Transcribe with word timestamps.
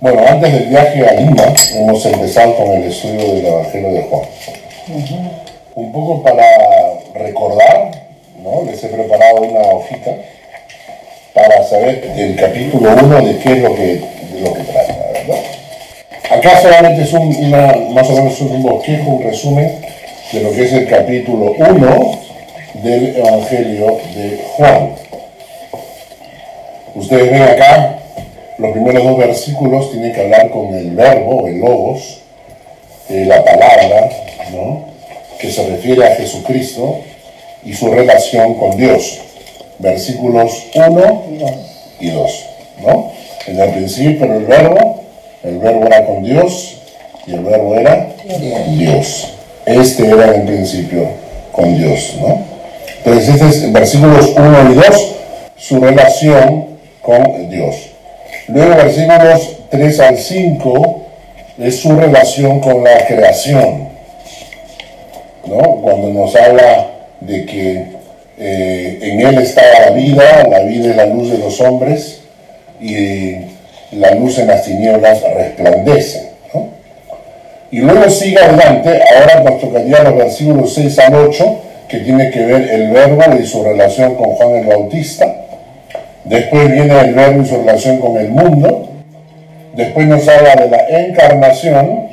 Bueno, 0.00 0.22
antes 0.24 0.52
del 0.52 0.66
viaje 0.66 1.04
a 1.04 1.12
Lima, 1.14 1.52
hemos 1.74 2.06
empezado 2.06 2.54
con 2.54 2.70
el 2.70 2.84
estudio 2.84 3.34
del 3.34 3.46
Evangelio 3.46 3.90
de 3.90 4.02
Juan. 4.02 4.22
Un 5.74 5.92
poco 5.92 6.22
para 6.22 6.44
recordar, 7.14 7.90
¿no? 8.40 8.62
Les 8.62 8.84
he 8.84 8.86
preparado 8.86 9.40
una 9.42 9.58
hojita 9.58 10.12
para 11.34 11.64
saber 11.64 12.12
el 12.16 12.36
capítulo 12.36 12.90
1 12.92 13.22
de 13.22 13.38
qué 13.38 13.52
es 13.54 13.58
lo 13.58 13.74
que, 13.74 13.82
de 13.82 14.40
lo 14.40 14.54
que 14.54 14.62
trata, 14.62 14.94
¿verdad? 15.14 15.42
Acá 16.30 16.60
solamente 16.62 17.02
es 17.02 17.12
un, 17.12 17.34
una, 17.34 17.72
más 17.90 18.08
o 18.08 18.12
menos 18.12 18.40
un 18.40 18.62
bosquejo, 18.62 19.10
un 19.10 19.24
resumen 19.24 19.80
de 20.32 20.40
lo 20.40 20.52
que 20.52 20.62
es 20.62 20.72
el 20.74 20.86
capítulo 20.86 21.56
1 21.58 22.18
del 22.84 23.16
Evangelio 23.16 23.98
de 24.14 24.44
Juan. 24.56 24.90
Ustedes 26.94 27.32
ven 27.32 27.42
acá, 27.42 27.97
los 28.58 28.72
primeros 28.72 29.04
dos 29.04 29.18
versículos 29.18 29.92
tienen 29.92 30.12
que 30.12 30.20
hablar 30.20 30.50
con 30.50 30.74
el 30.74 30.90
verbo, 30.90 31.46
el 31.46 31.60
logos, 31.60 32.18
eh, 33.08 33.24
la 33.24 33.44
palabra, 33.44 34.10
¿no? 34.52 34.84
que 35.38 35.50
se 35.50 35.64
refiere 35.68 36.04
a 36.04 36.16
Jesucristo 36.16 36.98
y 37.64 37.72
su 37.72 37.88
relación 37.88 38.54
con 38.54 38.76
Dios. 38.76 39.20
Versículos 39.78 40.66
1 40.74 41.22
y 42.00 42.10
2. 42.10 42.46
¿no? 42.82 43.12
En 43.46 43.60
el 43.60 43.70
principio 43.70 44.24
el 44.24 44.44
verbo, 44.44 45.02
el 45.44 45.58
verbo 45.58 45.86
era 45.86 46.04
con 46.04 46.24
Dios 46.24 46.78
y 47.26 47.34
el 47.34 47.40
verbo 47.44 47.76
era 47.76 48.08
Dios. 48.70 49.34
Este 49.66 50.08
era 50.08 50.34
en 50.34 50.46
principio 50.46 51.06
con 51.52 51.78
Dios. 51.78 52.16
¿no? 52.20 52.40
Entonces, 53.04 53.28
este 53.34 53.46
es 53.46 53.72
versículos 53.72 54.32
1 54.36 54.72
y 54.72 54.74
2, 54.74 55.14
su 55.56 55.80
relación 55.80 56.66
con 57.00 57.48
Dios. 57.50 57.87
Luego, 58.48 58.76
versículos 58.76 59.58
3 59.68 60.00
al 60.00 60.16
5, 60.16 61.02
es 61.58 61.80
su 61.80 61.94
relación 61.94 62.60
con 62.60 62.82
la 62.82 63.06
creación. 63.06 63.88
¿no? 65.46 65.58
Cuando 65.82 66.08
nos 66.08 66.34
habla 66.34 66.86
de 67.20 67.44
que 67.44 67.86
eh, 68.38 68.98
en 69.02 69.20
Él 69.20 69.38
estaba 69.42 69.80
la 69.86 69.90
vida, 69.90 70.46
la 70.48 70.60
vida 70.60 70.90
es 70.90 70.96
la 70.96 71.06
luz 71.06 71.30
de 71.30 71.38
los 71.38 71.60
hombres, 71.60 72.20
y 72.80 73.32
la 73.92 74.14
luz 74.14 74.38
en 74.38 74.46
las 74.46 74.64
tinieblas 74.64 75.22
resplandece. 75.22 76.30
¿no? 76.54 76.68
Y 77.70 77.80
luego 77.80 78.08
sigue 78.08 78.38
adelante, 78.38 78.98
ahora 79.14 79.40
nos 79.42 79.60
tocaría 79.60 80.02
los 80.04 80.16
versículos 80.16 80.72
6 80.72 80.98
al 81.00 81.14
8, 81.16 81.60
que 81.86 81.98
tiene 81.98 82.30
que 82.30 82.46
ver 82.46 82.70
el 82.70 82.90
verbo 82.92 83.22
y 83.38 83.46
su 83.46 83.62
relación 83.62 84.14
con 84.14 84.30
Juan 84.30 84.56
el 84.56 84.66
Bautista. 84.66 85.47
Después 86.28 86.70
viene 86.70 87.00
el 87.00 87.14
verbo 87.14 87.42
y 87.42 87.46
su 87.46 87.56
relación 87.56 87.98
con 87.98 88.18
el 88.18 88.28
mundo. 88.28 88.86
Después 89.74 90.06
nos 90.06 90.28
habla 90.28 90.56
de 90.56 90.68
la 90.68 90.88
encarnación, 90.88 92.08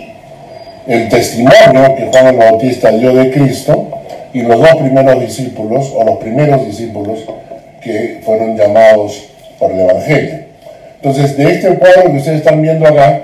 el 0.88 1.10
testimonio 1.10 1.96
que 1.98 2.08
Juan 2.12 2.28
el 2.28 2.38
Bautista 2.38 2.92
dio 2.92 3.14
de 3.14 3.32
Cristo 3.32 3.90
y 4.34 4.42
los 4.42 4.58
dos 4.60 4.76
primeros 4.76 5.20
discípulos, 5.20 5.92
o 5.94 6.04
los 6.06 6.18
primeros 6.20 6.66
discípulos 6.66 7.26
que 7.82 8.22
fueron 8.24 8.56
llamados 8.56 9.26
por 9.60 9.72
el 9.72 9.82
Evangelio. 9.82 10.40
Entonces, 11.02 11.36
de 11.36 11.52
este 11.52 11.76
cuadro 11.76 12.12
que 12.12 12.18
ustedes 12.18 12.38
están 12.38 12.62
viendo 12.62 12.88
acá, 12.88 13.22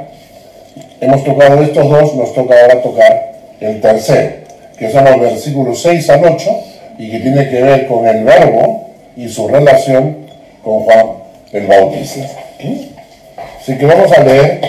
hemos 0.99 1.23
tocado 1.23 1.61
estos 1.63 1.89
dos, 1.89 2.15
nos 2.15 2.33
toca 2.33 2.55
ahora 2.59 2.81
tocar 2.81 3.31
el 3.61 3.79
tercero, 3.79 4.31
que 4.77 4.89
son 4.91 5.05
los 5.05 5.21
versículos 5.21 5.81
6 5.81 6.09
al 6.09 6.25
8, 6.25 6.49
y 6.97 7.11
que 7.11 7.19
tiene 7.19 7.49
que 7.49 7.61
ver 7.61 7.87
con 7.87 8.05
el 8.07 8.23
verbo 8.25 8.89
y 9.15 9.29
su 9.29 9.47
relación 9.47 10.30
con 10.63 10.79
Juan 10.81 11.07
el 11.51 11.67
Bautista. 11.67 12.27
Así 13.59 13.77
que 13.77 13.85
vamos 13.85 14.11
a 14.11 14.23
leer 14.23 14.61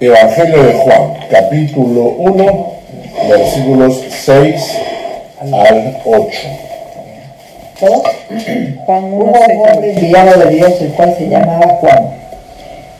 Evangelio 0.00 0.62
de 0.62 0.72
Juan, 0.74 1.14
capítulo 1.30 2.14
1, 2.18 2.72
versículos 3.28 4.02
6 4.10 4.78
al 5.40 5.98
8. 6.04 6.38
Juan 8.86 9.04
1, 9.04 9.16
Hubo 9.16 9.62
un 9.62 9.68
hombre 9.68 9.92
enviado 9.92 10.40
de 10.40 10.54
Dios, 10.54 10.80
el 10.80 10.88
cual 10.92 11.14
se 11.16 11.28
llamaba 11.28 11.66
Juan. 11.80 12.10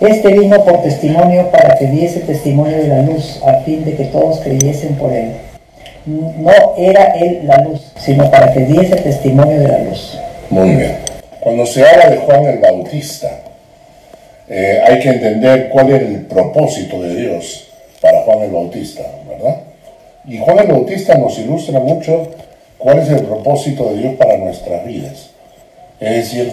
Este 0.00 0.32
vino 0.32 0.64
por 0.64 0.82
testimonio 0.82 1.50
para 1.50 1.76
que 1.76 1.86
diese 1.86 2.20
testimonio 2.20 2.76
de 2.76 2.88
la 2.88 3.02
luz, 3.02 3.40
a 3.46 3.60
fin 3.60 3.84
de 3.84 3.94
que 3.94 4.04
todos 4.04 4.40
creyesen 4.40 4.96
por 4.96 5.12
él. 5.12 5.32
No 6.06 6.52
era 6.76 7.14
él 7.14 7.40
la 7.44 7.58
luz, 7.58 7.92
sino 7.98 8.30
para 8.30 8.52
que 8.52 8.60
diese 8.60 8.96
testimonio 8.96 9.60
de 9.60 9.68
la 9.68 9.78
luz. 9.78 10.18
Muy 10.50 10.70
bien. 10.70 11.13
Cuando 11.44 11.66
se 11.66 11.86
habla 11.86 12.08
de 12.08 12.16
Juan 12.16 12.46
el 12.46 12.58
Bautista, 12.58 13.28
eh, 14.48 14.80
hay 14.82 14.98
que 14.98 15.10
entender 15.10 15.68
cuál 15.68 15.90
era 15.90 15.98
el 15.98 16.22
propósito 16.22 17.02
de 17.02 17.14
Dios 17.16 17.68
para 18.00 18.22
Juan 18.22 18.44
el 18.44 18.50
Bautista, 18.50 19.02
¿verdad? 19.28 19.56
Y 20.26 20.38
Juan 20.38 20.60
el 20.60 20.68
Bautista 20.68 21.18
nos 21.18 21.38
ilustra 21.38 21.80
mucho 21.80 22.28
cuál 22.78 23.00
es 23.00 23.10
el 23.10 23.26
propósito 23.26 23.90
de 23.90 24.00
Dios 24.00 24.14
para 24.14 24.38
nuestras 24.38 24.86
vidas. 24.86 25.32
Es 26.00 26.16
decir, 26.16 26.50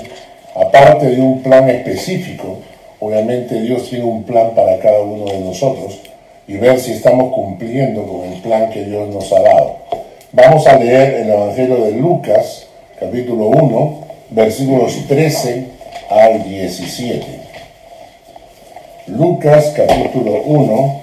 aparte 0.56 1.06
de 1.06 1.22
un 1.22 1.41
plan 1.41 1.69
específico, 1.69 2.58
obviamente 3.00 3.62
Dios 3.62 3.90
tiene 3.90 4.03
un 4.03 4.23
plan 4.23 4.52
para 4.53 4.78
cada 4.79 5.00
uno 5.00 5.23
de 5.31 5.40
nosotros 5.40 6.02
y 6.50 6.58
ver 6.58 6.78
si 6.81 6.91
estamos 6.91 7.34
cumpliendo 7.34 8.06
con 8.06 8.25
el 8.25 8.41
plan 8.41 8.69
que 8.69 8.84
Dios 8.84 9.08
nos 9.08 9.31
ha 9.31 9.41
dado. 9.41 9.78
Vamos 10.34 10.68
a 10.68 10.78
leer 10.78 11.13
el 11.13 11.29
Evangelio 11.29 11.78
de 11.85 11.91
Lucas, 11.91 12.68
capítulo 13.00 13.47
1, 13.47 14.10
versículos 14.31 15.08
13 15.08 15.66
al 16.09 16.44
17. 16.44 17.25
Lucas, 19.08 19.74
capítulo 19.75 20.42
1, 20.44 21.02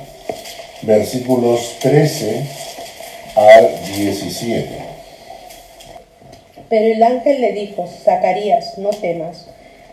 versículos 0.83 1.77
13 1.81 2.43
al 3.37 3.69
17. 3.97 4.69
Pero 6.71 6.87
el 6.87 7.03
ángel 7.03 7.41
le 7.43 7.53
dijo, 7.53 7.87
Zacarías, 7.87 8.79
no 8.79 8.91
temas, 8.91 9.47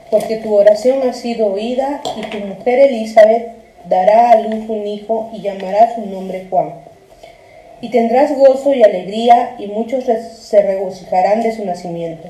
porque 0.09 0.37
tu 0.37 0.55
oración 0.55 1.07
ha 1.07 1.13
sido 1.13 1.47
oída 1.47 2.01
y 2.15 2.21
tu 2.21 2.37
mujer 2.39 2.79
Elizabeth 2.79 3.51
dará 3.89 4.31
a 4.31 4.39
luz 4.39 4.69
un 4.69 4.87
hijo 4.87 5.29
y 5.33 5.41
llamará 5.41 5.93
su 5.93 6.05
nombre 6.05 6.47
Juan. 6.49 6.73
Y 7.81 7.89
tendrás 7.89 8.35
gozo 8.37 8.73
y 8.73 8.81
alegría 8.81 9.55
y 9.59 9.67
muchos 9.67 10.05
se 10.05 10.61
regocijarán 10.61 11.43
de 11.43 11.53
su 11.53 11.65
nacimiento, 11.65 12.29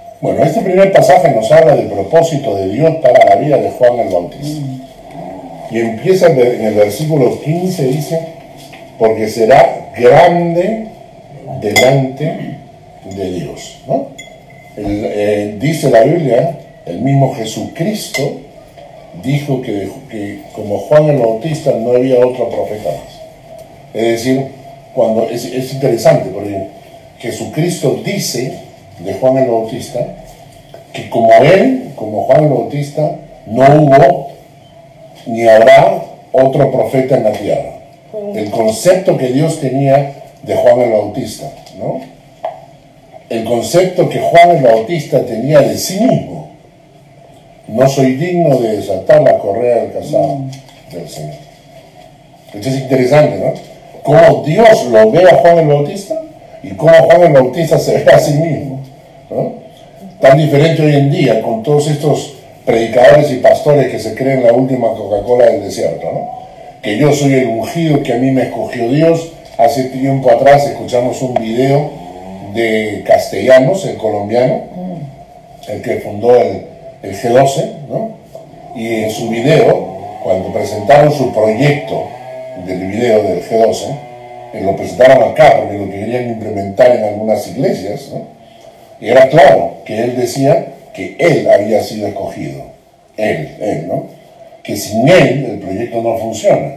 Bueno, 0.21 0.43
este 0.43 0.61
primer 0.61 0.91
pasaje 0.91 1.31
nos 1.31 1.51
habla 1.51 1.75
del 1.75 1.87
propósito 1.87 2.55
de 2.55 2.69
Dios 2.69 2.97
para 2.97 3.25
la 3.25 3.35
vida 3.37 3.57
de 3.57 3.71
Juan 3.71 3.99
el 4.01 4.09
Bautista. 4.09 4.61
Y 5.71 5.79
empieza 5.79 6.27
en 6.27 6.63
el 6.63 6.75
versículo 6.75 7.41
15, 7.41 7.87
dice, 7.87 8.19
porque 8.99 9.27
será 9.27 9.89
grande 9.97 10.89
delante 11.59 12.57
de 13.15 13.31
Dios. 13.31 13.79
eh, 14.77 15.57
dice 15.59 15.89
la 15.89 16.03
Biblia, 16.03 16.55
el 16.85 17.01
mismo 17.01 17.33
Jesucristo 17.33 18.41
dijo 19.23 19.59
que, 19.63 19.89
que, 20.07 20.41
como 20.53 20.77
Juan 20.77 21.09
el 21.09 21.17
Bautista 21.17 21.71
no 21.71 21.93
había 21.93 22.19
otro 22.19 22.47
profeta 22.47 22.89
más. 22.89 23.21
Es 23.95 24.03
decir, 24.03 24.45
cuando 24.93 25.27
es, 25.31 25.45
es 25.45 25.73
interesante 25.73 26.29
porque 26.31 26.67
Jesucristo 27.17 27.99
dice 28.05 28.70
de 29.03 29.13
Juan 29.13 29.37
el 29.37 29.49
Bautista 29.49 29.99
que 30.93 31.09
como 31.09 31.31
él, 31.33 31.93
como 31.95 32.23
Juan 32.23 32.43
el 32.45 32.49
Bautista, 32.49 33.15
no 33.45 33.63
hubo 33.63 34.31
ni 35.25 35.47
habrá 35.47 36.03
otro 36.31 36.71
profeta 36.71 37.17
en 37.17 37.23
la 37.23 37.31
tierra. 37.31 37.71
El 38.35 38.49
concepto 38.51 39.17
que 39.17 39.27
Dios 39.27 39.59
tenía 39.59 40.13
de 40.43 40.55
Juan 40.55 40.81
el 40.81 40.91
Bautista, 40.91 41.49
¿no? 41.77 42.01
El 43.29 43.45
concepto 43.45 44.09
que 44.09 44.19
Juan 44.19 44.57
el 44.57 44.63
Bautista 44.63 45.25
tenía 45.25 45.61
de 45.61 45.77
sí 45.77 45.99
mismo. 46.01 46.49
No 47.67 47.87
soy 47.87 48.15
digno 48.15 48.57
de 48.57 48.77
desatar 48.77 49.21
la 49.21 49.37
correa 49.37 49.83
del 49.83 49.93
casado 49.93 50.39
del 50.91 51.07
Señor. 51.07 51.35
Esto 52.53 52.67
es 52.67 52.75
interesante, 52.81 53.37
¿no? 53.37 53.53
Cómo 54.03 54.43
Dios 54.43 54.85
lo 54.87 55.09
ve 55.11 55.23
a 55.29 55.35
Juan 55.35 55.59
el 55.59 55.67
Bautista 55.67 56.15
y 56.63 56.69
cómo 56.71 56.93
Juan 56.93 57.23
el 57.23 57.33
Bautista 57.33 57.79
se 57.79 58.03
ve 58.03 58.11
a 58.11 58.19
sí 58.19 58.33
mismo, 58.33 58.80
Tan 60.19 60.37
diferente 60.37 60.83
hoy 60.83 60.95
en 60.95 61.11
día 61.11 61.41
con 61.41 61.63
todos 61.63 61.89
estos 61.89 62.33
predicadores 62.65 63.31
y 63.31 63.37
pastores 63.37 63.89
que 63.89 63.99
se 63.99 64.13
creen 64.13 64.43
la 64.43 64.53
última 64.53 64.89
Coca-Cola 64.89 65.45
del 65.45 65.63
desierto. 65.63 66.07
Que 66.81 66.97
yo 66.97 67.11
soy 67.13 67.33
el 67.35 67.47
ungido, 67.47 68.03
que 68.03 68.13
a 68.13 68.17
mí 68.17 68.31
me 68.31 68.43
escogió 68.43 68.89
Dios. 68.89 69.31
Hace 69.57 69.85
tiempo 69.85 70.29
atrás 70.31 70.65
escuchamos 70.67 71.21
un 71.21 71.35
video 71.35 71.91
de 72.53 73.03
Castellanos, 73.05 73.85
el 73.85 73.97
colombiano, 73.97 74.63
el 75.67 75.81
que 75.81 75.97
fundó 75.97 76.35
el, 76.35 76.65
el 77.03 77.15
G12, 77.15 77.71
¿no? 77.89 78.11
Y 78.75 79.03
en 79.03 79.11
su 79.11 79.29
video, 79.29 80.19
cuando 80.23 80.51
presentaron 80.51 81.11
su 81.11 81.33
proyecto 81.33 82.07
del 82.65 82.87
video 82.87 83.23
del 83.23 83.43
G12, 83.43 83.97
eh, 84.53 84.61
lo 84.63 84.75
presentaron 84.75 85.31
acá 85.31 85.57
porque 85.59 85.77
lo 85.77 85.89
querían 85.89 86.29
implementar 86.29 86.95
en 86.95 87.03
algunas 87.03 87.47
iglesias. 87.47 88.09
Era 89.01 89.27
claro 89.29 89.77
que 89.83 90.03
él 90.03 90.15
decía 90.15 90.67
que 90.93 91.15
él 91.17 91.49
había 91.49 91.81
sido 91.83 92.07
escogido. 92.07 92.63
Él, 93.17 93.57
él, 93.59 93.87
¿no? 93.87 94.05
Que 94.63 94.75
sin 94.75 95.09
él 95.09 95.45
el 95.45 95.59
proyecto 95.59 96.01
no 96.01 96.17
funciona. 96.17 96.75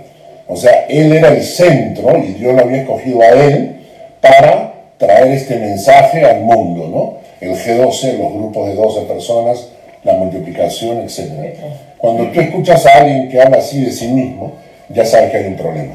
O 0.49 0.57
sea, 0.57 0.87
él 0.89 1.13
era 1.13 1.29
el 1.29 1.43
centro 1.43 2.19
y 2.19 2.33
Dios 2.33 2.55
lo 2.55 2.63
había 2.63 2.79
escogido 2.79 3.21
a 3.21 3.29
él 3.29 3.77
para 4.21 4.75
traer 4.99 5.29
este 5.29 5.57
mensaje 5.57 6.25
al 6.25 6.41
mundo, 6.41 6.89
¿no? 6.89 7.25
El 7.47 7.57
G12, 7.57 8.19
los 8.19 8.33
grupos 8.33 8.69
de 8.69 8.75
12 8.75 9.01
personas, 9.03 9.69
la 10.03 10.15
multiplicación, 10.15 11.03
etc. 11.03 11.57
Cuando 11.99 12.29
tú 12.29 12.41
escuchas 12.41 12.87
a 12.87 12.99
alguien 13.01 13.29
que 13.29 13.41
habla 13.41 13.59
así 13.59 13.85
de 13.85 13.91
sí 13.91 14.09
mismo, 14.09 14.53
ya 14.89 15.05
sabes 15.05 15.31
que 15.31 15.39
hay 15.39 15.47
un 15.47 15.57
problema. 15.57 15.95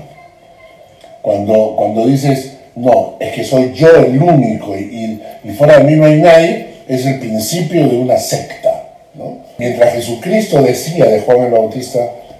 Cuando, 1.21 1.75
cuando 1.75 2.07
dices, 2.07 2.58
no, 2.79 3.15
es 3.19 3.33
que 3.33 3.43
soy 3.43 3.73
yo 3.73 3.89
el 3.97 4.21
único 4.21 4.73
y, 4.77 5.21
y, 5.43 5.49
fuera 5.51 5.79
de 5.79 5.83
mí 5.83 5.95
no 5.97 6.05
hay 6.05 6.21
nadie, 6.21 6.67
es 6.87 7.05
el 7.05 7.19
principio 7.19 7.85
de 7.89 7.97
una 7.97 8.17
secta. 8.17 8.85
¿no? 9.15 9.39
Mientras 9.57 9.93
Jesucristo 9.93 10.61
decía 10.61 11.05
de 11.05 11.19
Juan 11.19 11.41
el 11.41 11.51
Bautista 11.51 11.99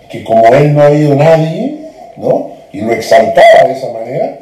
que 0.10 0.24
como 0.24 0.48
él 0.48 0.74
no 0.74 0.82
ha 0.82 0.86
habido 0.86 1.14
nadie, 1.16 1.80
¿no? 2.16 2.52
y 2.72 2.80
lo 2.80 2.94
exaltaba 2.94 3.68
de 3.68 3.74
esa 3.74 3.92
manera, 3.92 4.40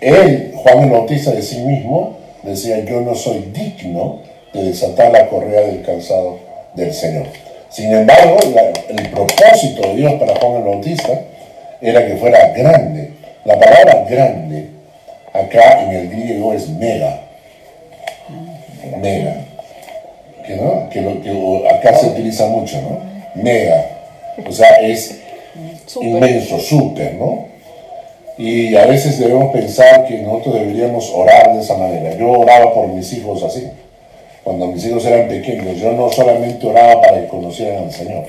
él, 0.00 0.52
Juan 0.56 0.84
el 0.84 0.90
Bautista 0.90 1.30
de 1.30 1.42
sí 1.42 1.58
mismo, 1.58 2.16
decía, 2.42 2.80
yo 2.80 3.00
no 3.00 3.14
soy 3.14 3.52
digno 3.54 4.22
de 4.52 4.64
desatar 4.64 5.12
la 5.12 5.28
correa 5.28 5.60
del 5.60 5.82
calzado 5.82 6.40
del 6.74 6.92
Señor. 6.92 7.26
Sin 7.68 7.92
embargo, 7.92 8.36
el 8.88 9.08
propósito 9.10 9.82
de 9.82 9.94
Dios 9.94 10.12
para 10.14 10.34
Juan 10.40 10.56
el 10.56 10.64
Bautista 10.64 11.20
era 11.80 12.04
que 12.04 12.16
fuera 12.16 12.48
grande. 12.48 13.10
La 13.44 13.58
palabra 13.60 14.04
grande 14.10 14.75
acá 15.38 15.82
en 15.82 15.90
el 15.90 16.08
griego 16.10 16.52
es 16.52 16.68
mega. 16.68 17.20
Mega. 18.98 19.36
Que, 20.46 20.56
¿no? 20.56 20.88
que, 20.90 21.00
lo, 21.00 21.20
que 21.20 21.68
acá 21.68 21.96
se 21.98 22.06
utiliza 22.06 22.46
mucho, 22.46 22.80
¿no? 22.80 23.00
Mega. 23.42 23.84
O 24.46 24.52
sea, 24.52 24.80
es 24.80 25.18
inmenso, 26.00 26.58
súper, 26.58 27.14
¿no? 27.14 27.46
Y 28.38 28.76
a 28.76 28.86
veces 28.86 29.18
debemos 29.18 29.52
pensar 29.52 30.06
que 30.06 30.18
nosotros 30.18 30.54
deberíamos 30.56 31.10
orar 31.14 31.54
de 31.54 31.60
esa 31.60 31.76
manera. 31.76 32.14
Yo 32.16 32.30
oraba 32.30 32.72
por 32.74 32.88
mis 32.88 33.12
hijos 33.14 33.42
así 33.42 33.66
cuando 34.46 34.68
mis 34.68 34.86
hijos 34.86 35.04
eran 35.04 35.26
pequeños, 35.26 35.76
yo 35.76 35.90
no 35.90 36.08
solamente 36.08 36.64
oraba 36.68 37.00
para 37.02 37.20
que 37.20 37.26
conocieran 37.26 37.82
al 37.82 37.92
Señor. 37.92 38.26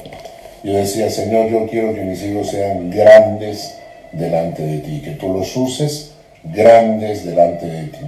Yo 0.63 0.73
decía, 0.73 1.11
Señor, 1.11 1.47
yo 1.47 1.67
quiero 1.67 1.93
que 1.93 2.01
mis 2.01 2.23
hijos 2.23 2.47
sean 2.49 2.89
grandes 2.89 3.77
delante 4.11 4.63
de 4.63 4.79
ti, 4.79 4.99
que 5.05 5.11
tú 5.11 5.31
los 5.31 5.55
uses 5.55 6.13
grandes 6.53 7.25
delante 7.25 7.65
de 7.65 7.83
ti. 7.83 7.99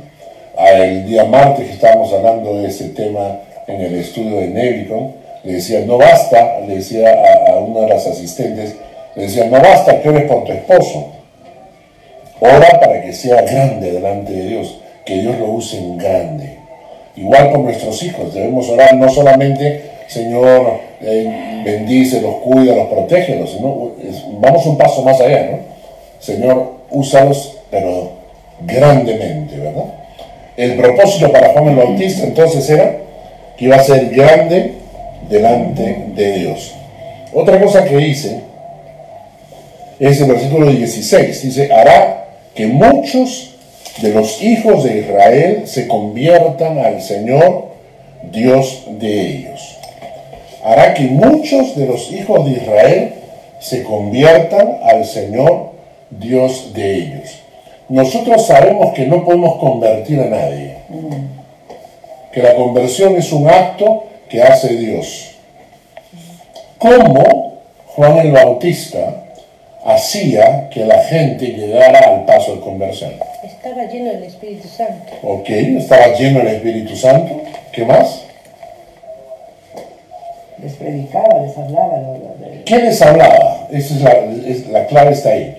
El 0.58 1.06
día 1.06 1.24
martes 1.26 1.68
que 1.68 1.74
estábamos 1.74 2.12
hablando 2.14 2.62
de 2.62 2.68
ese 2.68 2.90
tema 2.90 3.40
en 3.68 3.82
el 3.82 3.96
estudio 3.96 4.38
de 4.38 4.48
Nevicon, 4.48 5.14
le 5.44 5.54
decía, 5.54 5.82
no 5.86 5.98
basta, 5.98 6.60
le 6.68 6.76
decía 6.76 7.10
a, 7.10 7.52
a 7.52 7.58
una 7.60 7.82
de 7.82 7.88
las 7.88 8.06
asistentes, 8.08 8.76
le 9.16 9.24
decía, 9.24 9.46
no 9.46 9.60
basta 9.62 10.02
que 10.02 10.10
ores 10.10 10.24
por 10.24 10.44
tu 10.44 10.52
esposo, 10.52 11.08
ora 12.42 12.80
para 12.80 13.02
que 13.02 13.14
sea 13.14 13.42
grande 13.42 13.92
delante 13.92 14.34
de 14.34 14.44
Dios, 14.48 14.80
que 15.06 15.22
Dios 15.22 15.38
lo 15.38 15.52
use 15.52 15.78
en 15.78 15.98
grande. 15.98 16.58
Igual 17.16 17.52
con 17.52 17.64
nuestros 17.64 18.02
hijos, 18.04 18.34
debemos 18.34 18.70
orar 18.70 18.96
no 18.96 19.10
solamente, 19.10 19.92
Señor, 20.08 20.80
eh, 21.02 21.62
bendice, 21.66 22.22
los 22.22 22.36
cuida, 22.36 22.76
los 22.76 22.88
protege, 22.88 23.46
sino 23.48 23.92
vamos 24.40 24.66
un 24.66 24.78
paso 24.78 25.04
más 25.04 25.20
allá, 25.22 25.50
¿no? 25.52 25.58
Señor, 26.20 26.74
úsalos, 26.90 27.58
pero 27.72 28.19
grandemente, 28.62 29.58
¿verdad? 29.58 29.86
El 30.58 30.76
propósito 30.76 31.32
para 31.32 31.50
Juan 31.50 31.70
el 31.70 31.76
Bautista 31.76 32.24
entonces 32.24 32.70
era 32.70 32.98
que 33.58 33.66
iba 33.66 33.78
a 33.78 33.84
ser 33.84 34.10
grande 34.10 34.74
delante 35.30 36.06
de 36.16 36.34
Dios. 36.34 36.74
Otra 37.34 37.62
cosa 37.62 37.86
que 37.86 37.96
dice 37.98 38.42
es 40.00 40.20
el 40.22 40.28
versículo 40.28 40.72
16, 40.72 41.44
dice, 41.44 41.74
hará 41.74 42.26
que 42.56 42.68
muchos 42.68 43.56
de 44.02 44.14
los 44.14 44.42
hijos 44.42 44.84
de 44.84 45.00
Israel 45.00 45.64
se 45.66 45.88
conviertan 45.88 46.80
al 46.80 47.02
Señor, 47.02 47.66
Dios 48.32 48.84
de 49.00 49.22
ellos. 49.22 49.78
Hará 50.64 50.94
que 50.94 51.04
muchos 51.04 51.76
de 51.76 51.86
los 51.86 52.12
hijos 52.12 52.46
de 52.46 52.52
Israel 52.52 53.14
se 53.60 53.84
conviertan 53.84 54.80
al 54.84 55.06
Señor, 55.06 55.72
Dios 56.10 56.74
de 56.74 56.96
ellos. 56.96 57.40
Nosotros 57.90 58.46
sabemos 58.46 58.94
que 58.94 59.08
no 59.08 59.26
podemos 59.26 59.58
convertir 59.58 60.20
a 60.20 60.26
nadie, 60.26 60.76
que 62.32 62.42
la 62.44 62.54
conversión 62.54 63.16
es 63.16 63.32
un 63.34 63.50
acto 63.50 64.04
que 64.30 64.44
hace 64.44 64.76
Dios. 64.76 65.32
¿Cómo 66.78 67.58
Juan 67.88 68.20
el 68.20 68.32
Bautista 68.32 69.24
hacía 69.84 70.70
que 70.70 70.86
la 70.86 71.00
gente 71.00 71.48
llegara 71.48 72.00
al 72.12 72.26
paso 72.26 72.56
de 72.56 72.62
conversión? 72.62 73.14
Estaba 73.44 73.84
lleno 73.86 74.12
del 74.12 74.24
Espíritu 74.24 74.68
Santo. 74.68 75.12
Ok, 75.24 75.50
estaba 75.50 76.14
lleno 76.14 76.40
del 76.40 76.56
Espíritu 76.56 76.96
Santo. 76.96 77.42
¿Qué 77.72 77.86
más? 77.86 78.22
Les 80.62 80.74
predicaba, 80.74 81.42
les 81.44 81.58
hablaba. 81.58 82.02
¿Qué 82.66 82.78
les 82.78 83.02
hablaba? 83.02 83.68
Esa 83.72 83.96
es 83.96 84.02
la, 84.02 84.12
es, 84.48 84.68
la 84.68 84.86
clave 84.86 85.12
está 85.14 85.30
ahí. 85.30 85.59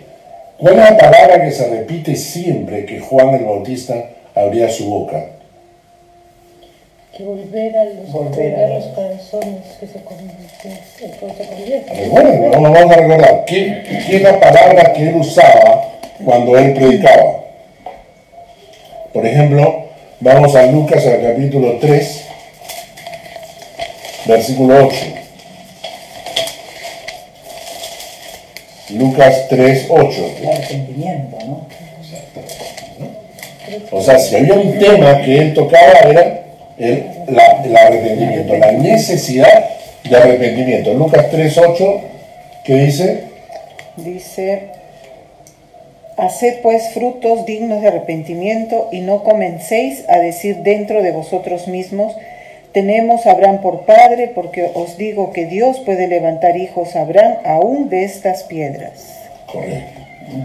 ¿Cuál 0.60 0.74
es 0.74 0.90
la 0.90 0.98
palabra 0.98 1.42
que 1.42 1.50
se 1.50 1.68
repite 1.68 2.14
siempre 2.14 2.84
que 2.84 3.00
Juan 3.00 3.34
el 3.34 3.44
Bautista 3.46 3.94
abría 4.34 4.68
su 4.68 4.90
boca? 4.90 5.24
Que 7.16 7.24
volver 7.24 7.74
a 7.76 7.84
los, 7.84 8.12
volver 8.12 8.54
a 8.56 8.68
los 8.68 8.84
corazones 8.88 9.62
que 9.80 9.86
se 9.86 10.02
convierten. 10.02 11.96
Recuerden, 11.96 12.50
no 12.50 12.60
vamos 12.72 12.92
a 12.92 12.96
recordar. 12.96 13.44
¿Qué, 13.46 13.82
¿Qué 14.06 14.16
es 14.16 14.22
la 14.22 14.38
palabra 14.38 14.92
que 14.92 15.08
él 15.08 15.16
usaba 15.16 15.94
cuando 16.22 16.58
él 16.58 16.74
predicaba? 16.74 17.40
Por 19.14 19.26
ejemplo, 19.26 19.84
vamos 20.20 20.54
a 20.54 20.66
Lucas 20.66 21.06
al 21.06 21.22
capítulo 21.22 21.78
3, 21.80 22.24
versículo 24.26 24.86
8. 24.88 25.19
Lucas 28.94 29.46
3, 29.48 29.86
8. 29.88 30.34
El 30.40 30.48
arrepentimiento, 30.48 31.38
¿no? 31.46 31.66
O 33.92 34.00
sea, 34.00 34.18
si 34.18 34.36
había 34.36 34.54
un 34.54 34.78
tema 34.78 35.22
que 35.22 35.38
él 35.38 35.54
tocaba 35.54 36.00
era 36.04 36.42
el, 36.78 37.06
la, 37.28 37.62
el 37.64 37.76
arrepentimiento, 37.76 38.56
la 38.56 38.72
necesidad 38.72 39.70
de 40.08 40.16
arrepentimiento. 40.16 40.94
Lucas 40.94 41.26
3, 41.30 41.58
8, 41.58 42.00
¿qué 42.64 42.74
dice? 42.74 43.24
Dice, 43.96 44.70
Haced 46.20 46.60
pues 46.60 46.90
frutos 46.92 47.46
dignos 47.46 47.80
de 47.80 47.88
arrepentimiento 47.88 48.88
y 48.92 49.00
no 49.00 49.22
comencéis 49.22 50.04
a 50.08 50.18
decir 50.18 50.58
dentro 50.58 51.02
de 51.02 51.12
vosotros 51.12 51.66
mismos, 51.66 52.14
tenemos 52.72 53.26
a 53.26 53.32
Abraham 53.32 53.60
por 53.60 53.80
padre, 53.80 54.30
porque 54.34 54.70
os 54.74 54.96
digo 54.96 55.32
que 55.32 55.46
Dios 55.46 55.80
puede 55.80 56.06
levantar 56.06 56.56
hijos 56.56 56.94
a 56.96 57.02
Abraham 57.02 57.34
aún 57.44 57.88
de 57.88 58.04
estas 58.04 58.44
piedras. 58.44 58.92
Correcto. 59.46 60.00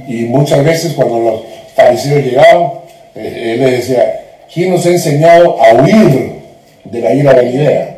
Y 0.08 0.26
muchas 0.26 0.64
veces 0.64 0.94
cuando 0.94 1.20
los 1.20 1.44
fariseos 1.76 2.24
llegaban, 2.24 2.72
eh, 3.16 3.54
él 3.54 3.60
les 3.60 3.88
decía, 3.88 4.22
¿quién 4.52 4.72
nos 4.72 4.86
ha 4.86 4.90
enseñado 4.90 5.62
a 5.62 5.74
huir 5.82 6.42
de 6.84 7.02
la 7.02 7.14
ira 7.14 7.34
venidera? 7.34 7.98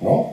¿No? 0.00 0.32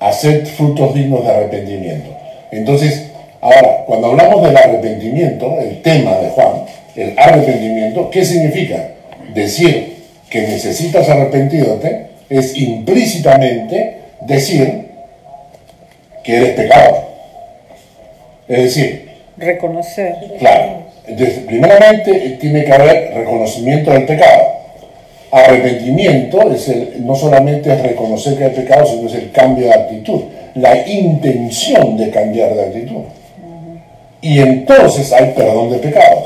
Hacer 0.00 0.46
frutos 0.46 0.94
dignos 0.94 1.24
de 1.24 1.30
arrepentimiento. 1.30 2.10
Entonces, 2.50 3.10
ahora, 3.40 3.84
cuando 3.86 4.08
hablamos 4.08 4.42
del 4.42 4.56
arrepentimiento, 4.56 5.58
el 5.60 5.82
tema 5.82 6.16
de 6.18 6.30
Juan, 6.30 6.64
el 6.96 7.18
arrepentimiento, 7.18 8.10
¿qué 8.10 8.24
significa? 8.24 8.88
Decir 9.34 9.93
que 10.34 10.42
necesitas 10.42 11.08
arrepentirte 11.08 12.06
es 12.28 12.56
implícitamente 12.56 13.98
decir 14.22 14.88
que 16.24 16.36
eres 16.36 16.54
pecador. 16.56 17.04
Es 18.48 18.64
decir, 18.64 19.10
reconocer. 19.36 20.16
Claro. 20.40 20.86
Entonces, 21.06 21.38
primeramente 21.46 22.36
tiene 22.40 22.64
que 22.64 22.72
haber 22.72 23.14
reconocimiento 23.14 23.92
del 23.92 24.06
pecado. 24.06 24.42
Arrepentimiento 25.30 26.50
es 26.52 26.68
el, 26.68 27.06
no 27.06 27.14
solamente 27.14 27.72
es 27.72 27.80
reconocer 27.80 28.36
que 28.36 28.44
hay 28.46 28.50
pecado, 28.50 28.86
sino 28.86 29.06
es 29.06 29.14
el 29.14 29.30
cambio 29.30 29.68
de 29.68 29.74
actitud, 29.74 30.22
la 30.56 30.84
intención 30.88 31.96
de 31.96 32.10
cambiar 32.10 32.52
de 32.54 32.62
actitud. 32.62 33.02
Y 34.20 34.40
entonces 34.40 35.12
hay 35.12 35.32
perdón 35.36 35.70
de 35.70 35.78
pecados. 35.78 36.24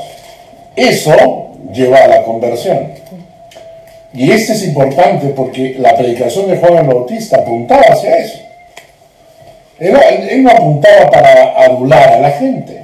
Eso 0.75 1.49
lleva 1.71 1.99
a 1.99 2.07
la 2.07 2.23
conversión. 2.23 2.97
Y 4.13 4.31
esto 4.31 4.53
es 4.53 4.63
importante 4.63 5.27
porque 5.29 5.75
la 5.79 5.95
predicación 5.95 6.49
de 6.49 6.57
Juan 6.57 6.77
el 6.77 6.87
Bautista 6.87 7.37
apuntaba 7.37 7.83
hacia 7.89 8.17
eso. 8.17 8.39
Él, 9.79 9.95
él 10.29 10.43
no 10.43 10.51
apuntaba 10.51 11.09
para 11.09 11.63
adular 11.65 12.13
a 12.13 12.19
la 12.19 12.31
gente. 12.31 12.83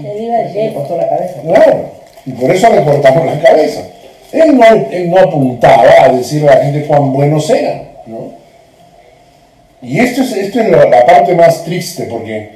Le 0.00 0.72
cortó 0.72 0.96
la 0.96 1.08
cabeza. 1.08 1.40
Claro, 1.42 1.90
y 2.24 2.32
por 2.32 2.50
eso 2.50 2.72
le 2.72 2.82
cortamos 2.82 3.26
la 3.26 3.40
cabeza. 3.40 3.82
Él 4.32 4.56
no, 4.56 4.64
él 4.90 5.10
no 5.10 5.18
apuntaba 5.18 6.04
a 6.04 6.08
decirle 6.08 6.48
a 6.48 6.56
la 6.56 6.64
gente 6.64 6.86
cuán 6.86 7.12
buenos 7.12 7.48
eran, 7.50 7.82
¿no? 8.06 8.32
Y 9.80 10.00
esto 10.00 10.22
es, 10.22 10.32
esto 10.32 10.60
es 10.60 10.70
la, 10.70 10.86
la 10.86 11.04
parte 11.04 11.34
más 11.34 11.62
triste 11.62 12.04
porque 12.04 12.50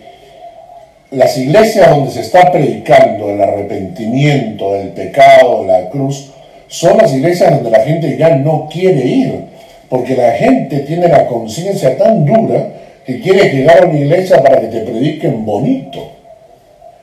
las 1.10 1.36
iglesias 1.38 1.90
donde 1.90 2.10
se 2.10 2.20
está 2.20 2.50
predicando 2.50 3.30
el 3.30 3.40
arrepentimiento, 3.40 4.74
el 4.74 4.88
pecado, 4.88 5.64
la 5.64 5.88
cruz, 5.88 6.27
son 6.68 6.98
las 6.98 7.12
iglesias 7.14 7.50
donde 7.50 7.70
la 7.70 7.80
gente 7.80 8.16
ya 8.16 8.36
no 8.36 8.68
quiere 8.70 9.04
ir, 9.04 9.34
porque 9.88 10.14
la 10.14 10.32
gente 10.32 10.80
tiene 10.80 11.08
la 11.08 11.26
conciencia 11.26 11.96
tan 11.96 12.24
dura 12.24 12.68
que 13.06 13.20
quiere 13.20 13.50
llegar 13.50 13.84
a 13.84 13.86
una 13.86 13.98
iglesia 13.98 14.42
para 14.42 14.60
que 14.60 14.66
te 14.66 14.80
prediquen 14.80 15.44
bonito, 15.46 16.12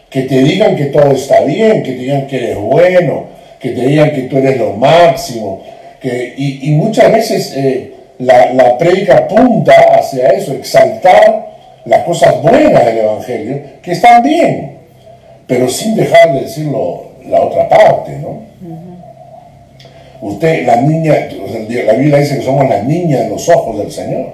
que 0.09 0.21
te 0.21 0.37
digan 0.43 0.75
que 0.75 0.85
todo 0.85 1.11
está 1.11 1.41
bien, 1.41 1.81
que 1.81 1.93
te 1.93 1.97
digan 1.97 2.27
que 2.27 2.37
eres 2.37 2.57
bueno, 2.57 3.25
que 3.59 3.71
te 3.71 3.81
digan 3.81 4.11
que 4.11 4.21
tú 4.23 4.37
eres 4.37 4.57
lo 4.59 4.73
máximo, 4.73 5.63
que, 5.99 6.35
y, 6.37 6.69
muchas 6.71 7.11
veces 7.11 7.53
eh, 7.57 7.93
la, 8.19 8.53
la 8.53 8.77
prédica 8.77 9.17
apunta 9.17 9.73
hacia 9.97 10.27
eso, 10.29 10.53
exaltar 10.53 11.47
las 11.85 12.03
cosas 12.03 12.39
buenas 12.43 12.85
del 12.85 12.99
Evangelio, 12.99 13.61
que 13.81 13.93
están 13.93 14.21
bien, 14.21 14.77
pero 15.47 15.67
sin 15.67 15.95
dejar 15.95 16.33
de 16.33 16.41
decirlo 16.41 17.05
la 17.27 17.41
otra 17.41 17.67
parte, 17.67 18.11
¿no? 18.19 18.45
Usted, 20.25 20.65
la 20.65 20.77
niña, 20.77 21.27
la 21.85 21.93
Biblia 21.93 22.17
dice 22.17 22.37
que 22.39 22.41
somos 22.41 22.67
la 22.67 22.81
niña 22.81 23.19
de 23.21 23.29
los 23.29 23.47
ojos 23.47 23.77
del 23.77 23.91
Señor. 23.91 24.29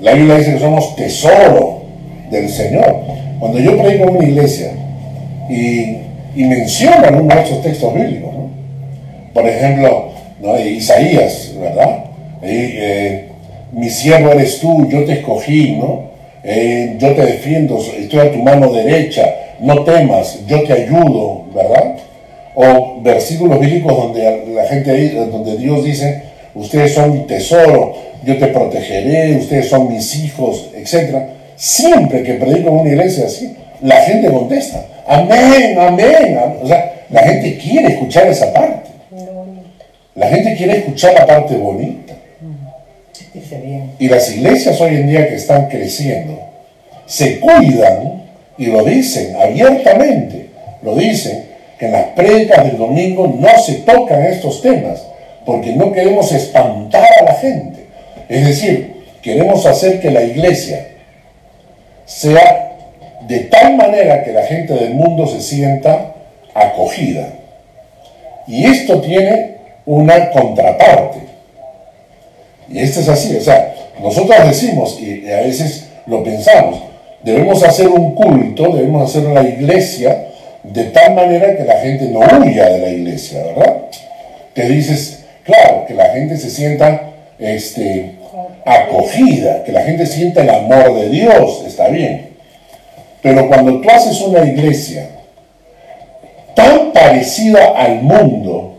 La 0.00 0.14
Biblia 0.14 0.36
dice 0.36 0.54
que 0.54 0.58
somos 0.58 0.96
tesoro 0.96 1.82
del 2.30 2.48
Señor. 2.48 2.96
Cuando 3.38 3.58
yo 3.58 3.76
predico 3.76 4.04
en 4.04 4.16
una 4.16 4.26
iglesia 4.26 4.70
y, 5.50 5.98
y 6.34 6.44
menciono 6.44 7.06
algunos 7.06 7.50
de 7.50 7.56
textos 7.56 7.92
bíblicos, 7.92 8.30
por 9.34 9.46
ejemplo, 9.46 10.12
¿no? 10.40 10.58
Isaías, 10.58 11.52
¿verdad? 11.60 12.04
Eh, 12.42 13.28
mi 13.72 13.90
siervo 13.90 14.32
eres 14.32 14.58
tú, 14.60 14.88
yo 14.88 15.04
te 15.04 15.12
escogí, 15.12 15.72
¿no? 15.72 16.04
Eh, 16.42 16.96
yo 16.98 17.12
te 17.14 17.26
defiendo, 17.26 17.78
estoy 17.98 18.20
a 18.20 18.32
tu 18.32 18.38
mano 18.38 18.72
derecha, 18.72 19.26
no 19.60 19.84
temas, 19.84 20.38
yo 20.46 20.62
te 20.62 20.72
ayudo, 20.72 21.44
¿verdad? 21.54 21.97
O 22.60 23.00
versículos 23.02 23.60
bíblicos 23.60 23.96
donde 23.96 24.52
la 24.52 24.64
gente, 24.64 25.12
donde 25.30 25.56
Dios 25.58 25.84
dice, 25.84 26.22
ustedes 26.56 26.92
son 26.92 27.12
mi 27.12 27.24
tesoro, 27.24 27.94
yo 28.24 28.36
te 28.36 28.48
protegeré, 28.48 29.36
ustedes 29.36 29.68
son 29.68 29.92
mis 29.92 30.16
hijos, 30.16 30.68
etc. 30.74 31.18
Siempre 31.54 32.24
que 32.24 32.34
predico 32.34 32.70
en 32.70 32.74
una 32.74 32.88
iglesia 32.88 33.26
así, 33.26 33.54
la 33.80 33.94
gente 34.02 34.28
contesta, 34.28 34.84
amén, 35.06 35.78
amén. 35.78 36.36
O 36.60 36.66
sea, 36.66 37.04
la 37.10 37.22
gente 37.22 37.58
quiere 37.58 37.92
escuchar 37.92 38.26
esa 38.26 38.52
parte. 38.52 38.90
La 40.16 40.26
gente 40.26 40.56
quiere 40.56 40.78
escuchar 40.78 41.14
la 41.14 41.26
parte 41.28 41.56
bonita. 41.56 42.14
Y 44.00 44.08
las 44.08 44.34
iglesias 44.34 44.80
hoy 44.80 44.96
en 44.96 45.06
día 45.06 45.28
que 45.28 45.36
están 45.36 45.68
creciendo 45.68 46.40
se 47.06 47.38
cuidan 47.38 48.24
y 48.58 48.66
lo 48.66 48.82
dicen 48.82 49.36
abiertamente, 49.36 50.46
lo 50.82 50.96
dicen, 50.96 51.47
en 51.86 51.92
las 51.92 52.04
predicas 52.08 52.64
del 52.64 52.76
domingo 52.76 53.26
no 53.26 53.58
se 53.62 53.74
tocan 53.74 54.24
estos 54.24 54.60
temas, 54.62 55.06
porque 55.46 55.72
no 55.72 55.92
queremos 55.92 56.30
espantar 56.32 57.08
a 57.20 57.24
la 57.24 57.34
gente. 57.34 57.86
Es 58.28 58.46
decir, 58.46 59.04
queremos 59.22 59.64
hacer 59.66 60.00
que 60.00 60.10
la 60.10 60.22
iglesia 60.22 60.88
sea 62.04 62.72
de 63.26 63.40
tal 63.40 63.76
manera 63.76 64.24
que 64.24 64.32
la 64.32 64.42
gente 64.42 64.74
del 64.74 64.94
mundo 64.94 65.26
se 65.26 65.40
sienta 65.40 66.14
acogida. 66.54 67.28
Y 68.46 68.64
esto 68.64 69.00
tiene 69.00 69.56
una 69.84 70.30
contraparte. 70.30 71.18
Y 72.70 72.80
esto 72.80 73.00
es 73.00 73.08
así, 73.08 73.36
o 73.36 73.40
sea, 73.40 73.74
nosotros 74.02 74.36
decimos, 74.46 74.98
y 75.00 75.30
a 75.30 75.40
veces 75.40 75.88
lo 76.06 76.22
pensamos, 76.22 76.80
debemos 77.22 77.62
hacer 77.62 77.88
un 77.88 78.14
culto, 78.14 78.74
debemos 78.74 79.08
hacer 79.08 79.26
una 79.26 79.42
iglesia 79.42 80.27
de 80.62 80.84
tal 80.84 81.14
manera 81.14 81.56
que 81.56 81.64
la 81.64 81.80
gente 81.80 82.06
no 82.06 82.20
huya 82.20 82.68
de 82.68 82.78
la 82.78 82.88
iglesia, 82.88 83.42
¿verdad? 83.42 83.76
Te 84.54 84.68
dices, 84.68 85.24
claro, 85.44 85.84
que 85.86 85.94
la 85.94 86.10
gente 86.10 86.36
se 86.36 86.50
sienta 86.50 87.10
este, 87.38 88.16
acogida, 88.64 89.64
que 89.64 89.72
la 89.72 89.82
gente 89.82 90.06
sienta 90.06 90.42
el 90.42 90.50
amor 90.50 90.94
de 90.94 91.08
Dios, 91.08 91.64
está 91.66 91.88
bien. 91.88 92.30
Pero 93.22 93.48
cuando 93.48 93.80
tú 93.80 93.90
haces 93.90 94.20
una 94.20 94.44
iglesia 94.44 95.08
tan 96.54 96.92
parecida 96.92 97.72
al 97.76 98.02
mundo, 98.02 98.74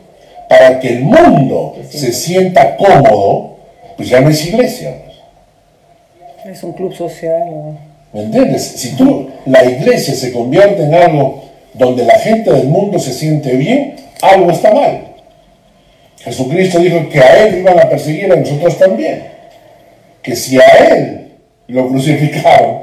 para 0.49 0.79
que 0.79 0.89
el 0.89 1.01
mundo 1.03 1.75
se 1.89 2.11
sienta 2.11 2.75
cómodo, 2.75 3.57
pues 3.95 4.09
ya 4.09 4.19
no 4.19 4.29
es 4.29 4.45
iglesia. 4.45 4.95
Es 6.43 6.63
un 6.63 6.73
club 6.73 6.93
social. 6.93 7.77
¿Me 8.11 8.21
entiendes? 8.21 8.63
Si 8.63 8.95
tú, 8.95 9.29
la 9.45 9.63
iglesia 9.63 10.15
se 10.15 10.31
convierte 10.33 10.83
en 10.83 10.95
algo 10.95 11.48
donde 11.79 12.03
la 12.03 12.19
gente 12.19 12.51
del 12.51 12.67
mundo 12.67 12.99
se 12.99 13.13
siente 13.13 13.55
bien, 13.55 13.95
algo 14.21 14.51
está 14.51 14.73
mal. 14.73 15.01
Jesucristo 16.19 16.79
dijo 16.79 17.07
que 17.09 17.19
a 17.19 17.45
él 17.45 17.59
iban 17.59 17.79
a 17.79 17.89
perseguir 17.89 18.31
a 18.31 18.35
nosotros 18.35 18.77
también. 18.77 19.23
Que 20.21 20.35
si 20.35 20.59
a 20.59 20.67
él 20.89 21.31
lo 21.67 21.87
crucificaron, 21.87 22.81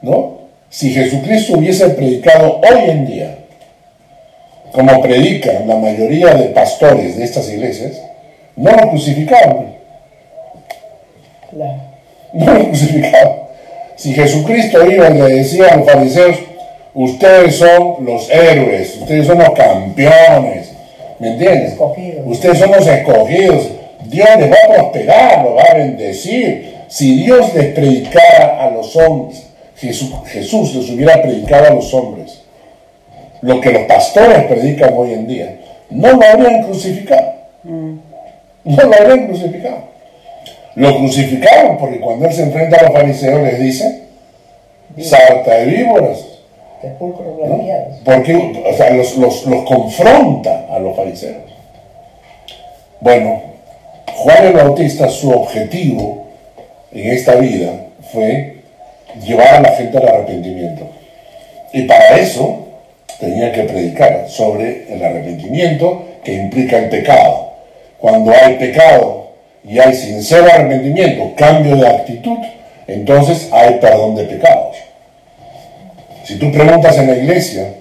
¿no? 0.00 0.38
Si 0.70 0.90
Jesucristo 0.90 1.58
hubiese 1.58 1.90
predicado 1.90 2.62
hoy 2.62 2.90
en 2.90 3.06
día, 3.06 3.38
como 4.72 5.02
predican 5.02 5.68
la 5.68 5.76
mayoría 5.76 6.34
de 6.34 6.46
pastores 6.46 7.18
de 7.18 7.24
estas 7.24 7.48
iglesias, 7.50 8.00
no 8.56 8.70
lo 8.70 8.88
crucificaron. 8.88 9.74
No 12.32 12.54
lo 12.54 12.64
crucificaron. 12.68 13.34
Si 13.96 14.14
Jesucristo 14.14 14.90
iba 14.90 15.10
y 15.10 15.14
le 15.14 15.34
decía 15.34 15.68
a 15.68 15.76
los 15.76 15.90
fariseos, 15.90 16.38
ustedes 16.94 17.56
son 17.56 18.04
los 18.04 18.30
héroes, 18.30 18.96
ustedes 19.00 19.26
son 19.26 19.38
los 19.38 19.50
campeones, 19.50 20.72
¿me 21.18 21.32
entiendes? 21.32 21.74
Ustedes 22.24 22.58
son 22.58 22.70
los 22.72 22.86
escogidos, 22.86 23.70
Dios 24.06 24.28
les 24.38 24.50
va 24.50 24.56
a 24.64 24.74
prosperar, 24.74 25.44
los 25.44 25.56
va 25.56 25.62
a 25.62 25.74
bendecir. 25.74 26.74
Si 26.88 27.24
Dios 27.24 27.52
les 27.54 27.74
predicara 27.74 28.64
a 28.64 28.70
los 28.70 28.94
hombres, 28.96 29.46
Jesús, 29.76 30.10
Jesús 30.26 30.74
les 30.74 30.90
hubiera 30.90 31.20
predicado 31.20 31.66
a 31.66 31.74
los 31.74 31.92
hombres, 31.92 32.42
lo 33.40 33.60
que 33.60 33.72
los 33.72 33.82
pastores 33.82 34.44
predican 34.44 34.94
hoy 34.96 35.12
en 35.12 35.26
día, 35.26 35.56
no 35.90 36.12
lo 36.12 36.22
habrían 36.24 36.62
crucificado. 36.62 37.34
Mm. 37.64 37.96
No 38.64 38.82
lo 38.82 38.94
habrían 38.94 39.26
crucificado. 39.26 39.94
Lo 40.76 40.96
crucificaron 40.98 41.78
porque 41.78 42.00
cuando 42.00 42.26
él 42.26 42.32
se 42.32 42.42
enfrenta 42.42 42.78
a 42.78 42.84
los 42.84 42.92
fariseos 42.92 43.42
les 43.42 43.60
dice, 43.60 44.02
sarta 44.98 45.54
de 45.54 45.66
víboras. 45.66 46.33
Porque 48.04 48.34
o 48.34 48.76
sea, 48.76 48.90
los, 48.90 49.16
los, 49.16 49.46
los 49.46 49.64
confronta 49.64 50.66
a 50.70 50.78
los 50.78 50.96
fariseos. 50.96 51.42
Bueno, 53.00 53.42
Juan 54.14 54.46
el 54.46 54.52
Bautista, 54.54 55.08
su 55.08 55.30
objetivo 55.30 56.24
en 56.92 57.10
esta 57.12 57.34
vida 57.34 57.72
fue 58.12 58.56
llevar 59.22 59.54
a 59.54 59.60
la 59.60 59.68
gente 59.70 59.98
al 59.98 60.08
arrepentimiento. 60.08 60.86
Y 61.72 61.82
para 61.82 62.16
eso 62.18 62.60
tenía 63.18 63.52
que 63.52 63.64
predicar 63.64 64.28
sobre 64.28 64.92
el 64.92 65.04
arrepentimiento 65.04 66.04
que 66.22 66.34
implica 66.34 66.78
el 66.78 66.88
pecado. 66.88 67.52
Cuando 67.98 68.32
hay 68.32 68.54
pecado 68.54 69.30
y 69.64 69.78
hay 69.78 69.94
sincero 69.94 70.46
arrepentimiento, 70.52 71.32
cambio 71.36 71.76
de 71.76 71.88
actitud, 71.88 72.38
entonces 72.86 73.48
hay 73.52 73.74
perdón 73.80 74.14
de 74.14 74.24
pecados. 74.24 74.76
Si 76.24 76.36
tú 76.36 76.50
preguntas 76.50 76.96
en 76.98 77.06
la 77.06 77.16
iglesia, 77.16 77.74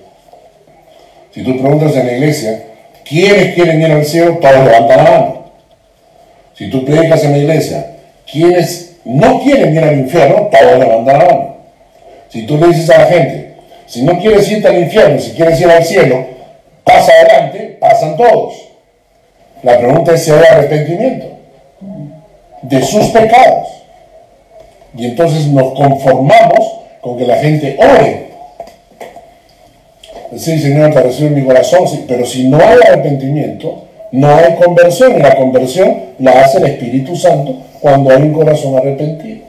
si 1.31 1.43
tú 1.43 1.57
preguntas 1.57 1.95
en 1.95 2.05
la 2.05 2.13
iglesia, 2.13 2.63
¿quiénes 3.05 3.55
quieren 3.55 3.81
ir 3.81 3.91
al 3.91 4.05
cielo? 4.05 4.37
Todos 4.41 4.65
levantan 4.65 4.97
la 4.97 5.03
mano. 5.03 5.43
Si 6.53 6.69
tú 6.69 6.83
predicas 6.85 7.23
en 7.23 7.31
la 7.31 7.37
iglesia, 7.37 7.95
¿quiénes 8.29 8.97
no 9.05 9.41
quieren 9.41 9.73
ir 9.73 9.83
al 9.83 9.97
infierno? 9.97 10.49
Todos 10.51 10.77
levantan 10.77 11.17
la 11.17 11.25
mano. 11.25 11.55
Si 12.29 12.45
tú 12.45 12.57
le 12.57 12.67
dices 12.67 12.89
a 12.89 12.99
la 12.99 13.05
gente, 13.05 13.55
si 13.87 14.03
no 14.03 14.19
quieres 14.19 14.51
irte 14.51 14.67
al 14.67 14.79
infierno, 14.79 15.19
si 15.19 15.31
quieres 15.31 15.59
ir 15.61 15.69
al 15.69 15.83
cielo, 15.83 16.25
pasa 16.83 17.11
adelante, 17.11 17.77
pasan 17.79 18.17
todos. 18.17 18.55
La 19.61 19.77
pregunta 19.77 20.13
es 20.13 20.23
si 20.23 20.31
hay 20.31 20.43
arrepentimiento 20.51 21.27
de 22.61 22.81
sus 22.81 23.07
pecados. 23.07 23.67
Y 24.97 25.05
entonces 25.05 25.47
nos 25.47 25.73
conformamos 25.73 26.79
con 27.01 27.17
que 27.17 27.25
la 27.25 27.37
gente 27.37 27.77
ore. 27.79 28.32
Sí, 30.37 30.59
Señor, 30.59 30.93
te 30.93 31.01
recibo 31.01 31.27
en 31.27 31.35
mi 31.35 31.43
corazón, 31.43 31.87
sí, 31.87 32.05
pero 32.07 32.25
si 32.25 32.47
no 32.47 32.57
hay 32.57 32.79
arrepentimiento, 32.87 33.83
no 34.11 34.35
hay 34.35 34.55
conversión. 34.55 35.15
Y 35.17 35.19
la 35.19 35.35
conversión 35.35 35.95
la 36.19 36.41
hace 36.41 36.59
el 36.59 36.65
Espíritu 36.65 37.15
Santo 37.15 37.55
cuando 37.81 38.11
hay 38.11 38.21
un 38.21 38.33
corazón 38.33 38.77
arrepentido. 38.77 39.43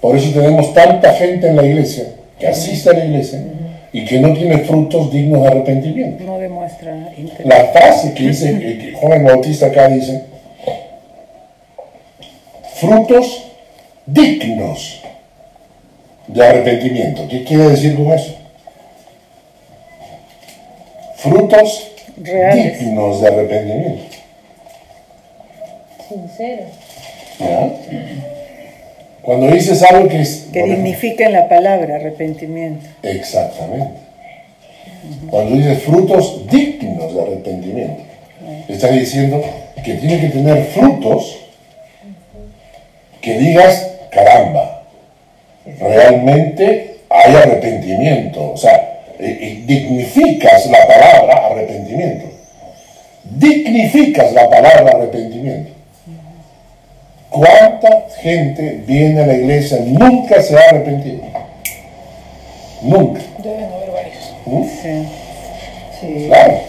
Por 0.00 0.16
eso 0.16 0.38
tenemos 0.38 0.72
tanta 0.74 1.12
gente 1.14 1.48
en 1.48 1.56
la 1.56 1.64
iglesia 1.64 2.04
que 2.38 2.46
asiste 2.46 2.90
a 2.90 2.92
la 2.92 3.04
iglesia 3.06 3.42
y 3.92 4.04
que 4.04 4.20
no 4.20 4.34
tiene 4.34 4.58
frutos 4.58 5.10
dignos 5.10 5.42
de 5.42 5.48
arrepentimiento. 5.48 6.24
No 6.24 6.38
demuestra 6.38 7.12
interés. 7.16 7.46
La 7.46 7.64
frase 7.72 8.12
que 8.12 8.28
dice, 8.28 8.58
que 8.58 8.78
que 8.78 8.92
Juan 8.92 9.20
el 9.20 9.24
Bautista 9.24 9.66
acá 9.66 9.88
dice, 9.88 10.22
frutos 12.74 13.44
dignos 14.04 15.00
de 16.26 16.46
arrepentimiento. 16.46 17.26
¿Qué 17.28 17.44
quiere 17.44 17.68
decir 17.68 17.94
con 17.94 18.12
eso? 18.12 18.34
Frutos 21.24 21.90
Reales. 22.18 22.80
dignos 22.80 23.22
de 23.22 23.28
arrepentimiento. 23.28 24.02
Sincero. 26.06 26.64
¿Ya? 27.40 27.70
Cuando 29.22 29.50
dices 29.50 29.82
algo 29.82 30.06
que 30.06 30.20
es... 30.20 30.48
Que 30.52 30.58
ejemplo, 30.58 30.76
dignifiquen 30.76 31.32
la 31.32 31.48
palabra 31.48 31.96
arrepentimiento. 31.96 32.86
Exactamente. 33.02 34.00
Cuando 35.30 35.56
dices 35.56 35.82
frutos 35.82 36.46
dignos 36.50 37.14
de 37.14 37.22
arrepentimiento, 37.22 38.02
estás 38.68 38.92
diciendo 38.92 39.42
que 39.82 39.94
tiene 39.94 40.20
que 40.20 40.28
tener 40.28 40.64
frutos 40.64 41.38
que 43.22 43.38
digas, 43.38 43.92
caramba, 44.10 44.82
realmente 45.80 46.98
hay 47.08 47.34
arrepentimiento. 47.34 48.52
O 48.52 48.56
sea, 48.58 48.83
eh, 49.18 49.62
dignificas 49.66 50.66
la 50.66 50.86
palabra 50.86 51.46
arrepentimiento. 51.46 52.26
Dignificas 53.24 54.32
la 54.32 54.48
palabra 54.50 54.92
arrepentimiento. 54.96 55.70
¿Cuánta 57.30 58.06
gente 58.20 58.82
viene 58.86 59.22
a 59.22 59.26
la 59.26 59.34
iglesia 59.34 59.78
nunca 59.84 60.40
se 60.42 60.56
ha 60.56 60.60
arrepentido? 60.70 61.22
Nunca. 62.82 63.20
Deben 63.38 63.64
haber 63.64 63.90
varios. 63.90 64.32
¿Mm? 64.46 64.64
Sí. 64.64 65.08
Sí. 66.00 66.26
Claro. 66.28 66.60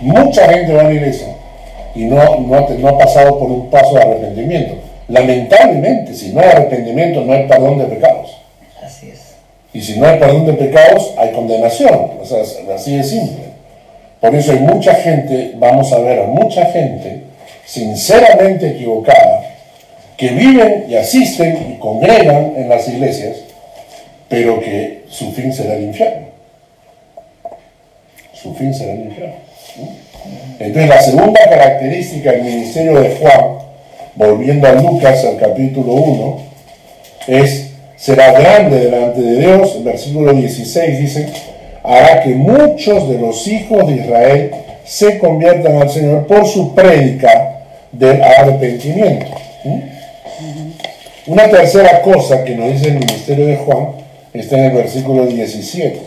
Mucha 0.00 0.52
gente 0.52 0.72
va 0.72 0.82
a 0.82 0.84
la 0.84 0.92
iglesia 0.92 1.28
y 1.94 2.04
no, 2.04 2.40
no, 2.40 2.54
ha- 2.56 2.70
no 2.70 2.88
ha 2.88 2.98
pasado 2.98 3.38
por 3.38 3.50
un 3.50 3.68
paso 3.70 3.94
de 3.94 4.02
arrepentimiento. 4.02 4.74
Lamentablemente, 5.08 6.14
si 6.14 6.32
no 6.32 6.40
hay 6.40 6.48
arrepentimiento, 6.50 7.22
no 7.22 7.32
hay 7.32 7.48
perdón 7.48 7.78
de 7.78 7.84
pecados. 7.86 8.36
Así 8.84 9.10
es. 9.10 9.29
Y 9.72 9.80
si 9.80 9.98
no 9.98 10.06
hay 10.06 10.18
perdón 10.18 10.46
de 10.46 10.54
pecados, 10.54 11.14
hay 11.16 11.30
condenación. 11.32 12.12
O 12.20 12.24
sea, 12.24 12.42
así 12.74 12.96
de 12.96 13.04
simple. 13.04 13.44
Por 14.20 14.34
eso 14.34 14.52
hay 14.52 14.58
mucha 14.58 14.94
gente, 14.94 15.52
vamos 15.56 15.92
a 15.92 15.98
ver 16.00 16.26
mucha 16.26 16.66
gente 16.66 17.22
sinceramente 17.64 18.70
equivocada, 18.70 19.44
que 20.16 20.28
viven 20.28 20.86
y 20.88 20.96
asisten 20.96 21.72
y 21.72 21.78
congregan 21.78 22.54
en 22.56 22.68
las 22.68 22.86
iglesias, 22.88 23.36
pero 24.28 24.60
que 24.60 25.04
su 25.08 25.30
fin 25.32 25.52
será 25.52 25.74
el 25.74 25.84
infierno. 25.84 26.26
Su 28.34 28.54
fin 28.54 28.74
será 28.74 28.92
el 28.92 29.04
infierno. 29.04 29.36
Entonces 30.58 30.88
la 30.88 31.00
segunda 31.00 31.40
característica 31.48 32.32
del 32.32 32.42
ministerio 32.42 33.00
de 33.00 33.16
Juan, 33.16 33.58
volviendo 34.14 34.66
a 34.66 34.72
Lucas 34.72 35.24
al 35.24 35.38
capítulo 35.38 35.94
1, 35.94 36.38
es, 37.28 37.69
será 38.00 38.32
grande 38.32 38.80
delante 38.80 39.20
de 39.20 39.36
Dios, 39.40 39.76
el 39.76 39.84
versículo 39.84 40.32
16 40.32 41.00
dice, 41.00 41.28
hará 41.84 42.22
que 42.22 42.30
muchos 42.30 43.10
de 43.10 43.18
los 43.18 43.46
hijos 43.46 43.86
de 43.86 43.96
Israel 43.96 44.50
se 44.86 45.18
conviertan 45.18 45.76
al 45.76 45.90
Señor 45.90 46.26
por 46.26 46.46
su 46.46 46.74
prédica 46.74 47.60
del 47.92 48.22
arrepentimiento. 48.22 49.26
¿Mm? 49.64 49.80
Una 51.26 51.50
tercera 51.50 52.00
cosa 52.00 52.42
que 52.42 52.56
nos 52.56 52.72
dice 52.72 52.88
el 52.88 53.00
ministerio 53.00 53.46
de 53.46 53.56
Juan 53.56 53.88
está 54.32 54.56
en 54.56 54.64
el 54.64 54.72
versículo 54.72 55.26
17. 55.26 56.00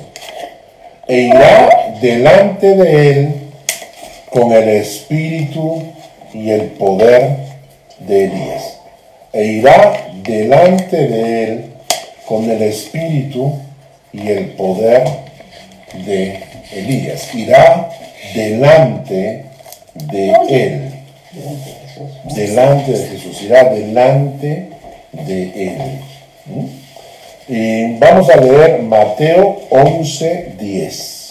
E 1.08 1.18
irá 1.20 1.94
delante 2.02 2.76
de 2.76 3.10
él 3.10 3.34
con 4.32 4.52
el 4.52 4.68
espíritu 4.68 5.84
y 6.34 6.50
el 6.50 6.62
poder 6.72 7.36
de 8.00 8.26
Elías. 8.26 8.80
E 9.32 9.46
irá 9.46 9.94
delante 10.24 11.08
de 11.08 11.44
él 11.44 11.73
con 12.26 12.50
el 12.50 12.62
espíritu 12.62 13.60
y 14.12 14.28
el 14.28 14.50
poder 14.52 15.04
de 16.06 16.40
Elías. 16.72 17.34
Irá 17.34 17.90
delante 18.34 19.46
de 19.96 20.34
él. 20.50 20.92
Delante 22.36 22.92
de 22.92 23.08
Jesús. 23.08 23.42
Irá 23.42 23.66
delante 23.66 24.70
de 25.12 25.44
él. 25.56 25.78
¿Mm? 26.46 26.84
Y 27.48 27.98
vamos 27.98 28.30
a 28.30 28.38
leer 28.38 28.82
Mateo 28.84 29.62
11, 29.70 30.54
10. 30.60 31.24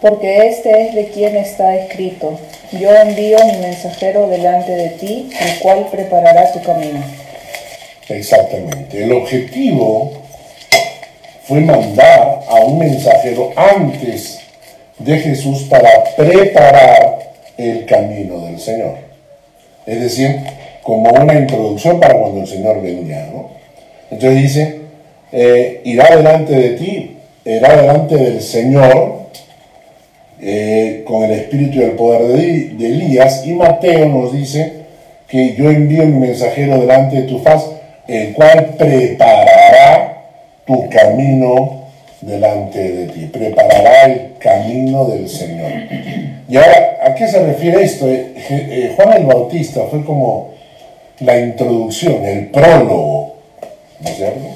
Porque 0.00 0.48
este 0.48 0.88
es 0.88 0.94
de 0.96 1.06
quien 1.10 1.36
está 1.36 1.76
escrito, 1.76 2.36
yo 2.72 2.92
envío 2.92 3.38
mi 3.46 3.58
mensajero 3.58 4.28
delante 4.28 4.72
de 4.72 4.88
ti, 4.90 5.30
el 5.40 5.58
cual 5.60 5.86
preparará 5.92 6.50
tu 6.50 6.60
camino. 6.62 7.00
Exactamente. 8.16 9.02
El 9.02 9.12
objetivo 9.12 10.12
fue 11.44 11.60
mandar 11.60 12.40
a 12.48 12.54
un 12.64 12.78
mensajero 12.78 13.50
antes 13.56 14.40
de 14.98 15.18
Jesús 15.18 15.64
para 15.64 15.90
preparar 16.16 17.32
el 17.56 17.84
camino 17.86 18.46
del 18.46 18.58
Señor. 18.58 18.94
Es 19.86 20.00
decir, 20.00 20.40
como 20.82 21.10
una 21.10 21.34
introducción 21.34 22.00
para 22.00 22.14
cuando 22.14 22.40
el 22.40 22.46
Señor 22.46 22.82
venía. 22.82 23.28
¿no? 23.32 23.50
Entonces 24.10 24.42
dice, 24.42 24.80
eh, 25.32 25.80
irá 25.84 26.16
delante 26.16 26.54
de 26.54 26.70
ti, 26.70 27.16
irá 27.44 27.76
delante 27.76 28.16
del 28.16 28.40
Señor 28.40 29.22
eh, 30.40 31.02
con 31.06 31.24
el 31.24 31.32
espíritu 31.32 31.78
y 31.78 31.82
el 31.82 31.92
poder 31.92 32.22
de, 32.22 32.86
Elías. 32.86 33.46
Y 33.46 33.52
Mateo 33.52 34.06
nos 34.06 34.32
dice 34.32 34.82
que 35.28 35.54
yo 35.54 35.70
envío 35.70 36.04
mi 36.04 36.26
mensajero 36.26 36.80
delante 36.80 37.22
de 37.22 37.22
tu 37.22 37.38
faz, 37.38 37.64
el 38.06 38.32
cual 38.34 38.74
preparará 38.78 40.22
tu 40.66 40.88
camino 40.88 41.82
delante 42.20 42.78
de 42.78 43.06
ti, 43.06 43.26
preparará 43.26 44.04
el 44.04 44.34
camino 44.38 45.06
del 45.06 45.28
Señor. 45.28 45.70
Y 46.48 46.56
ahora, 46.56 46.98
¿a 47.04 47.14
qué 47.14 47.26
se 47.26 47.44
refiere 47.44 47.82
esto? 47.82 48.08
Eh, 48.08 48.32
eh, 48.36 48.92
Juan 48.96 49.12
el 49.14 49.24
Bautista 49.24 49.82
fue 49.90 50.04
como 50.04 50.50
la 51.20 51.38
introducción, 51.38 52.24
el 52.24 52.48
prólogo, 52.48 53.34
¿no 54.00 54.08
es 54.08 54.16
cierto? 54.16 54.46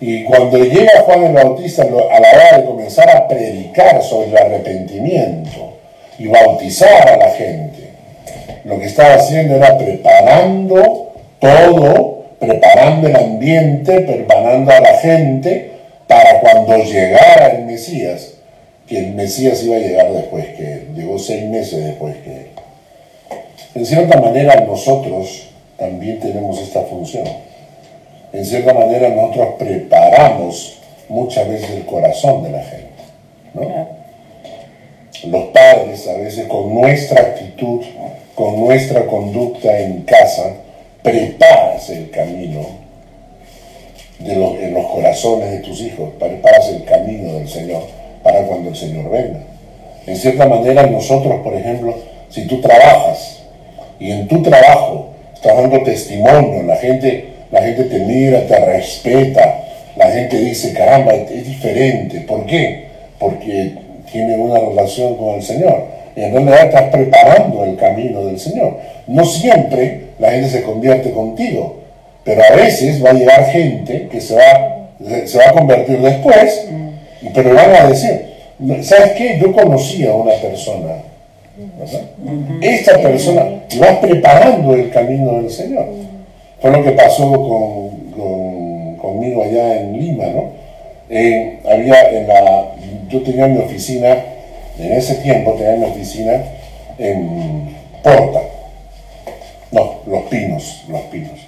Y 0.00 0.24
cuando 0.24 0.58
llega 0.58 1.02
Juan 1.04 1.24
el 1.24 1.32
Bautista 1.32 1.82
a 1.82 1.86
la 2.20 2.28
hora 2.30 2.58
de 2.58 2.64
comenzar 2.64 3.10
a 3.10 3.26
predicar 3.26 4.02
sobre 4.02 4.28
el 4.28 4.36
arrepentimiento 4.36 5.76
y 6.18 6.28
bautizar 6.28 7.08
a 7.08 7.16
la 7.16 7.30
gente, 7.30 7.90
lo 8.64 8.78
que 8.78 8.86
estaba 8.86 9.14
haciendo 9.14 9.56
era 9.56 9.76
preparando 9.76 11.12
todo, 11.40 12.17
preparando 12.38 13.08
el 13.08 13.16
ambiente, 13.16 14.00
preparando 14.00 14.70
a 14.70 14.80
la 14.80 14.94
gente 14.98 15.72
para 16.06 16.40
cuando 16.40 16.76
llegara 16.78 17.48
el 17.48 17.64
Mesías, 17.64 18.34
que 18.86 18.98
el 18.98 19.14
Mesías 19.14 19.62
iba 19.62 19.76
a 19.76 19.80
llegar 19.80 20.12
después 20.12 20.46
que 20.56 20.72
él, 20.72 20.88
llegó 20.94 21.18
seis 21.18 21.44
meses 21.44 21.84
después 21.84 22.16
que 22.24 22.30
él. 22.30 22.46
En 23.74 23.84
cierta 23.84 24.18
manera 24.18 24.60
nosotros 24.60 25.48
también 25.76 26.18
tenemos 26.20 26.60
esta 26.60 26.82
función. 26.82 27.24
En 28.32 28.44
cierta 28.44 28.72
manera 28.72 29.08
nosotros 29.10 29.54
preparamos 29.58 30.78
muchas 31.08 31.48
veces 31.48 31.70
el 31.70 31.84
corazón 31.84 32.42
de 32.42 32.50
la 32.50 32.62
gente. 32.62 32.88
¿no? 33.54 33.88
Los 35.24 35.44
padres 35.46 36.06
a 36.08 36.14
veces 36.14 36.46
con 36.46 36.74
nuestra 36.74 37.20
actitud, 37.20 37.82
con 38.34 38.60
nuestra 38.60 39.06
conducta 39.06 39.78
en 39.80 40.02
casa, 40.02 40.54
preparas 41.02 41.88
el 41.90 42.10
camino 42.10 42.66
de 44.18 44.34
los- 44.34 44.58
en 44.58 44.74
los 44.74 44.86
corazones 44.86 45.50
de 45.50 45.58
tus 45.58 45.80
hijos, 45.80 46.10
preparas 46.18 46.68
el 46.70 46.84
camino 46.84 47.34
del 47.34 47.48
Señor 47.48 47.82
para 48.22 48.42
cuando 48.42 48.70
el 48.70 48.76
Señor 48.76 49.10
venga. 49.10 49.40
En 50.06 50.16
cierta 50.16 50.46
manera 50.46 50.86
nosotros, 50.86 51.40
por 51.42 51.54
ejemplo, 51.54 51.94
si 52.30 52.46
tú 52.46 52.60
trabajas 52.60 53.42
y 54.00 54.10
en 54.10 54.26
tu 54.26 54.42
trabajo 54.42 55.10
estás 55.34 55.56
dando 55.56 55.82
testimonio, 55.82 56.62
la 56.64 56.76
gente, 56.76 57.28
la 57.50 57.62
gente 57.62 57.84
te 57.84 57.98
mira, 58.00 58.46
te 58.46 58.58
respeta, 58.58 59.64
la 59.96 60.10
gente 60.10 60.36
dice, 60.38 60.72
caramba, 60.72 61.12
es 61.14 61.46
diferente. 61.46 62.20
¿Por 62.22 62.46
qué? 62.46 62.86
Porque 63.18 63.74
tienen 64.10 64.40
una 64.40 64.58
relación 64.60 65.16
con 65.16 65.36
el 65.36 65.42
Señor. 65.42 65.84
Y 66.16 66.22
en 66.22 66.32
realidad 66.32 66.66
estás 66.66 66.90
preparando 66.90 67.64
el 67.64 67.76
camino 67.76 68.24
del 68.24 68.38
Señor. 68.38 68.78
No 69.06 69.24
siempre 69.24 70.07
la 70.18 70.30
gente 70.30 70.48
se 70.48 70.62
convierte 70.62 71.10
contigo, 71.12 71.76
pero 72.24 72.42
a 72.42 72.56
veces 72.56 73.04
va 73.04 73.10
a 73.10 73.14
llegar 73.14 73.46
gente 73.46 74.08
que 74.10 74.20
se 74.20 74.34
va, 74.34 74.88
se 75.24 75.38
va 75.38 75.48
a 75.48 75.52
convertir 75.52 75.98
después, 76.00 76.68
pero 77.34 77.54
van 77.54 77.74
a 77.74 77.86
decir, 77.86 78.26
¿sabes 78.82 79.12
qué? 79.12 79.38
Yo 79.40 79.52
conocí 79.52 80.04
a 80.06 80.12
una 80.12 80.34
persona. 80.34 80.96
Esta 82.60 82.98
persona 82.98 83.46
va 83.82 84.00
preparando 84.00 84.74
el 84.74 84.90
camino 84.90 85.40
del 85.40 85.50
Señor. 85.50 85.86
Fue 86.60 86.70
lo 86.70 86.84
que 86.84 86.92
pasó 86.92 87.30
con, 87.32 88.96
conmigo 88.96 89.42
allá 89.42 89.80
en 89.80 89.98
Lima, 89.98 90.26
¿no? 90.26 90.50
Eh, 91.10 91.58
había 91.64 92.10
en 92.10 92.28
la, 92.28 92.66
yo 93.08 93.22
tenía 93.22 93.46
mi 93.46 93.58
oficina, 93.58 94.16
en 94.78 94.92
ese 94.92 95.14
tiempo 95.16 95.54
tenía 95.54 95.76
mi 95.76 95.84
oficina 95.86 96.42
en 96.98 97.76
Porta, 98.02 98.40
no, 99.70 100.00
Los 100.06 100.22
Pinos, 100.24 100.84
Los 100.88 101.02
Pinos. 101.02 101.40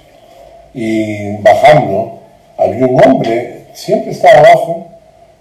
Y 0.74 1.36
bajando, 1.38 2.18
había 2.56 2.86
un 2.86 3.02
hombre, 3.02 3.64
siempre 3.72 4.12
estaba 4.12 4.38
abajo, 4.40 4.86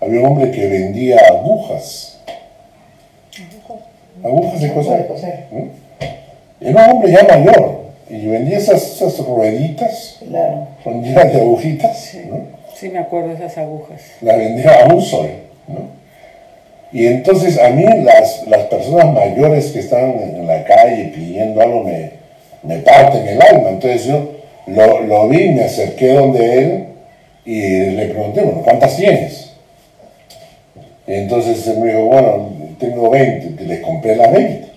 había 0.01 0.21
un 0.21 0.27
hombre 0.27 0.51
que 0.51 0.67
vendía 0.67 1.17
agujas. 1.29 2.19
Agujas 4.23 4.61
de 4.61 4.73
coser. 4.73 5.47
¿Mm? 5.51 6.65
Era 6.65 6.85
un 6.85 6.91
hombre 6.91 7.11
ya 7.11 7.23
mayor 7.23 7.79
y 8.09 8.25
vendía 8.27 8.57
esas, 8.57 8.81
esas 9.01 9.17
rueditas 9.19 10.17
Claro. 10.27 10.67
llenas 10.85 11.33
de 11.33 11.39
agujitas. 11.39 12.15
¿no? 12.29 12.41
Sí, 12.75 12.89
me 12.89 12.99
acuerdo 12.99 13.29
de 13.29 13.35
esas 13.35 13.57
agujas. 13.59 14.01
la 14.21 14.35
vendía 14.35 14.83
a 14.83 14.93
un 14.93 15.01
sol. 15.01 15.29
¿no? 15.67 15.99
Y 16.91 17.05
entonces 17.05 17.59
a 17.59 17.69
mí 17.69 17.83
las, 18.03 18.47
las 18.47 18.63
personas 18.63 19.13
mayores 19.13 19.67
que 19.71 19.79
están 19.79 20.09
en 20.19 20.47
la 20.47 20.63
calle 20.63 21.11
pidiendo 21.15 21.61
algo 21.61 21.83
me, 21.83 22.18
me 22.63 22.77
parten 22.79 23.27
el 23.27 23.41
alma. 23.41 23.69
Entonces 23.69 24.05
yo 24.05 24.31
lo, 24.67 25.01
lo 25.01 25.27
vi, 25.27 25.49
me 25.49 25.63
acerqué 25.63 26.13
donde 26.13 26.59
él 26.59 26.83
y 27.45 27.61
le 27.91 28.05
pregunté, 28.07 28.41
bueno, 28.41 28.61
¿cuántas 28.63 28.95
tienes? 28.95 29.51
Y 31.07 31.13
entonces 31.13 31.65
él 31.67 31.79
me 31.79 31.87
dijo, 31.87 32.05
bueno, 32.05 32.49
tengo 32.79 33.09
20, 33.09 33.63
y 33.63 33.65
les 33.65 33.79
compré 33.79 34.15
las 34.15 34.31
20. 34.31 34.67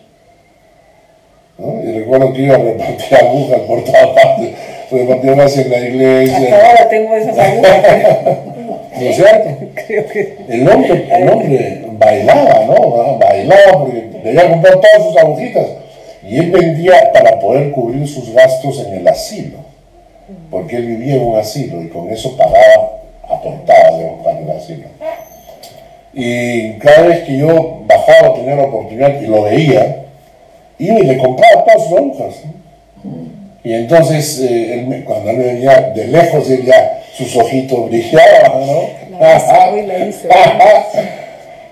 ¿no? 1.59 1.83
Y 1.83 1.93
recuerdo 1.99 2.33
que 2.33 2.43
iba 2.43 2.55
a 2.55 2.59
repartir 2.59 3.15
agujas 3.21 3.61
por 3.61 3.85
todas 3.85 4.07
partes, 4.09 4.51
repartía 4.91 5.35
más 5.35 5.57
en 5.59 5.71
la 5.71 5.77
Hasta 5.77 5.89
iglesia. 5.89 6.57
ahora 6.57 6.89
tengo 6.89 7.15
esas 7.17 7.39
agujas. 7.39 7.77
¿No 8.99 9.09
es 9.09 9.17
cierto? 9.17 9.51
Creo 9.87 10.07
que. 10.07 10.37
El 10.49 10.69
hombre, 10.69 11.09
el 11.11 11.29
hombre 11.29 11.83
bailaba, 11.99 12.65
¿no? 12.67 13.19
Bailaba 13.19 13.73
porque 13.85 14.05
debía 14.23 14.49
comprar 14.51 14.75
todas 14.75 15.03
sus 15.03 15.17
agujitas. 15.17 15.67
Y 16.29 16.39
él 16.39 16.51
vendía 16.51 17.13
para 17.13 17.39
poder 17.39 17.73
cubrir 17.73 18.07
sus 18.07 18.33
gastos 18.33 18.85
en 18.87 18.95
el 18.95 19.09
asilo. 19.09 19.59
Porque 20.51 20.77
él 20.77 20.87
vivía 20.87 21.17
en 21.17 21.23
un 21.23 21.39
asilo 21.39 21.83
y 21.83 21.89
con 21.89 22.11
eso 22.11 22.37
pagaba, 22.37 23.01
aportaba 23.25 23.99
digamos, 23.99 24.25
para 24.25 24.39
el 24.39 24.51
asilo. 24.51 24.87
Y 26.15 26.75
cada 26.75 27.03
vez 27.03 27.25
que 27.25 27.39
yo 27.39 27.83
bajaba, 27.87 28.35
tenía 28.35 28.57
la 28.57 28.65
oportunidad 28.65 29.21
y 29.21 29.27
lo 29.27 29.43
veía, 29.43 30.05
iba 30.79 30.99
y 30.99 31.03
le 31.03 31.19
compraba 31.19 31.65
todas 31.65 31.89
sus. 31.91 32.45
¿no? 32.45 32.63
Y 33.65 33.75
entonces, 33.75 34.41
eh, 34.41 34.75
él 34.75 35.05
cuando 35.05 35.31
él 35.31 35.37
venía 35.37 35.93
de 35.95 36.09
lejos, 36.09 36.51
él 36.51 36.65
ya, 36.65 37.01
sus 37.17 37.37
ojitos 37.37 37.89
brillaban, 37.89 38.67
¿no? 38.67 38.83
La 39.21 39.39
hice. 40.09 40.29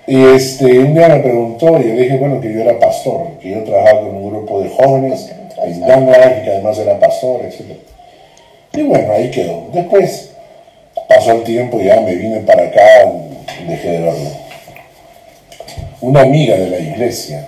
Y 0.07 0.25
este, 0.35 0.79
un 0.79 0.93
día 0.93 1.09
me 1.09 1.19
preguntó, 1.19 1.79
y 1.79 1.87
yo 1.87 1.93
le 1.93 2.01
dije, 2.03 2.17
bueno, 2.17 2.41
que 2.41 2.51
yo 2.51 2.61
era 2.61 2.79
pastor, 2.79 3.37
que 3.39 3.51
yo 3.51 3.63
trabajaba 3.63 4.01
con 4.01 4.15
un 4.15 4.29
grupo 4.29 4.61
de 4.61 4.69
jóvenes 4.69 5.31
en 5.63 5.81
Ghana, 5.81 6.37
y 6.39 6.43
que 6.43 6.51
además 6.51 6.77
era 6.79 6.99
pastor, 6.99 7.41
etc. 7.45 7.77
Y 8.73 8.81
bueno, 8.83 9.13
ahí 9.13 9.29
quedó. 9.29 9.67
Después 9.73 10.31
pasó 11.07 11.33
el 11.33 11.43
tiempo 11.43 11.79
y 11.79 11.85
ya 11.85 11.99
me 12.01 12.15
vine 12.15 12.39
para 12.41 12.63
acá, 12.63 12.81
dejé 13.67 13.89
de 13.89 13.99
verlo. 13.99 14.29
Una 16.01 16.21
amiga 16.21 16.55
de 16.55 16.67
la 16.67 16.79
iglesia, 16.79 17.47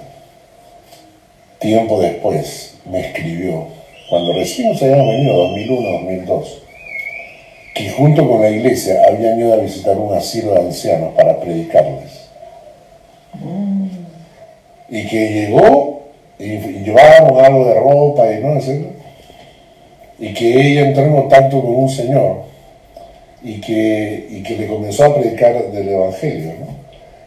tiempo 1.59 1.99
después, 1.99 2.75
me 2.85 2.99
escribió, 2.99 3.67
cuando 4.09 4.33
recién 4.33 4.69
nos 4.69 4.81
habíamos 4.81 5.07
venido, 5.07 5.33
2001, 5.33 5.89
2002, 5.89 6.61
que 7.73 7.89
junto 7.89 8.29
con 8.29 8.41
la 8.41 8.49
iglesia 8.49 9.01
habían 9.07 9.39
ido 9.39 9.53
a 9.53 9.57
visitar 9.57 9.97
un 9.97 10.13
asilo 10.13 10.53
de 10.53 10.59
ancianos 10.59 11.13
para 11.15 11.39
predicarles. 11.39 12.22
Y 14.89 15.07
que 15.07 15.29
llegó 15.33 16.03
y, 16.39 16.45
y 16.45 16.83
llevaron 16.85 17.43
algo 17.43 17.65
de 17.65 17.73
ropa 17.75 18.31
y 18.31 18.43
no 18.43 18.61
sé, 18.61 18.85
y 20.19 20.33
que 20.33 20.67
ella 20.67 20.87
entró 20.87 21.03
en 21.03 21.15
contacto 21.15 21.61
con 21.61 21.75
un 21.75 21.89
señor 21.89 22.43
y 23.43 23.59
que, 23.59 24.27
y 24.29 24.43
que 24.43 24.55
le 24.55 24.67
comenzó 24.67 25.05
a 25.05 25.15
predicar 25.15 25.71
del 25.71 25.89
Evangelio. 25.89 26.53
¿no? 26.59 26.67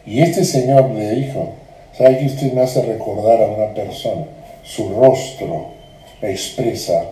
Y 0.05 0.21
este 0.21 0.43
señor 0.43 0.89
le 0.91 1.11
dijo, 1.11 1.49
¿sabe 1.97 2.17
que 2.17 2.25
usted 2.25 2.53
me 2.53 2.61
hace 2.61 2.81
recordar 2.81 3.41
a 3.41 3.47
una 3.47 3.73
persona? 3.73 4.25
Su 4.63 4.89
rostro 4.89 5.67
expresa 6.21 7.03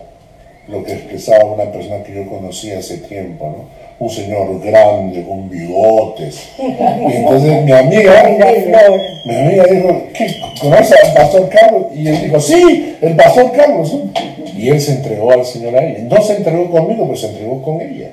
lo 0.68 0.82
que 0.82 0.94
expresaba 0.94 1.44
una 1.44 1.70
persona 1.70 2.02
que 2.02 2.14
yo 2.14 2.28
conocí 2.28 2.72
hace 2.72 2.98
tiempo, 2.98 3.46
¿no? 3.46 3.85
Un 3.98 4.10
señor 4.10 4.60
grande, 4.60 5.24
con 5.24 5.48
bigotes. 5.48 6.50
Y 6.58 7.16
entonces 7.16 7.64
mi 7.64 7.72
amiga, 7.72 8.24
mi 9.24 9.34
amiga 9.34 9.64
dijo, 9.70 10.02
¿qué? 10.12 10.26
¿Conoce 10.60 10.94
al 11.02 11.14
pastor 11.14 11.48
Carlos? 11.48 11.86
Y 11.94 12.08
él 12.08 12.22
dijo, 12.24 12.38
sí, 12.38 12.96
el 13.00 13.16
pastor 13.16 13.52
Carlos. 13.52 13.96
Y 14.56 14.68
él 14.68 14.80
se 14.80 14.92
entregó 14.92 15.32
al 15.32 15.46
Señor 15.46 15.76
ahí. 15.76 16.06
No 16.10 16.20
se 16.20 16.36
entregó 16.36 16.70
conmigo, 16.70 17.06
pues 17.06 17.20
se 17.20 17.28
entregó 17.28 17.62
con 17.62 17.80
ella. 17.80 18.10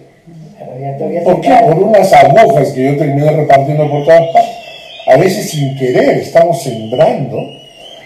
Pero 0.97 1.23
¿Por 1.23 1.41
qué? 1.41 1.49
Por 1.65 1.83
unas 1.83 2.13
agujas 2.13 2.69
que 2.69 2.83
yo 2.83 2.97
terminé 2.97 3.29
repartiendo 3.31 3.89
por 3.89 4.05
todas 4.05 4.21
partes. 4.33 4.55
A 5.07 5.17
veces 5.17 5.49
sin 5.49 5.77
querer 5.77 6.17
estamos 6.17 6.63
sembrando 6.63 7.37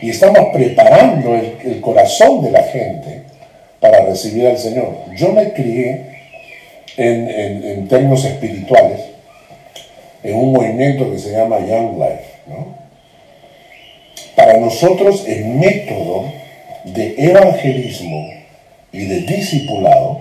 y 0.01 0.09
estamos 0.09 0.47
preparando 0.51 1.35
el 1.35 1.79
corazón 1.79 2.43
de 2.43 2.51
la 2.51 2.63
gente 2.63 3.21
para 3.79 4.05
recibir 4.05 4.47
al 4.47 4.57
Señor. 4.57 4.95
Yo 5.15 5.31
me 5.31 5.53
crié 5.53 6.16
en, 6.97 7.29
en- 7.29 7.63
en 7.63 7.87
términos 7.87 8.25
espirituales 8.25 8.99
en 10.23 10.35
un 10.35 10.51
movimiento 10.51 11.09
que 11.11 11.19
se 11.19 11.31
llama 11.31 11.59
Young 11.59 11.97
Life. 11.97 12.25
¿no? 12.47 12.75
Para 14.35 14.57
nosotros 14.57 15.23
el 15.27 15.45
método 15.45 16.25
de 16.83 17.15
evangelismo 17.17 18.29
y 18.91 19.05
de 19.05 19.19
discipulado 19.21 20.19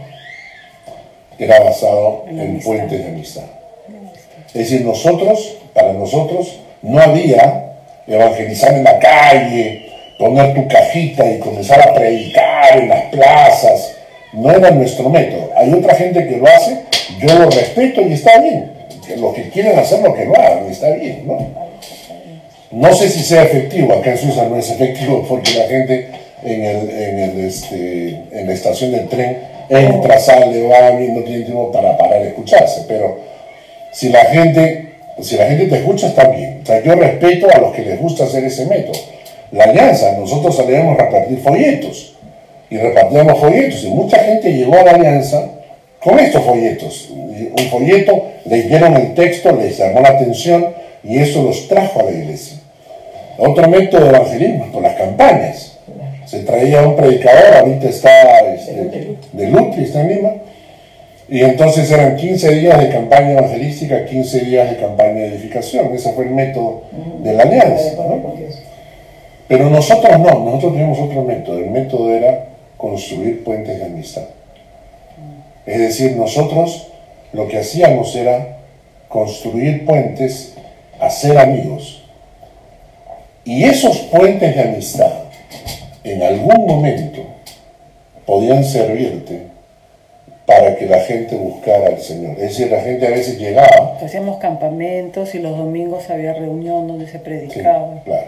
era 1.39 1.61
basado 1.61 2.25
En 2.29 2.41
en 2.41 2.61
puentes 2.61 2.99
de 2.99 3.09
amistad. 3.09 3.45
Es 4.49 4.71
decir, 4.71 4.83
nosotros, 4.87 5.59
para 5.75 5.93
nosotros, 5.93 6.61
no 6.83 6.99
había 6.99 7.73
evangelizar 8.07 8.73
en 8.73 8.85
la 8.85 8.99
calle, 8.99 9.87
poner 10.19 10.55
tu 10.55 10.67
cajita 10.69 11.31
y 11.31 11.39
comenzar 11.41 11.81
a 11.87 11.93
predicar 11.95 12.79
en 12.79 12.89
las 12.89 13.03
plazas. 13.07 13.97
No 14.33 14.51
era 14.51 14.71
nuestro 14.71 15.11
método. 15.11 15.46
Hay 15.57 15.73
otra 15.73 15.95
gente 15.95 16.27
que 16.29 16.37
lo 16.37 16.47
hace, 16.47 16.83
yo 17.21 17.39
lo 17.39 17.51
respeto 17.51 18.03
y 18.03 18.13
está 18.13 18.39
bien. 18.41 18.73
Los 19.19 19.35
que 19.35 19.49
quieren 19.51 19.79
hacerlo, 19.79 20.13
que 20.15 20.25
lo 20.25 20.37
hagan, 20.37 20.67
está 20.71 20.91
bien, 20.91 21.27
¿no? 21.27 21.39
No 22.73 22.95
sé 22.95 23.09
si 23.09 23.23
sea 23.23 23.45
efectivo, 23.45 23.93
acá 23.95 24.11
en 24.11 24.19
Suiza 24.19 24.45
no 24.45 24.57
es 24.57 24.71
efectivo 24.71 25.25
porque 25.29 25.55
la 25.55 25.67
gente 25.67 26.09
en, 26.43 26.63
el, 26.63 26.91
en, 26.91 27.19
el, 27.21 27.45
este, 27.45 28.09
en 28.33 28.47
la 28.47 28.53
estación 28.53 28.93
del 28.93 29.09
tren 29.09 29.39
entra, 29.69 30.19
sale, 30.19 30.63
va 30.67 30.91
no 30.91 31.23
tiene 31.23 31.45
tiempo 31.45 31.73
para 31.73 31.97
parar 31.97 32.23
a 32.23 32.27
escucharse, 32.27 32.85
pero 32.87 33.19
si 33.93 34.11
la 34.11 34.25
gente, 34.27 34.95
si 35.23 35.37
la 35.37 35.47
gente 35.47 35.67
te 35.67 35.77
escucha 35.77 36.09
está 36.09 36.29
bien. 36.29 36.61
O 36.63 36.67
sea, 36.67 36.83
yo 36.83 36.95
respeto 36.95 37.49
a 37.51 37.59
los 37.59 37.73
que 37.73 37.83
les 37.83 37.99
gusta 37.99 38.25
hacer 38.25 38.45
ese 38.45 38.67
método. 38.67 39.01
La 39.53 39.65
alianza, 39.65 40.13
nosotros 40.13 40.57
salíamos 40.57 40.99
a 40.99 41.05
repartir 41.05 41.39
folletos 41.39 42.16
y 42.71 42.77
repartíamos 42.77 43.39
folletos 43.39 43.85
y 43.85 43.89
mucha 43.89 44.19
gente 44.19 44.53
llegó 44.53 44.79
a 44.79 44.85
la 44.85 44.91
alianza 44.93 45.51
con 46.01 46.19
estos 46.19 46.43
folletos. 46.43 47.11
Un 47.11 47.67
folleto, 47.71 48.25
leyeron 48.45 48.95
el 48.97 49.15
texto, 49.15 49.53
les 49.53 49.77
llamó 49.77 50.01
la 50.01 50.11
atención 50.11 50.69
y 51.03 51.19
eso 51.19 51.43
los 51.43 51.69
trajo 51.69 52.01
a 52.01 52.05
la 52.05 52.11
iglesia. 52.13 52.59
Otro 53.39 53.69
método 53.69 54.05
de 54.05 54.09
evangelismo, 54.11 54.67
por 54.73 54.83
las 54.83 54.95
campañas. 54.95 55.79
Se 56.25 56.41
traía 56.41 56.83
un 56.83 56.97
predicador, 56.97 57.57
ahorita 57.59 57.89
está 57.89 58.41
este, 58.53 59.17
de 59.33 59.49
Lutri, 59.49 59.85
está 59.85 60.01
en 60.01 60.09
Lima, 60.09 60.31
y 61.29 61.43
entonces 61.43 61.91
eran 61.91 62.17
15 62.17 62.51
días 62.57 62.81
de 62.81 62.89
campaña 62.89 63.33
evangelística, 63.33 64.05
15 64.05 64.41
días 64.41 64.71
de 64.71 64.77
campaña 64.77 65.15
de 65.15 65.27
edificación. 65.29 65.93
Ese 65.95 66.13
fue 66.13 66.25
el 66.25 66.31
método 66.31 66.83
de 67.23 67.33
la 67.33 67.43
alianza. 67.43 67.95
¿no? 67.97 68.35
Pero 69.49 69.71
nosotros 69.71 70.19
no, 70.19 70.45
nosotros 70.45 70.73
teníamos 70.73 70.99
otro 70.99 71.23
método. 71.23 71.59
El 71.59 71.71
método 71.71 72.15
era 72.15 72.47
construir 72.77 73.43
puentes 73.45 73.79
de 73.79 73.85
amistad. 73.87 74.25
Es 75.65 75.79
decir, 75.79 76.17
nosotros 76.17 76.89
lo 77.33 77.49
que 77.49 77.59
hacíamos 77.59 78.15
era 78.15 78.59
construir 79.09 79.85
puentes, 79.85 80.55
hacer 81.01 81.39
amigos 81.39 82.03
Y 83.45 83.63
esos 83.65 83.99
puentes 83.99 84.55
de 84.57 84.63
amistad, 84.63 85.13
en 86.03 86.21
algún 86.23 86.67
momento, 86.67 87.23
podían 88.27 88.65
servirte 88.65 89.43
para 90.47 90.77
que 90.77 90.87
la 90.87 90.99
gente 91.01 91.37
buscara 91.37 91.87
al 91.89 92.01
Señor. 92.01 92.33
Es 92.33 92.43
decir, 92.59 92.71
la 92.71 92.81
gente 92.81 93.07
a 93.07 93.11
veces 93.11 93.39
llegaba. 93.39 93.99
Hacíamos 94.03 94.39
campamentos 94.39 95.35
y 95.35 95.39
los 95.39 95.57
domingos 95.57 96.09
había 96.11 96.33
reunión 96.35 96.87
donde 96.89 97.07
se 97.07 97.13
Sí, 97.13 97.19
predicaba. 97.19 98.03
claro. 98.05 98.27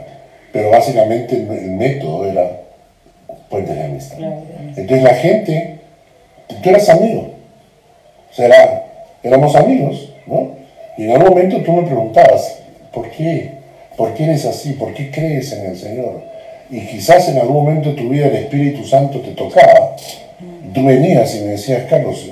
Pero 0.53 0.71
básicamente 0.71 1.35
el 1.37 1.71
método 1.73 2.27
era 2.27 2.51
puentes 3.49 3.75
de 3.77 3.85
amistad. 3.85 4.19
Entonces 4.77 5.03
la 5.03 5.15
gente, 5.15 5.79
tú 6.63 6.69
eras 6.71 6.89
amigo. 6.89 7.31
O 8.31 8.35
sea, 8.35 8.47
era- 8.47 8.85
éramos 9.23 9.55
amigos, 9.57 10.13
¿no? 10.27 10.51
Y 10.97 11.05
en 11.05 11.13
algún 11.13 11.29
momento 11.31 11.59
tú 11.63 11.73
me 11.73 11.83
preguntabas, 11.83 12.59
¿por 12.93 13.11
qué? 13.11 13.53
¿Por 13.97 14.15
qué 14.15 14.25
eres 14.25 14.45
así? 14.47 14.73
¿Por 14.75 14.93
qué 14.95 15.11
crees 15.11 15.53
en 15.53 15.67
el 15.67 15.77
Señor? 15.77 16.23
Y 16.71 16.81
quizás 16.87 17.29
en 17.29 17.39
algún 17.39 17.65
momento 17.65 17.91
de 17.91 17.97
tu 17.97 18.09
vida 18.09 18.27
el 18.27 18.37
Espíritu 18.37 18.85
Santo 18.85 19.21
te 19.21 19.31
tocaba. 19.33 19.97
Y 20.65 20.69
tú 20.73 20.85
venías 20.85 21.35
y 21.35 21.41
me 21.41 21.53
decías, 21.53 21.85
Carlos, 21.89 22.31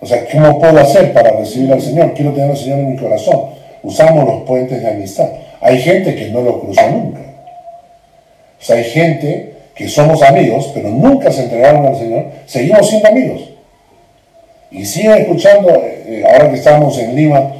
o 0.00 0.06
sea, 0.06 0.24
¿cómo 0.30 0.58
puedo 0.58 0.78
hacer 0.78 1.12
para 1.12 1.30
recibir 1.30 1.72
al 1.72 1.80
Señor? 1.80 2.14
Quiero 2.14 2.32
tener 2.32 2.50
al 2.50 2.56
Señor 2.56 2.78
en 2.80 2.92
mi 2.92 2.96
corazón. 2.96 3.50
Usamos 3.82 4.24
los 4.26 4.42
puentes 4.42 4.82
de 4.82 4.88
amistad. 4.88 5.28
Hay 5.60 5.78
gente 5.80 6.14
que 6.14 6.28
no 6.28 6.42
lo 6.42 6.60
cruza 6.60 6.88
nunca. 6.90 7.20
O 7.20 8.62
sea, 8.62 8.76
hay 8.76 8.84
gente 8.84 9.54
que 9.80 9.88
somos 9.88 10.22
amigos, 10.22 10.72
pero 10.74 10.90
nunca 10.90 11.32
se 11.32 11.44
entregaron 11.44 11.86
al 11.86 11.96
Señor. 11.96 12.26
Seguimos 12.44 12.86
siendo 12.86 13.08
amigos. 13.08 13.48
Y 14.70 14.84
siguen 14.84 15.12
escuchando, 15.12 15.70
eh, 15.74 16.22
ahora 16.30 16.50
que 16.50 16.56
estamos 16.56 16.98
en 16.98 17.16
Lima, 17.16 17.50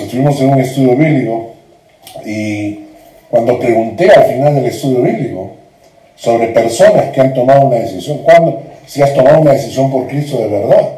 estuvimos 0.00 0.40
en 0.40 0.50
un 0.50 0.60
estudio 0.60 0.94
bíblico 0.94 1.50
y 2.24 2.78
cuando 3.28 3.58
pregunté 3.58 4.08
al 4.08 4.26
final 4.26 4.54
del 4.54 4.66
estudio 4.66 5.02
bíblico 5.02 5.50
sobre 6.14 6.46
personas 6.46 7.06
que 7.10 7.22
han 7.22 7.34
tomado 7.34 7.66
una 7.66 7.80
decisión, 7.80 8.18
cuando 8.18 8.62
si 8.86 9.02
has 9.02 9.12
tomado 9.14 9.40
una 9.40 9.54
decisión 9.54 9.90
por 9.90 10.06
Cristo 10.06 10.38
de 10.38 10.46
verdad, 10.46 10.90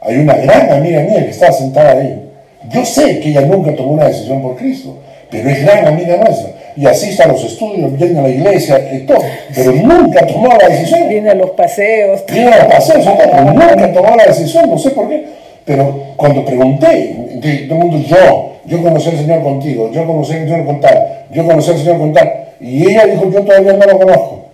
hay 0.00 0.16
una 0.16 0.34
gran 0.34 0.68
amiga 0.72 1.02
mía 1.02 1.22
que 1.22 1.30
está 1.30 1.52
sentada 1.52 1.92
ahí. 1.92 2.28
Yo 2.70 2.84
sé 2.84 3.20
que 3.20 3.28
ella 3.28 3.42
nunca 3.42 3.72
tomó 3.76 3.92
una 3.92 4.08
decisión 4.08 4.42
por 4.42 4.56
Cristo, 4.56 4.98
pero 5.30 5.48
es 5.48 5.62
gran 5.62 5.86
amiga 5.86 6.16
nuestra. 6.16 6.55
Y 6.76 6.86
asiste 6.86 7.22
a 7.22 7.28
los 7.28 7.42
estudios, 7.42 7.96
viene 7.96 8.18
a 8.18 8.22
la 8.22 8.28
iglesia 8.28 8.78
y 8.92 9.00
todo, 9.06 9.18
pero 9.54 9.72
nunca 9.72 10.26
tomó 10.26 10.48
la 10.48 10.68
decisión. 10.68 11.08
Viene 11.08 11.30
a 11.30 11.34
los 11.34 11.50
paseos. 11.50 12.24
Viene 12.30 12.52
a 12.52 12.68
paseos, 12.68 13.02
y 13.02 13.04
todo, 13.04 13.30
pero 13.30 13.44
nunca 13.44 13.92
tomó 13.92 14.14
la 14.14 14.26
decisión, 14.26 14.68
no 14.68 14.78
sé 14.78 14.90
por 14.90 15.08
qué. 15.08 15.24
Pero 15.64 16.02
cuando 16.16 16.44
pregunté, 16.44 17.66
todo 17.68 17.78
el 17.78 17.84
mundo, 17.84 18.06
yo, 18.06 18.52
yo 18.66 18.82
conocí 18.82 19.08
al 19.08 19.16
Señor 19.16 19.42
contigo, 19.42 19.90
yo 19.90 20.06
conocí 20.06 20.32
al 20.34 20.48
Señor 20.48 20.66
con 20.66 20.80
tal, 20.80 21.24
yo 21.32 21.46
conocí 21.46 21.70
al 21.70 21.78
Señor 21.78 21.98
con 21.98 22.12
tal. 22.12 22.32
Y 22.60 22.90
ella 22.90 23.06
dijo, 23.06 23.30
yo 23.30 23.42
todavía 23.42 23.72
no 23.72 23.86
lo 23.86 23.98
conozco. 23.98 24.44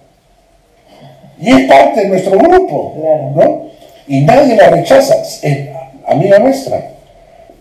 Y 1.41 1.51
es 1.51 1.69
parte 1.69 2.03
de 2.03 2.09
nuestro 2.09 2.39
grupo. 2.39 2.95
¿no? 3.35 3.63
Y 4.07 4.21
nadie 4.21 4.57
la 4.57 4.71
rechaza, 4.71 5.17
es 5.43 5.69
amiga 6.07 6.39
nuestra, 6.39 6.91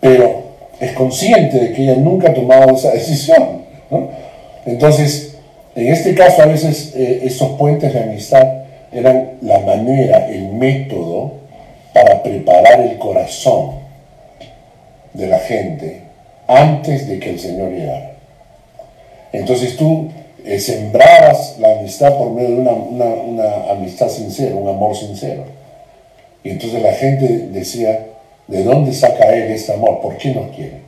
pero 0.00 0.42
es 0.80 0.92
consciente 0.92 1.58
de 1.58 1.72
que 1.72 1.82
ella 1.82 1.96
nunca 1.96 2.30
ha 2.30 2.34
tomado 2.34 2.74
esa 2.74 2.90
decisión, 2.90 3.62
¿no? 3.90 4.08
Entonces, 4.66 5.36
en 5.74 5.88
este 5.92 6.14
caso 6.14 6.42
a 6.42 6.46
veces 6.46 6.92
eh, 6.94 7.20
esos 7.24 7.52
puentes 7.58 7.92
de 7.92 8.00
amistad 8.00 8.46
eran 8.92 9.32
la 9.42 9.58
manera, 9.60 10.28
el 10.28 10.48
método 10.48 11.32
para 11.94 12.22
preparar 12.22 12.80
el 12.80 12.98
corazón 12.98 13.72
de 15.14 15.26
la 15.26 15.38
gente 15.38 16.02
antes 16.46 17.08
de 17.08 17.18
que 17.18 17.30
el 17.30 17.40
Señor 17.40 17.70
llegara. 17.70 18.12
Entonces 19.32 19.76
tú 19.76 20.10
eh, 20.44 20.58
sembrabas 20.58 21.56
la 21.58 21.78
amistad 21.78 22.16
por 22.18 22.30
medio 22.32 22.50
de 22.50 22.56
una, 22.56 22.72
una- 22.72 23.70
amistad 23.72 24.08
sincera, 24.08 24.54
un 24.54 24.68
amor 24.68 24.94
sincero. 24.96 25.44
Y 26.44 26.50
entonces 26.50 26.82
la 26.82 26.92
gente 26.92 27.26
decía, 27.50 28.06
¿de 28.48 28.62
dónde 28.64 28.92
saca 28.92 29.34
él 29.34 29.50
este 29.52 29.72
amor? 29.72 30.00
¿Por 30.00 30.16
qué 30.18 30.30
nos 30.34 30.50
quiere? 30.54 30.81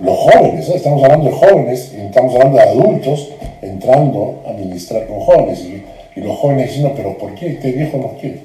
Los 0.00 0.16
jóvenes, 0.16 0.68
¿eh? 0.68 0.76
estamos 0.76 1.02
hablando 1.02 1.26
de 1.26 1.32
jóvenes, 1.32 1.92
estamos 1.92 2.34
hablando 2.34 2.56
de 2.58 2.62
adultos 2.62 3.30
entrando 3.62 4.42
a 4.46 4.52
ministrar 4.52 5.06
con 5.06 5.20
jóvenes. 5.20 5.60
Y, 5.60 5.84
y 6.14 6.20
los 6.20 6.38
jóvenes 6.38 6.68
diciendo, 6.68 6.92
pero 6.96 7.18
¿por 7.18 7.34
qué 7.34 7.48
este 7.48 7.72
viejo 7.72 7.96
nos 7.98 8.12
quiere? 8.20 8.40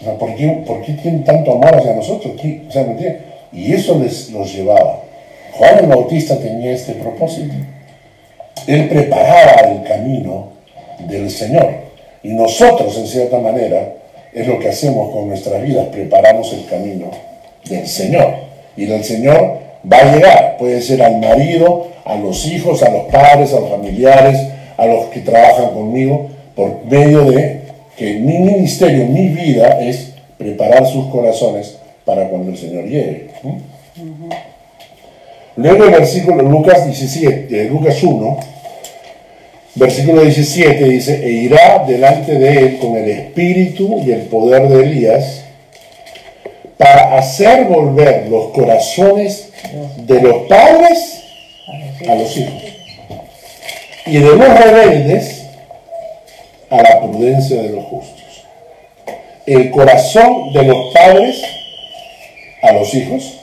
O 0.00 0.04
sea, 0.04 0.14
¿por 0.18 0.34
qué, 0.34 0.48
por 0.66 0.82
qué 0.82 0.92
tienen 0.94 1.24
tanto 1.24 1.52
amor 1.52 1.76
hacia 1.76 1.94
nosotros? 1.94 2.34
¿Qué? 2.40 2.62
O 2.68 2.72
sea, 2.72 2.82
¿me 2.84 2.92
entiendes? 2.92 3.22
Y 3.52 3.72
eso 3.72 3.98
les, 3.98 4.30
los 4.30 4.52
llevaba. 4.52 5.00
Juan 5.52 5.78
el 5.78 5.86
Bautista 5.86 6.36
tenía 6.38 6.72
este 6.72 6.94
propósito. 6.94 7.54
Él 8.66 8.88
preparaba 8.88 9.70
el 9.70 9.82
camino 9.84 10.48
del 11.08 11.30
Señor. 11.30 11.68
Y 12.22 12.34
nosotros, 12.34 12.98
en 12.98 13.06
cierta 13.06 13.38
manera, 13.38 13.94
es 14.34 14.46
lo 14.46 14.58
que 14.58 14.68
hacemos 14.68 15.10
con 15.12 15.28
nuestras 15.28 15.62
vidas, 15.62 15.86
preparamos 15.86 16.52
el 16.52 16.66
camino 16.66 17.10
del 17.64 17.86
Señor. 17.86 18.34
Y 18.76 18.90
el 18.90 19.04
Señor 19.04 19.65
va 19.90 19.98
a 19.98 20.14
llegar, 20.14 20.56
puede 20.58 20.80
ser 20.80 21.02
al 21.02 21.18
marido, 21.18 21.88
a 22.04 22.16
los 22.16 22.46
hijos, 22.46 22.82
a 22.82 22.90
los 22.90 23.04
padres, 23.04 23.52
a 23.52 23.60
los 23.60 23.70
familiares, 23.70 24.38
a 24.76 24.86
los 24.86 25.06
que 25.06 25.20
trabajan 25.20 25.70
conmigo, 25.70 26.28
por 26.54 26.84
medio 26.86 27.24
de 27.30 27.60
que 27.96 28.14
mi 28.14 28.38
ministerio, 28.38 29.06
mi 29.06 29.28
vida 29.28 29.80
es 29.80 30.12
preparar 30.36 30.86
sus 30.86 31.06
corazones 31.06 31.78
para 32.04 32.28
cuando 32.28 32.50
el 32.50 32.58
Señor 32.58 32.84
llegue. 32.84 33.30
¿Mm? 33.42 33.56
Luego 35.56 35.84
el 35.84 35.90
versículo 35.90 36.42
Lucas 36.42 36.84
17, 36.84 37.48
eh, 37.50 37.64
Lucas 37.70 38.02
1, 38.02 38.38
versículo 39.74 40.22
17 40.22 40.84
dice, 40.84 41.24
e 41.24 41.30
irá 41.30 41.84
delante 41.86 42.38
de 42.38 42.58
él 42.58 42.78
con 42.78 42.96
el 42.96 43.08
espíritu 43.08 44.02
y 44.04 44.12
el 44.12 44.22
poder 44.22 44.68
de 44.68 44.84
Elías 44.84 45.44
para 46.76 47.16
hacer 47.16 47.64
volver 47.64 48.26
los 48.28 48.48
corazones 48.48 49.45
de 49.96 50.20
los 50.20 50.46
padres 50.48 51.22
a 52.08 52.14
los 52.14 52.36
hijos 52.36 52.62
y 54.06 54.18
de 54.18 54.36
los 54.36 54.60
rebeldes 54.60 55.46
a 56.70 56.82
la 56.82 57.00
prudencia 57.00 57.62
de 57.62 57.70
los 57.70 57.84
justos. 57.84 58.44
El 59.46 59.70
corazón 59.70 60.52
de 60.52 60.62
los 60.64 60.92
padres 60.92 61.42
a 62.62 62.72
los 62.72 62.92
hijos 62.94 63.38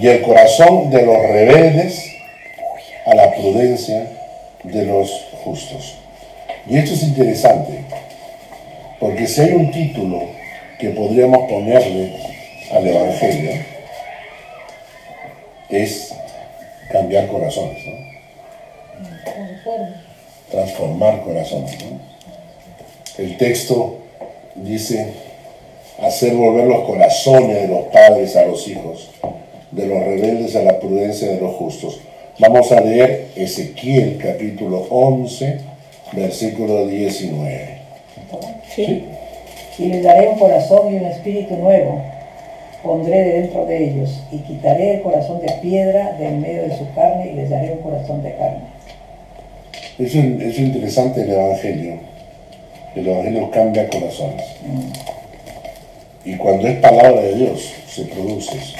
y 0.00 0.06
el 0.06 0.22
corazón 0.22 0.90
de 0.90 1.02
los 1.02 1.16
rebeldes 1.16 2.04
a 3.06 3.14
la 3.14 3.32
prudencia 3.32 4.06
de 4.64 4.84
los 4.84 5.10
justos. 5.44 5.94
Y 6.68 6.78
esto 6.78 6.94
es 6.94 7.02
interesante, 7.02 7.84
porque 8.98 9.26
si 9.26 9.40
hay 9.40 9.52
un 9.52 9.70
título 9.70 10.24
que 10.80 10.90
podríamos 10.90 11.48
ponerle 11.48 12.12
al 12.72 12.86
Evangelio, 12.86 13.52
es 15.70 16.14
cambiar 16.90 17.26
corazones, 17.28 17.78
¿no? 17.86 18.06
transformar 20.50 21.22
corazones. 21.22 21.76
¿no? 21.84 21.98
El 23.18 23.36
texto 23.36 23.96
dice 24.54 25.12
hacer 26.00 26.34
volver 26.34 26.66
los 26.66 26.84
corazones 26.84 27.62
de 27.62 27.68
los 27.68 27.84
padres 27.86 28.36
a 28.36 28.44
los 28.46 28.68
hijos, 28.68 29.10
de 29.70 29.86
los 29.86 29.98
rebeldes 30.04 30.54
a 30.56 30.62
la 30.62 30.78
prudencia 30.78 31.28
de 31.28 31.40
los 31.40 31.54
justos. 31.56 32.00
Vamos 32.38 32.70
a 32.70 32.80
leer 32.80 33.28
Ezequiel 33.34 34.18
capítulo 34.22 34.86
11, 34.90 35.58
versículo 36.12 36.86
19. 36.86 37.78
Sí. 38.74 39.04
Y 39.78 39.86
les 39.86 40.02
daré 40.02 40.28
un 40.28 40.38
corazón 40.38 40.92
y 40.92 40.98
un 40.98 41.06
espíritu 41.06 41.56
nuevo. 41.56 42.02
Pondré 42.86 43.18
de 43.24 43.40
dentro 43.42 43.66
de 43.66 43.84
ellos 43.84 44.20
y 44.30 44.38
quitaré 44.38 44.94
el 44.94 45.02
corazón 45.02 45.40
de 45.40 45.52
piedra 45.60 46.12
de 46.12 46.28
en 46.28 46.40
medio 46.40 46.62
de 46.62 46.76
su 46.78 46.86
carne 46.94 47.30
y 47.32 47.34
les 47.34 47.50
daré 47.50 47.72
un 47.72 47.78
corazón 47.78 48.22
de 48.22 48.32
carne. 48.36 48.60
Es, 49.98 50.14
un- 50.14 50.40
es 50.40 50.58
interesante 50.58 51.22
el 51.22 51.32
Evangelio. 51.32 51.94
El 52.94 53.08
Evangelio 53.08 53.50
cambia 53.50 53.88
corazones. 53.88 54.44
Y 56.24 56.36
cuando 56.36 56.66
es 56.68 56.76
palabra 56.78 57.20
de 57.22 57.34
Dios, 57.34 57.72
se 57.88 58.02
produce 58.04 58.56
eso. 58.56 58.76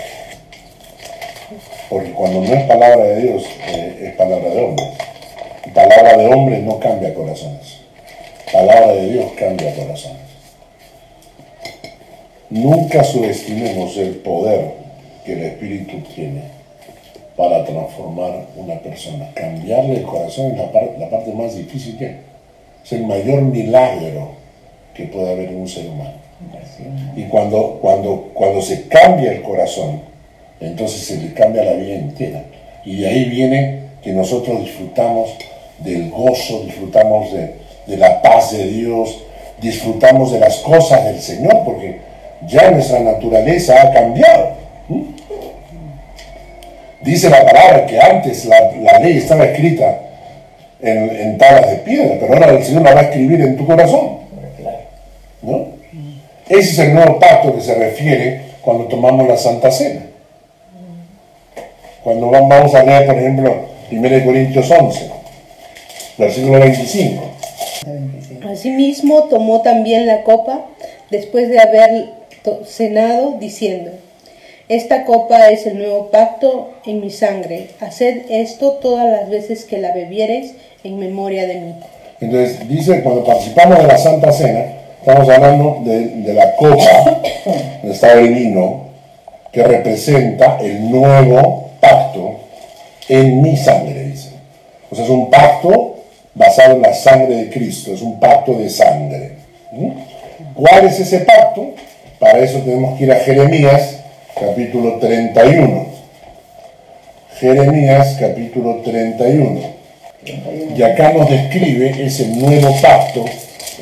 Porque 1.89 2.11
cuando 2.13 2.41
no 2.43 2.53
es 2.55 2.65
palabra 2.65 3.05
de 3.05 3.23
Dios, 3.23 3.45
eh, 3.69 4.09
es 4.09 4.13
palabra 4.17 4.51
de 4.51 4.61
hombre. 4.63 4.85
Y 5.67 5.71
palabra 5.71 6.17
de 6.17 6.27
hombre 6.27 6.59
no 6.61 6.79
cambia 6.79 7.13
corazones. 7.15 7.79
Palabra 8.53 8.93
de 8.95 9.09
Dios 9.11 9.33
cambia 9.39 9.75
corazones. 9.75 10.26
Nunca 12.51 13.03
subestimemos 13.03 13.97
el 13.97 14.17
poder 14.17 14.73
que 15.25 15.33
el 15.33 15.43
Espíritu 15.43 15.99
tiene 16.15 16.43
para 17.37 17.65
transformar 17.65 18.47
una 18.57 18.79
persona. 18.81 19.31
Cambiarle 19.35 19.97
el 19.99 20.03
corazón 20.05 20.53
es 20.53 20.59
la, 20.59 20.71
par- 20.71 20.95
la 20.99 21.11
parte 21.11 21.33
más 21.33 21.57
difícil 21.57 21.99
que. 21.99 22.17
Es 22.85 22.93
el 22.93 23.05
mayor 23.05 23.43
milagro 23.43 24.31
que 24.95 25.05
puede 25.07 25.33
haber 25.33 25.49
en 25.49 25.57
un 25.57 25.69
ser 25.69 25.87
humano. 25.89 26.13
Y 27.17 27.25
cuando, 27.25 27.79
cuando, 27.81 28.31
cuando 28.33 28.63
se 28.63 28.87
cambia 28.87 29.33
el 29.33 29.43
corazón, 29.43 30.03
entonces 30.61 31.01
se 31.05 31.17
le 31.17 31.33
cambia 31.33 31.65
la 31.65 31.73
vida 31.73 31.95
entera. 31.95 32.45
Y 32.85 33.01
de 33.01 33.09
ahí 33.09 33.25
viene 33.25 33.81
que 34.03 34.13
nosotros 34.13 34.61
disfrutamos 34.61 35.31
del 35.79 36.11
gozo, 36.11 36.63
disfrutamos 36.65 37.33
de, 37.33 37.55
de 37.87 37.97
la 37.97 38.23
paz 38.23 38.53
de 38.53 38.67
Dios, 38.67 39.19
disfrutamos 39.61 40.33
de 40.33 40.39
las 40.39 40.59
cosas 40.59 41.05
del 41.07 41.21
Señor, 41.21 41.65
porque 41.65 42.06
ya 42.47 42.71
nuestra 42.71 43.01
naturaleza 43.01 43.81
ha 43.83 43.93
cambiado. 43.93 44.51
¿Mm? 44.89 45.03
Dice 47.03 47.31
la 47.31 47.45
palabra 47.45 47.87
que 47.87 48.01
antes 48.01 48.45
la, 48.47 48.73
la 48.83 48.99
ley 48.99 49.19
estaba 49.19 49.45
escrita 49.45 49.99
en, 50.81 51.11
en 51.11 51.39
tablas 51.39 51.71
de 51.71 51.77
piedra, 51.79 52.17
pero 52.21 52.35
ahora 52.35 52.51
el 52.51 52.65
Señor 52.65 52.83
la 52.83 52.95
va 52.95 53.01
a 53.01 53.05
escribir 53.05 53.41
en 53.41 53.57
tu 53.57 53.67
corazón. 53.67 54.19
¿no? 55.43 55.67
Ese 56.49 56.71
es 56.71 56.79
el 56.79 56.95
nuevo 56.95 57.19
pacto 57.19 57.55
que 57.55 57.61
se 57.61 57.75
refiere 57.75 58.41
cuando 58.63 58.85
tomamos 58.87 59.27
la 59.29 59.37
Santa 59.37 59.71
Cena. 59.71 60.03
Cuando 62.03 62.31
va- 62.31 62.41
vamos 62.41 62.75
a 62.75 62.83
leer, 62.85 63.07
por 63.07 63.17
ejemplo, 63.17 63.55
1 63.91 64.25
Corintios 64.25 64.71
11, 64.71 65.11
versículo 66.19 66.61
25. 66.61 67.23
Asimismo 68.51 69.25
tomó 69.25 69.61
también 69.63 70.07
la 70.07 70.23
copa 70.23 70.67
después 71.11 71.49
de 71.49 71.59
haber 71.61 72.07
cenado, 72.65 73.37
diciendo, 73.39 73.93
Esta 74.69 75.05
copa 75.05 75.49
es 75.49 75.67
el 75.67 75.79
nuevo 75.79 76.11
pacto 76.11 76.71
en 76.85 77.01
mi 77.01 77.11
sangre. 77.11 77.69
Haced 77.81 78.31
esto 78.31 78.73
todas 78.83 79.11
las 79.11 79.31
veces 79.31 79.65
que 79.65 79.79
la 79.79 79.93
bebiereis 79.93 80.55
en 80.83 80.99
memoria 80.99 81.47
de 81.47 81.55
mí. 81.55 81.75
Entonces 82.21 82.69
dice, 82.69 83.03
cuando 83.03 83.25
participamos 83.25 83.79
de 83.79 83.87
la 83.87 83.99
Santa 83.99 84.33
Cena, 84.33 84.65
estamos 85.01 85.29
hablando 85.29 85.83
de, 85.85 86.33
la 86.33 86.57
copa, 86.57 87.21
donde 87.83 87.95
está 87.95 88.13
el 88.15 88.35
vino, 88.35 88.87
que 89.53 89.63
representa 89.63 90.59
el 90.61 90.91
nuevo 90.91 91.71
pacto 91.81 92.41
en 93.09 93.43
mi 93.43 93.57
sangre, 93.57 94.05
dice. 94.05 94.31
O 94.91 94.95
sea, 94.95 95.05
es 95.05 95.11
un 95.11 95.31
pacto 95.31 95.97
basado 96.35 96.77
en 96.77 96.83
la 96.83 96.95
sangre 96.95 97.35
de 97.37 97.51
Cristo, 97.51 97.93
es 97.93 98.03
un 98.03 98.19
pacto 98.19 98.55
de 98.55 98.69
sangre. 98.69 99.33
¿Cuál 100.55 100.87
es 100.87 101.01
ese 101.01 101.21
pacto? 101.21 101.75
Para 102.19 102.39
eso 102.39 102.61
tenemos 102.61 102.97
que 102.97 103.05
ir 103.05 103.13
a 103.13 103.17
Jeremías, 103.17 104.01
capítulo 104.35 104.99
31. 104.99 105.87
Jeremías, 107.39 108.17
capítulo 108.19 108.77
31. 108.77 109.61
Y 110.75 110.83
acá 110.83 111.13
nos 111.13 111.29
describe 111.29 112.07
ese 112.07 112.29
nuevo 112.29 112.75
pacto, 112.81 113.27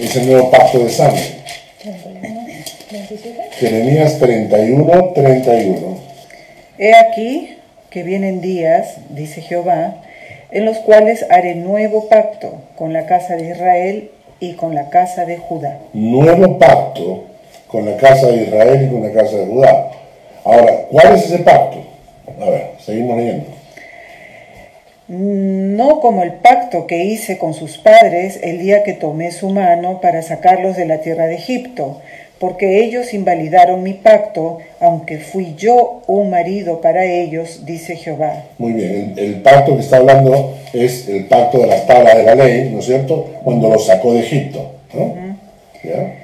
ese 0.01 0.25
nuevo 0.25 0.51
pacto 0.51 0.81
de 0.81 0.91
sangre. 0.91 1.23
Jeremías 3.53 4.19
31, 4.19 5.13
31. 5.15 5.99
He 6.79 6.93
aquí 6.93 7.57
que 7.91 8.03
vienen 8.03 8.41
días, 8.41 8.97
dice 9.11 9.43
Jehová, 9.43 10.03
en 10.51 10.65
los 10.65 10.79
cuales 10.79 11.25
haré 11.31 11.55
nuevo 11.55 12.09
pacto 12.09 12.63
con 12.75 12.93
la 12.93 13.07
casa 13.07 13.37
de 13.37 13.51
Israel 13.51 14.11
y 14.41 14.55
con 14.55 14.75
la 14.75 14.91
casa 14.91 15.25
de 15.25 15.37
Judá. 15.37 15.79
Nuevo 15.93 16.59
pacto 16.59 17.34
con 17.75 17.87
la 17.87 17.97
casa 17.97 18.29
de 18.29 18.45
Israel 18.45 18.87
y 18.87 18.93
con 18.93 19.03
la 19.03 19.11
casa 19.11 19.37
de 19.37 19.47
Judá. 19.47 19.91
Ahora, 20.45 20.87
¿cuál 20.93 21.17
es 21.17 21.25
ese 21.25 21.39
pacto? 21.39 21.79
A 22.41 22.49
ver, 22.49 22.67
seguimos 22.79 23.17
leyendo. 23.17 23.47
No 25.09 25.99
como 25.99 26.23
el 26.23 26.35
pacto 26.35 26.87
que 26.87 27.03
hice 27.03 27.37
con 27.37 27.53
sus 27.53 27.77
padres 27.79 28.39
el 28.45 28.61
día 28.61 28.85
que 28.85 28.93
tomé 28.93 29.33
su 29.33 29.49
mano 29.49 30.01
para 30.01 30.23
sacarlos 30.23 30.77
de 30.77 30.87
la 30.87 30.99
tierra 30.99 31.27
de 31.27 31.35
Egipto, 31.35 32.01
porque 32.39 32.85
ellos 32.85 33.13
invalidaron 33.13 33.83
mi 33.83 33.95
pacto, 33.95 34.59
aunque 34.79 35.19
fui 35.19 35.57
yo 35.57 36.03
un 36.07 36.31
marido 36.31 36.81
para 36.81 37.05
ellos, 37.05 37.67
dice 37.67 37.97
Jehová. 37.97 38.45
Muy 38.59 38.73
bien, 38.75 39.15
el, 39.17 39.19
el 39.19 39.43
pacto 39.43 39.75
que 39.75 39.83
está 39.83 39.97
hablando 39.97 40.55
es 40.73 41.09
el 41.09 41.27
pacto 41.27 41.59
de 41.59 41.67
las 41.67 41.85
tablas 41.89 42.19
de 42.19 42.23
la 42.23 42.37
ley, 42.37 42.71
¿no 42.73 42.79
es 42.79 42.85
cierto? 42.85 43.31
Cuando 43.43 43.69
los 43.69 43.85
sacó 43.85 44.15
de 44.15 44.21
Egipto. 44.21 44.71
¿no? 44.93 45.17
¿Ya? 45.83 46.24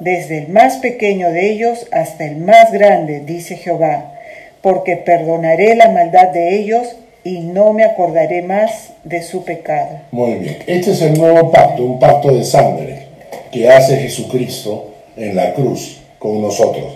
desde 0.00 0.38
el 0.38 0.48
más 0.48 0.76
pequeño 0.78 1.30
de 1.30 1.50
ellos 1.50 1.86
hasta 1.92 2.24
el 2.24 2.36
más 2.38 2.72
grande, 2.72 3.20
dice 3.20 3.56
Jehová, 3.56 4.14
porque 4.62 4.96
perdonaré 4.96 5.74
la 5.76 5.90
maldad 5.90 6.28
de 6.28 6.56
ellos 6.56 6.96
y 7.22 7.40
no 7.40 7.72
me 7.72 7.84
acordaré 7.84 8.42
más 8.42 8.90
de 9.04 9.22
su 9.22 9.44
pecado. 9.44 10.00
Muy 10.10 10.34
bien, 10.34 10.58
este 10.66 10.92
es 10.92 11.02
el 11.02 11.18
nuevo 11.18 11.50
pacto, 11.50 11.84
un 11.84 11.98
pacto 11.98 12.34
de 12.34 12.44
sangre 12.44 13.06
que 13.52 13.68
hace 13.68 13.96
Jesucristo 13.98 14.90
en 15.16 15.36
la 15.36 15.52
cruz 15.54 16.00
con 16.18 16.40
nosotros. 16.40 16.94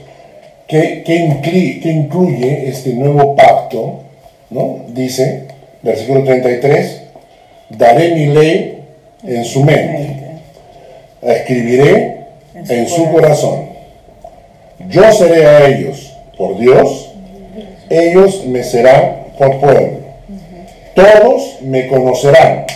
¿Qué, 0.66 1.02
qué 1.04 1.26
incli- 1.26 1.82
qué 1.82 1.90
incluye 1.90 2.68
este 2.68 2.90
nuevo 2.94 3.36
pacto? 3.36 4.00
¿no? 4.50 4.78
Dice, 4.88 5.44
versículo 5.82 6.24
33, 6.24 7.02
daré 7.70 8.14
mi 8.14 8.26
ley 8.26 8.78
en 9.26 9.44
su 9.44 9.62
mente, 9.64 10.10
la 11.20 11.32
escribiré 11.34 12.13
en 12.68 12.88
su 12.88 13.10
corazón. 13.10 13.68
Yo 14.88 15.12
seré 15.12 15.46
a 15.46 15.66
ellos 15.66 16.14
por 16.36 16.58
Dios, 16.58 17.12
ellos 17.88 18.44
me 18.46 18.62
serán 18.62 19.24
por 19.38 19.60
pueblo. 19.60 20.04
Todos 20.94 21.60
me 21.62 21.86
conocerán. 21.88 22.66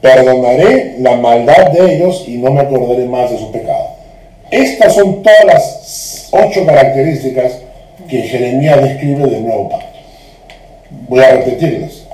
Perdonaré 0.00 0.96
la 0.98 1.16
maldad 1.16 1.70
de 1.70 1.94
ellos 1.94 2.24
y 2.26 2.36
no 2.36 2.50
me 2.50 2.60
acordaré 2.60 3.06
más 3.06 3.30
de 3.30 3.38
su 3.38 3.50
pecado. 3.50 3.94
Estas 4.50 4.94
son 4.94 5.22
todas 5.22 5.44
las 5.46 6.28
ocho 6.30 6.66
características 6.66 7.52
que 8.08 8.22
Jeremías 8.22 8.82
describe 8.82 9.26
del 9.28 9.44
nuevo 9.44 9.68
pacto. 9.68 9.86
Voy 11.08 11.20
a 11.20 11.30
repetirlas, 11.32 12.04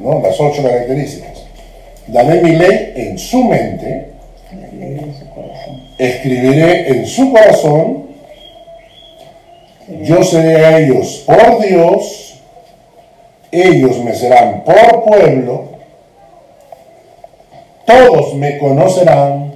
¿no? 0.00 0.20
las 0.20 0.38
ocho 0.40 0.62
características. 0.62 1.44
Daré 2.06 2.40
mi 2.42 2.52
ley 2.52 2.92
en 2.96 3.18
su 3.18 3.42
mente, 3.42 4.13
escribiré 5.98 6.88
en 6.88 7.06
su 7.06 7.32
corazón, 7.32 8.04
yo 10.02 10.22
seré 10.22 10.64
a 10.64 10.78
ellos 10.78 11.24
por 11.26 11.60
Dios, 11.60 12.42
ellos 13.50 13.98
me 14.02 14.14
serán 14.14 14.64
por 14.64 15.04
pueblo, 15.04 15.64
todos 17.84 18.34
me 18.34 18.58
conocerán, 18.58 19.52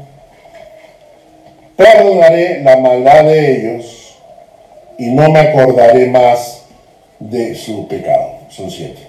perdonaré 1.77 2.63
la 2.63 2.77
maldad 2.77 3.25
de 3.25 3.53
ellos 3.53 4.19
y 4.99 5.07
no 5.07 5.31
me 5.31 5.41
acordaré 5.41 6.07
más 6.07 6.65
de 7.19 7.55
su 7.55 7.89
pecado. 7.89 8.33
Son 8.51 8.71
siete. 8.71 9.01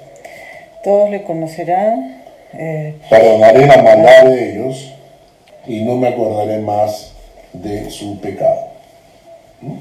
Todos 0.83 1.09
le 1.09 1.23
conocerán, 1.23 2.23
eh, 2.53 2.95
Perdonaré 3.09 3.67
la 3.67 3.81
maldad 3.81 4.25
de 4.25 4.51
ellos 4.51 4.93
y 5.69 5.81
no 5.83 5.95
me 5.95 6.07
acordaré 6.09 6.57
más 6.59 7.11
de 7.53 7.89
su 7.89 8.19
pecado. 8.19 8.67
¿Mm? 9.61 9.73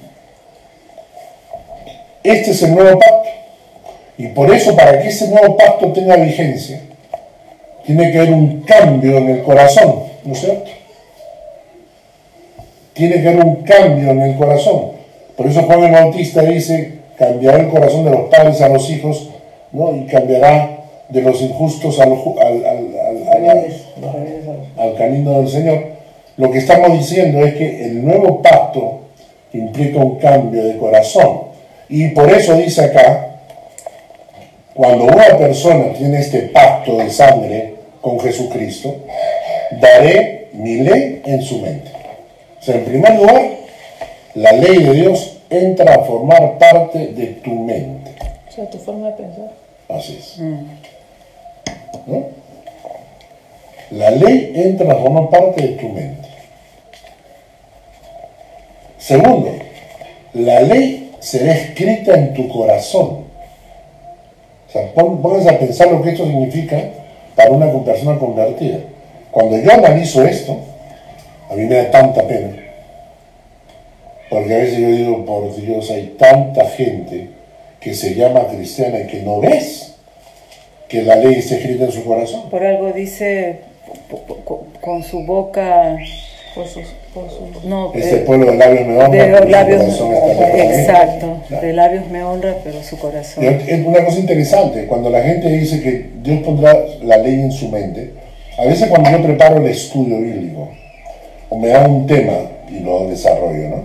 Este 2.25 2.51
es 2.51 2.63
el 2.63 2.75
nuevo 2.75 2.99
pacto. 2.99 3.29
Y 4.19 4.27
por 4.29 4.53
eso, 4.55 4.77
para 4.77 5.01
que 5.01 5.09
ese 5.09 5.29
nuevo 5.29 5.57
pacto 5.57 5.93
tenga 5.93 6.17
vigencia, 6.17 6.81
tiene 7.87 8.11
que 8.13 8.19
haber 8.19 8.33
un 8.35 8.61
cambio 8.63 9.17
en 9.19 9.29
el 9.31 9.43
corazón, 9.43 10.03
¿no 10.25 10.33
es 10.35 10.41
cierto? 10.41 10.71
Tiene 12.93 13.23
que 13.23 13.29
haber 13.29 13.45
un 13.45 13.57
cambio 13.63 14.11
en 14.11 14.21
el 14.23 14.37
corazón. 14.37 14.93
Por 15.37 15.47
eso 15.47 15.63
Juan 15.63 15.85
el 15.85 15.93
Bautista 15.93 16.43
dice, 16.43 16.99
cambiará 17.17 17.59
el 17.61 17.69
corazón 17.71 18.05
de 18.05 18.11
los 18.11 18.29
padres 18.29 18.61
a 18.61 18.69
los 18.69 18.91
hijos, 18.91 19.31
¿no? 19.73 19.95
Y 19.95 20.05
cambiará 20.07 20.81
de 21.09 21.23
los 21.23 21.41
injustos 21.41 21.99
ju- 21.99 22.41
al, 22.41 22.67
camino 24.99 25.39
del 25.39 25.49
Señor. 25.49 25.83
Lo 26.37 26.51
que 26.51 26.59
estamos 26.59 26.93
diciendo 26.93 27.45
es 27.45 27.55
que 27.55 27.87
el 27.87 28.05
nuevo 28.05 28.43
pacto 28.43 29.01
implica 29.53 29.99
un 29.99 30.19
cambio 30.19 30.65
de 30.65 30.77
corazón. 30.77 31.43
Y 31.89 32.09
por 32.09 32.31
eso 32.31 32.55
dice 32.55 32.85
acá, 32.85 33.37
cuando 34.75 35.05
una 35.05 35.37
persona 35.39 35.93
tiene 35.95 36.21
este 36.21 36.43
pacto 36.43 36.99
de 36.99 37.11
sangre 37.11 37.75
con 38.01 38.21
Jesucristo, 38.21 38.95
daré 39.81 40.49
mi 40.53 40.77
ley 40.77 41.23
en 41.25 41.43
su 41.43 41.59
mente. 41.59 41.91
O 42.61 42.63
sea, 42.63 42.77
en 42.77 42.85
primer 42.85 43.17
lugar, 43.17 43.51
la 44.35 44.53
ley 44.53 44.85
de 44.85 44.93
Dios 44.93 45.39
entra 45.51 45.95
a 45.95 46.05
formar 46.05 46.59
parte 46.59 47.09
de 47.09 47.27
tu 47.43 47.51
mente. 47.51 48.15
O 48.49 48.53
sea, 48.53 48.69
tu 48.71 48.79
forma 48.79 49.09
de 49.09 49.13
pensar. 49.15 49.51
Así 49.89 50.19
es. 50.21 50.39
¿No? 52.07 52.27
La 53.91 54.11
ley 54.11 54.53
entra 54.55 54.93
a 54.93 54.97
formar 54.97 55.31
parte 55.31 55.63
de 55.63 55.69
tu 55.69 55.89
mente. 55.89 56.29
Segundo, 58.99 59.53
la 60.35 60.61
ley 60.61 61.13
será 61.21 61.53
escrita 61.53 62.15
en 62.15 62.35
tu 62.35 62.49
corazón. 62.49 63.25
O 64.69 64.71
sea, 64.71 64.93
pónganse 64.93 65.49
a 65.49 65.59
pensar 65.59 65.91
lo 65.91 66.03
que 66.03 66.11
esto 66.11 66.27
significa 66.27 66.79
para 67.35 67.51
una 67.51 67.73
persona 67.85 68.19
convertida. 68.19 68.79
Cuando 69.31 69.59
yo 69.59 69.73
analizo 69.73 70.23
esto, 70.25 70.59
a 71.51 71.55
mí 71.55 71.65
me 71.65 71.77
da 71.77 71.91
tanta 71.91 72.27
pena. 72.27 72.57
Porque 74.29 74.55
a 74.55 74.59
veces 74.59 74.79
yo 74.79 74.89
digo, 74.89 75.25
por 75.25 75.55
Dios, 75.57 75.91
hay 75.91 76.15
tanta 76.19 76.67
gente 76.67 77.29
que 77.81 77.95
se 77.95 78.15
llama 78.15 78.47
cristiana 78.49 79.01
y 79.01 79.07
que 79.07 79.23
no 79.23 79.41
ves 79.41 79.95
que 80.89 81.03
la 81.03 81.17
ley 81.17 81.37
está 81.37 81.55
escrita 81.55 81.85
en 81.85 81.93
su 81.93 82.05
corazón. 82.05 82.51
Por 82.51 82.65
algo 82.65 82.93
dice, 82.93 83.61
con 84.81 85.03
su 85.03 85.23
boca 85.25 85.97
no, 87.65 87.93
este 87.95 88.17
pueblo 88.19 88.51
de 88.51 88.57
labios 88.57 88.87
me 88.87 88.97
honra, 88.97 89.27
de 89.27 89.51
labios, 89.51 90.01
exacto, 90.55 91.41
de 91.61 91.73
labios 91.73 92.09
me 92.11 92.23
honra, 92.23 92.57
pero 92.65 92.83
su 92.83 92.99
corazón. 92.99 93.45
Es 93.45 93.87
una 93.87 94.05
cosa 94.05 94.19
interesante, 94.19 94.87
cuando 94.87 95.11
la 95.11 95.23
gente 95.23 95.49
dice 95.51 95.81
que 95.81 96.11
Dios 96.23 96.41
pondrá 96.43 96.77
la 97.03 97.19
ley 97.19 97.35
en 97.35 97.53
su 97.53 97.69
mente, 97.69 98.13
a 98.59 98.65
veces 98.65 98.89
cuando 98.89 99.11
yo 99.11 99.23
preparo 99.23 99.59
el 99.59 99.67
estudio 99.67 100.19
bíblico, 100.19 100.69
o 101.49 101.59
me 101.59 101.69
dan 101.69 101.91
un 101.91 102.07
tema 102.07 102.35
y 102.69 102.81
lo 102.81 103.09
desarrollo, 103.09 103.69
¿no? 103.69 103.83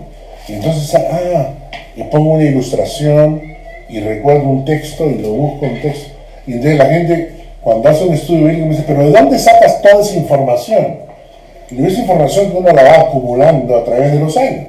Y 0.48 0.54
entonces, 0.54 0.96
ah, 0.96 1.50
y 1.96 2.04
pongo 2.04 2.34
una 2.34 2.44
ilustración 2.44 3.42
y 3.88 4.00
recuerdo 4.00 4.50
un 4.50 4.66
texto 4.66 5.10
y 5.10 5.20
lo 5.20 5.30
busco 5.30 5.66
un 5.66 5.82
texto. 5.82 6.12
Y 6.48 6.54
entonces 6.54 6.78
la 6.78 6.86
gente, 6.88 7.32
cuando 7.64 7.89
hace 7.89 8.03
un 8.03 8.14
estudio 8.14 8.47
bíblico, 8.47 8.66
me 8.66 8.72
dice, 8.72 8.84
pero 8.86 9.03
¿de 9.03 9.11
dónde 9.11 9.39
sacas 9.39 9.82
toda 9.82 10.01
esa 10.01 10.16
información? 10.16 10.97
Y 11.72 11.86
esa 11.86 12.01
información 12.01 12.51
que 12.51 12.57
uno 12.57 12.72
la 12.72 12.84
va 12.84 12.99
acumulando 13.01 13.78
a 13.78 13.86
través 13.86 14.11
de 14.11 14.20
los 14.20 14.36
años. 14.38 14.68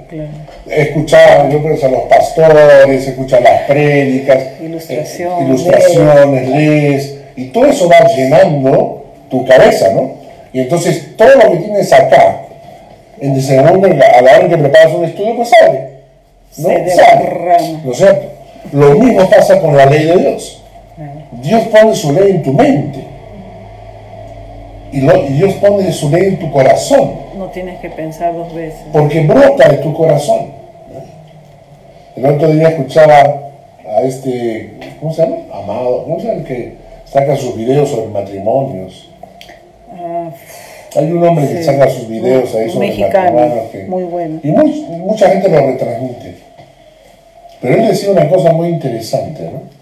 Escuchar, 0.68 1.50
yo 1.50 1.60
creo 1.60 1.84
a 1.84 1.88
los 1.88 2.02
pastores, 2.02 3.08
escuchar 3.08 3.42
las 3.42 3.62
prédicas, 3.62 4.38
ilustraciones, 4.62 5.40
eh, 5.40 5.44
ilustraciones 5.44 6.48
lees, 6.48 7.14
y 7.36 7.46
todo 7.48 7.66
eso 7.66 7.88
va 7.88 8.06
llenando 8.14 9.04
tu 9.28 9.44
cabeza, 9.44 9.90
¿no? 9.92 10.12
Y 10.52 10.60
entonces 10.60 11.16
todo 11.16 11.34
lo 11.34 11.50
que 11.50 11.56
tienes 11.58 11.92
acá, 11.92 12.42
en 13.20 13.34
el 13.34 13.42
segundo, 13.42 13.88
a 13.88 14.22
la 14.22 14.38
hora 14.38 14.48
que 14.48 14.56
preparas 14.56 14.94
un 14.94 15.04
estudio, 15.04 15.36
pues 15.36 15.50
sale. 15.50 15.88
¿no? 16.58 16.68
sale. 16.68 17.80
¿No 17.84 17.90
es 17.90 17.98
cierto? 17.98 18.28
Lo 18.72 18.90
mismo 18.94 19.28
pasa 19.28 19.58
con 19.60 19.76
la 19.76 19.86
ley 19.86 20.06
de 20.06 20.16
Dios. 20.16 20.63
Dios 21.32 21.62
pone 21.68 21.94
su 21.94 22.12
ley 22.12 22.30
en 22.30 22.42
tu 22.42 22.52
mente 22.52 23.14
y, 24.94 25.00
Dios 25.00 25.54
pone 25.54 25.92
su 25.92 26.08
ley 26.08 26.28
en 26.28 26.38
tu 26.38 26.50
corazón. 26.52 27.14
No 27.36 27.46
tienes 27.46 27.80
que 27.80 27.90
pensar 27.90 28.32
dos 28.32 28.54
veces. 28.54 28.80
Porque 28.92 29.22
brota 29.22 29.68
de 29.68 29.78
tu 29.78 29.92
corazón. 29.92 30.52
El 32.14 32.26
otro 32.26 32.52
día 32.52 32.68
escuchaba 32.68 33.40
a 33.88 34.02
este, 34.02 34.74
¿cómo 35.00 35.12
se 35.12 35.22
llama? 35.22 35.36
Amado, 35.52 36.04
¿cómo 36.04 36.20
se 36.20 36.28
llama? 36.28 36.38
El 36.38 36.44
que 36.44 36.74
saca 37.06 37.34
sus 37.36 37.56
videos 37.56 37.88
sobre 37.88 38.06
matrimonios. 38.06 39.10
Ah, 39.92 40.30
Hay 40.96 41.10
un 41.10 41.24
hombre 41.26 41.48
que 41.48 41.64
saca 41.64 41.90
sus 41.90 42.08
videos 42.08 42.54
ahí 42.54 42.70
sobre 42.70 42.90
matrimonios. 42.90 43.88
muy 43.88 44.04
bueno. 44.04 44.40
Y 44.44 44.50
mucha 44.52 45.28
gente 45.28 45.48
lo 45.48 45.66
retransmite. 45.66 46.36
Pero 47.60 47.74
él 47.74 47.88
decía 47.88 48.12
una 48.12 48.28
cosa 48.28 48.52
muy 48.52 48.68
interesante, 48.68 49.42
¿no? 49.42 49.73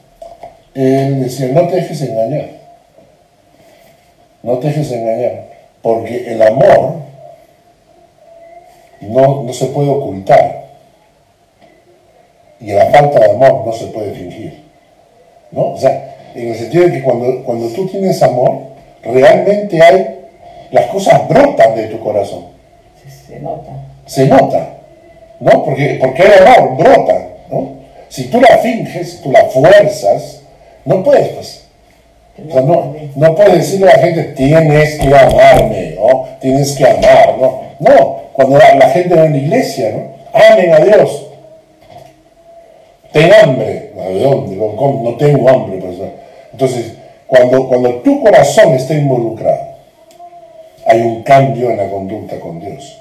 Él 0.74 1.22
decía, 1.22 1.48
no 1.48 1.68
te 1.68 1.76
dejes 1.76 2.00
engañar. 2.02 2.48
No 4.42 4.58
te 4.58 4.68
dejes 4.68 4.90
engañar, 4.90 5.44
porque 5.82 6.32
el 6.32 6.42
amor 6.42 6.94
no, 9.00 9.42
no 9.42 9.52
se 9.52 9.66
puede 9.66 9.88
ocultar 9.88 10.62
y 12.62 12.72
la 12.72 12.86
falta 12.86 13.18
de 13.18 13.32
amor 13.32 13.66
no 13.66 13.72
se 13.72 13.86
puede 13.86 14.12
fingir. 14.12 14.62
¿no? 15.50 15.72
O 15.72 15.78
sea, 15.78 16.16
en 16.34 16.48
el 16.48 16.56
sentido 16.56 16.86
de 16.86 16.92
que 16.92 17.02
cuando, 17.02 17.44
cuando 17.44 17.68
tú 17.68 17.86
tienes 17.88 18.22
amor, 18.22 18.58
realmente 19.02 19.82
hay, 19.82 20.20
las 20.70 20.86
cosas 20.86 21.28
brotan 21.28 21.74
de 21.76 21.88
tu 21.88 22.00
corazón. 22.00 22.46
Se 23.26 23.38
nota. 23.40 23.72
Se 24.06 24.26
nota, 24.26 24.68
¿no? 25.40 25.64
Porque, 25.64 25.98
porque 26.00 26.22
el 26.22 26.46
amor, 26.46 26.76
brota, 26.76 27.28
¿no? 27.50 27.82
Si 28.08 28.24
tú 28.24 28.40
la 28.40 28.58
finges, 28.58 29.20
tú 29.22 29.32
la 29.32 29.44
fuerzas, 29.46 30.41
no 30.84 31.02
puedes, 31.02 31.62
pues 32.50 32.64
no, 32.64 32.94
no 33.14 33.34
puedes 33.34 33.54
decirle 33.54 33.90
a 33.90 33.96
la 33.96 34.02
gente, 34.02 34.22
tienes 34.34 34.98
que 34.98 35.14
amarme, 35.14 35.94
¿no? 35.96 36.26
Tienes 36.40 36.72
que 36.72 36.84
amar, 36.84 37.36
¿no? 37.38 37.62
No, 37.78 38.22
cuando 38.32 38.58
la, 38.58 38.88
gente 38.88 39.14
va 39.14 39.26
en 39.26 39.32
la 39.32 39.38
iglesia, 39.38 39.92
¿no? 39.92 40.12
Amen 40.32 40.72
a 40.72 40.78
Dios. 40.80 41.26
Ten 43.12 43.30
hambre. 43.32 43.92
¿De 43.94 44.20
dónde? 44.20 44.56
No 44.56 45.16
tengo 45.18 45.48
hambre. 45.48 45.78
Pues, 45.78 45.96
Entonces, 46.52 46.94
cuando, 47.26 47.68
cuando 47.68 47.96
tu 47.96 48.22
corazón 48.22 48.72
está 48.74 48.94
involucrado, 48.94 49.72
hay 50.86 51.00
un 51.02 51.22
cambio 51.22 51.70
en 51.70 51.76
la 51.76 51.88
conducta 51.88 52.40
con 52.40 52.60
Dios. 52.60 52.98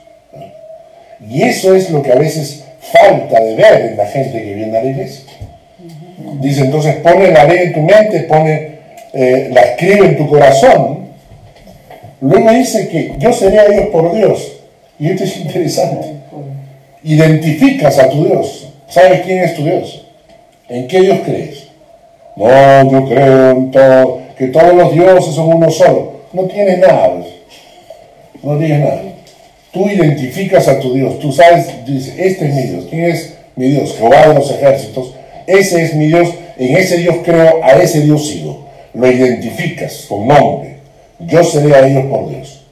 Y 1.30 1.44
eso 1.44 1.76
es 1.76 1.90
lo 1.90 2.02
que 2.02 2.12
a 2.12 2.16
veces 2.16 2.66
falta 2.80 3.40
de 3.40 3.56
ver 3.56 3.82
en 3.92 3.98
la 3.98 4.06
gente 4.08 4.42
que 4.44 4.54
viene 4.54 4.78
a 4.78 4.84
la 4.84 4.90
iglesia. 4.90 5.31
Dice 6.40 6.62
entonces, 6.62 6.96
pone 6.98 7.32
la 7.32 7.46
ley 7.46 7.68
en 7.68 7.74
tu 7.74 7.82
mente, 7.82 8.22
pone 8.22 8.72
eh, 9.14 9.50
la 9.52 9.62
escribe 9.62 10.08
en 10.08 10.18
tu 10.18 10.28
corazón, 10.28 11.10
luego 12.22 12.50
dice 12.52 12.88
que 12.88 13.14
yo 13.18 13.34
sería 13.34 13.66
Dios 13.66 13.88
por 13.88 14.14
Dios. 14.16 14.60
Y 15.00 15.10
esto 15.10 15.24
es 15.24 15.38
interesante. 15.38 16.08
Identificas 17.04 17.98
a 18.00 18.10
tu 18.10 18.26
Dios. 18.26 18.70
¿Sabes 18.88 19.22
quién 19.22 19.40
es 19.40 19.56
tu 19.56 19.64
Dios? 19.64 20.06
¿En 20.70 20.88
qué 20.88 21.02
Dios 21.02 21.20
crees? 21.26 21.68
No, 22.36 22.92
yo 22.92 23.10
creo 23.10 23.52
en 23.52 23.72
todo, 23.72 24.22
que 24.38 24.48
todos 24.48 24.74
los 24.74 24.94
dioses 24.94 25.36
son 25.36 25.54
uno 25.54 25.70
solo. 25.70 26.22
No 26.32 26.44
tienes 26.44 26.80
nada. 26.80 27.14
Pues. 27.14 27.26
No 28.44 28.58
tienes 28.58 28.80
nada. 28.80 29.02
Tú 29.72 29.90
identificas 29.90 30.68
a 30.68 30.80
tu 30.80 30.94
Dios. 30.94 31.20
Tú 31.20 31.32
sabes, 31.32 31.68
dices, 31.86 32.14
este 32.18 32.48
es 32.48 32.54
mi 32.54 32.62
Dios. 32.64 32.86
¿Quién 32.90 33.06
es 33.06 33.34
mi 33.56 33.70
Dios? 33.70 33.96
Jehová 33.98 34.28
de 34.28 34.36
los 34.36 34.52
ejércitos. 34.52 35.14
Ese 35.52 35.84
es 35.84 35.96
mi 35.96 36.08
Dios. 36.08 36.30
En 36.58 36.76
ese 36.78 36.98
Dios 36.98 37.18
creo, 37.24 37.64
a 37.64 37.72
ese 37.74 38.02
Dios 38.02 38.28
sigo 38.28 38.72
lo 38.94 39.10
identificas 39.10 40.06
con 40.08 40.28
nombre. 40.28 40.78
Yo 41.20 41.44
seré 41.44 41.76
a 41.76 41.88
ellos 41.88 42.06
por 42.06 42.30
Dios. 42.30 42.64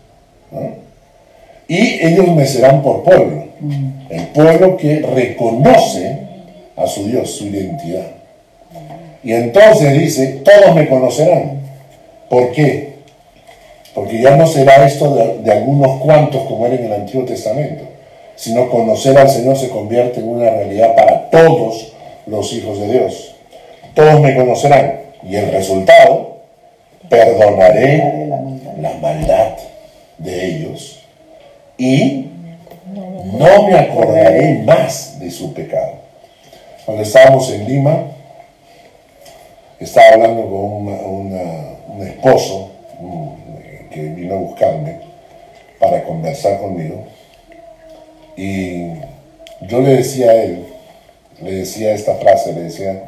Y 1.68 2.06
ellos 2.06 2.28
me 2.30 2.46
serán 2.46 2.82
por 2.82 3.04
pueblo. 3.04 3.46
El 4.10 4.28
pueblo 4.28 4.78
que 4.78 5.00
reconoce 5.00 6.20
a 6.76 6.88
su 6.88 7.06
Dios, 7.06 7.32
su 7.32 7.46
identidad. 7.46 8.08
Y 9.24 9.34
entonces 9.34 9.94
dice, 10.00 10.42
todos 10.44 10.76
me 10.76 10.88
conocerán. 10.88 11.60
¿Por 12.30 12.52
qué? 12.52 12.90
Porque 13.94 14.22
ya 14.22 14.36
no 14.36 14.48
será 14.48 14.86
esto 14.86 15.14
de, 15.14 15.44
de 15.44 15.52
algunos 15.52 16.02
cuantos 16.02 16.44
como 16.44 16.66
era 16.66 16.76
en 16.76 16.86
el 16.86 16.94
Antiguo 16.94 17.26
Testamento, 17.26 17.84
sino 18.36 18.70
conocer 18.70 19.18
al 19.18 19.30
Señor 19.30 19.58
se 19.58 19.70
convierte 19.70 20.22
en 20.22 20.30
una 20.30 20.50
realidad 20.50 20.96
para 20.96 21.30
todos 21.30 21.94
los 22.30 22.54
hijos 22.54 22.80
de 22.80 22.92
Dios. 22.92 23.36
Todos 23.94 24.20
me 24.22 24.36
conocerán. 24.36 25.00
Y 25.24 25.36
el 25.36 25.52
resultado, 25.52 26.38
perdonaré 27.10 28.28
la 28.80 28.94
maldad 29.02 29.58
de 30.18 30.46
ellos 30.46 31.04
y 31.78 32.28
no 33.34 33.64
me 33.68 33.78
acordaré 33.78 34.62
más 34.66 35.20
de 35.20 35.30
su 35.32 35.54
pecado. 35.54 35.94
Cuando 36.86 37.04
estábamos 37.04 37.52
en 37.52 37.68
Lima, 37.68 38.04
estaba 39.80 40.14
hablando 40.14 40.44
con 40.44 40.88
un 40.88 42.08
esposo 42.08 42.72
que 43.92 44.02
vino 44.02 44.36
a 44.36 44.40
buscarme 44.40 45.00
para 45.80 46.04
conversar 46.04 46.60
conmigo 46.60 47.04
y 48.40 48.94
yo 49.62 49.82
le 49.82 49.98
decía 49.98 50.32
a 50.32 50.36
él, 50.36 50.66
le 51.42 51.52
decía 51.52 51.94
esta 51.94 52.16
frase, 52.16 52.54
le 52.54 52.62
decía, 52.62 53.04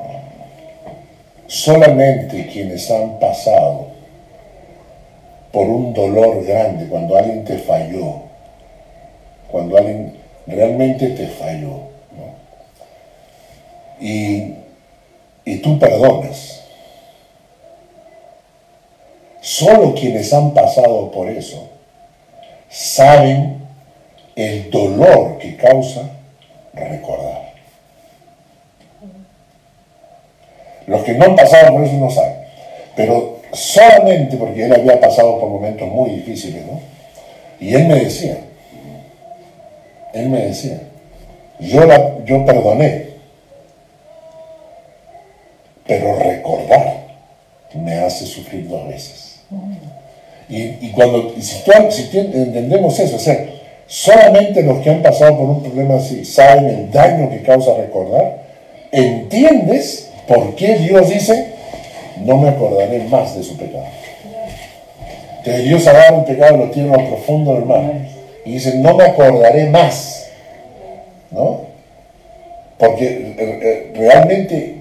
Solamente 1.52 2.48
quienes 2.48 2.90
han 2.90 3.20
pasado 3.20 3.88
por 5.52 5.68
un 5.68 5.94
dolor 5.94 6.46
grande, 6.46 6.88
cuando 6.88 7.18
alguien 7.18 7.44
te 7.44 7.58
falló, 7.58 8.22
cuando 9.52 9.78
alguien 9.78 10.16
realmente 10.48 11.10
te 11.10 11.28
falló, 11.28 11.90
y, 14.00 14.56
y 15.44 15.58
tú 15.58 15.78
perdonas. 15.78 16.64
Solo 19.42 19.94
quienes 19.94 20.32
han 20.32 20.54
pasado 20.54 21.12
por 21.12 21.28
eso 21.28 21.68
saben 22.70 23.58
el 24.38 24.72
dolor 24.72 25.38
que 25.38 25.58
causa 25.58 26.12
recordar. 26.74 27.51
Los 30.92 31.04
que 31.04 31.14
no 31.14 31.24
han 31.24 31.36
pasado 31.38 31.72
por 31.72 31.86
eso 31.86 31.94
no 31.94 32.12
saben. 32.12 32.36
Pero 32.98 33.38
solamente 33.54 34.36
porque 34.36 34.66
él 34.66 34.74
había 34.74 35.00
pasado 35.00 35.40
por 35.40 35.50
momentos 35.50 35.88
muy 35.88 36.10
difíciles, 36.10 36.66
¿no? 36.66 36.82
Y 37.62 37.74
él 37.74 37.88
me 37.88 37.96
decía, 37.96 38.38
él 40.14 40.28
me 40.28 40.48
decía, 40.48 40.82
yo, 41.62 41.86
la, 41.86 42.18
yo 42.26 42.46
perdoné, 42.46 43.12
pero 45.88 46.20
recordar 46.20 46.98
me 47.74 48.00
hace 48.00 48.26
sufrir 48.26 48.68
dos 48.68 48.86
veces. 48.90 49.40
Y, 50.50 50.90
cuando, 50.92 51.34
si, 51.40 51.44
si 51.92 52.18
entendemos 52.18 53.00
eso, 53.00 53.16
o 53.16 53.20
sea, 53.20 53.46
solamente 53.88 54.62
los 54.62 54.80
que 54.80 54.90
han 54.90 55.02
pasado 55.02 55.38
por 55.38 55.50
un 55.50 55.64
problema 55.64 55.96
así 55.96 56.26
saben 56.26 56.66
el 56.66 56.92
daño 56.92 57.30
que 57.30 57.42
causa 57.44 57.78
recordar, 57.78 58.42
entiendes 58.92 60.11
por 60.32 60.56
qué 60.56 60.76
Dios 60.76 61.10
dice, 61.10 61.54
no 62.24 62.38
me 62.38 62.50
acordaré 62.50 63.00
más 63.00 63.36
de 63.36 63.44
su 63.44 63.58
pecado. 63.58 63.84
Que 65.44 65.58
Dios 65.60 65.86
agarra 65.88 66.16
un 66.16 66.26
pecado 66.26 66.56
y 66.56 66.60
lo 66.60 66.72
tiene 66.72 66.94
a 66.94 66.98
lo 66.98 67.08
profundo 67.10 67.56
del 67.56 67.66
mar. 67.66 67.84
Y 68.46 68.54
dice, 68.54 68.76
no 68.76 68.96
me 68.96 69.04
acordaré 69.06 69.68
más. 69.70 70.30
¿No? 71.32 71.62
Porque 72.78 73.06
eh, 73.06 73.60
eh, 73.62 73.94
realmente 73.96 74.78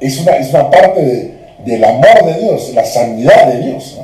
es 0.00 0.20
una, 0.20 0.32
es 0.32 0.50
una 0.50 0.70
parte 0.70 1.32
del 1.64 1.84
amor 1.84 2.24
de 2.26 2.40
Dios, 2.40 2.72
la 2.74 2.84
sanidad 2.84 3.52
de 3.52 3.66
Dios. 3.66 4.00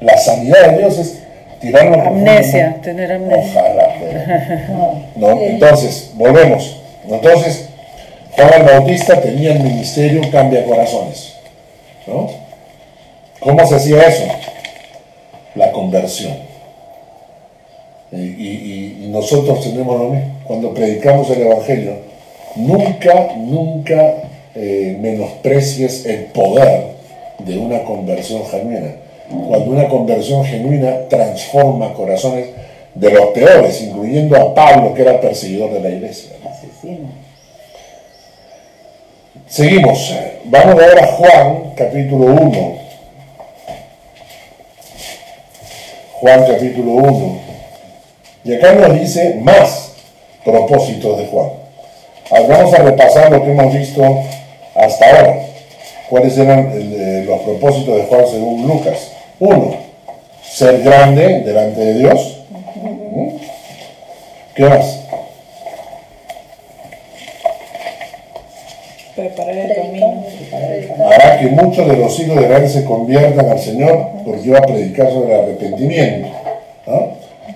La 0.00 0.16
sanidad 0.16 0.70
de 0.70 0.78
Dios 0.78 0.98
es 0.98 1.18
tirarlo 1.60 2.00
Amnesia, 2.00 2.76
tener 2.82 3.12
amnesia. 3.12 3.60
Ojalá. 3.60 5.02
¿no? 5.16 5.42
Entonces, 5.42 6.12
volvemos. 6.14 6.80
Entonces, 7.08 7.68
Juan 8.38 8.66
Bautista 8.66 9.20
tenía 9.20 9.52
el 9.52 9.60
ministerio 9.60 10.22
cambia 10.30 10.64
corazones. 10.64 11.34
¿no? 12.06 12.30
¿Cómo 13.40 13.66
se 13.66 13.74
hacía 13.74 14.02
eso? 14.06 14.24
La 15.56 15.72
conversión. 15.72 16.34
Y, 18.12 19.08
nosotros 19.10 19.64
tenemos 19.64 19.98
lo 19.98 20.08
mismo. 20.10 20.34
Cuando 20.46 20.72
predicamos 20.72 21.28
el 21.30 21.42
Evangelio, 21.42 21.96
nunca, 22.54 23.34
nunca 23.36 24.14
eh, 24.54 24.96
menosprecies 25.00 26.06
el 26.06 26.26
poder 26.26 26.88
de 27.38 27.58
una 27.58 27.82
conversión 27.82 28.44
genuina. 28.46 28.94
Cuando 29.48 29.70
una 29.70 29.88
conversión 29.88 30.44
genuina 30.44 31.08
transforma 31.08 31.92
corazones 31.94 32.48
de 32.94 33.10
los 33.10 33.26
peores, 33.28 33.82
incluyendo 33.82 34.36
a 34.36 34.54
Pablo, 34.54 34.94
que 34.94 35.02
era 35.02 35.20
perseguidor 35.20 35.72
de 35.72 35.80
la 35.80 35.88
iglesia. 35.90 36.30
Seguimos. 39.48 40.14
Vamos 40.44 40.74
ahora 40.74 41.04
a 41.04 41.06
Juan, 41.06 41.72
capítulo 41.74 42.26
1. 42.26 42.78
Juan, 46.20 46.44
capítulo 46.46 46.90
1. 46.92 47.40
Y 48.44 48.54
acá 48.54 48.74
nos 48.74 49.00
dice 49.00 49.36
más 49.40 49.92
propósitos 50.44 51.18
de 51.18 51.26
Juan. 51.26 51.48
Vamos 52.30 52.74
a 52.74 52.82
repasar 52.82 53.32
lo 53.32 53.42
que 53.42 53.50
hemos 53.50 53.72
visto 53.72 54.22
hasta 54.74 55.06
ahora. 55.06 55.36
¿Cuáles 56.10 56.36
eran 56.36 56.70
eh, 56.74 57.24
los 57.26 57.40
propósitos 57.40 57.96
de 57.96 58.02
Juan 58.02 58.26
según 58.30 58.68
Lucas? 58.68 59.12
Uno, 59.38 59.76
ser 60.42 60.82
grande 60.82 61.40
delante 61.40 61.80
de 61.80 61.94
Dios. 61.94 62.40
¿Mm? 62.50 63.28
¿Qué 64.54 64.64
más? 64.64 64.97
Preparar 69.18 69.56
el 69.56 69.74
camino. 69.74 70.24
Hará 71.10 71.40
que 71.40 71.46
muchos 71.48 71.88
de 71.88 71.96
los 71.96 72.20
hijos 72.20 72.36
de 72.36 72.42
Israel 72.42 72.68
se 72.68 72.84
conviertan 72.84 73.50
al 73.50 73.58
Señor 73.58 74.10
porque 74.24 74.46
iba 74.46 74.58
a 74.58 74.62
predicar 74.62 75.10
sobre 75.10 75.34
el 75.34 75.40
arrepentimiento. 75.40 76.28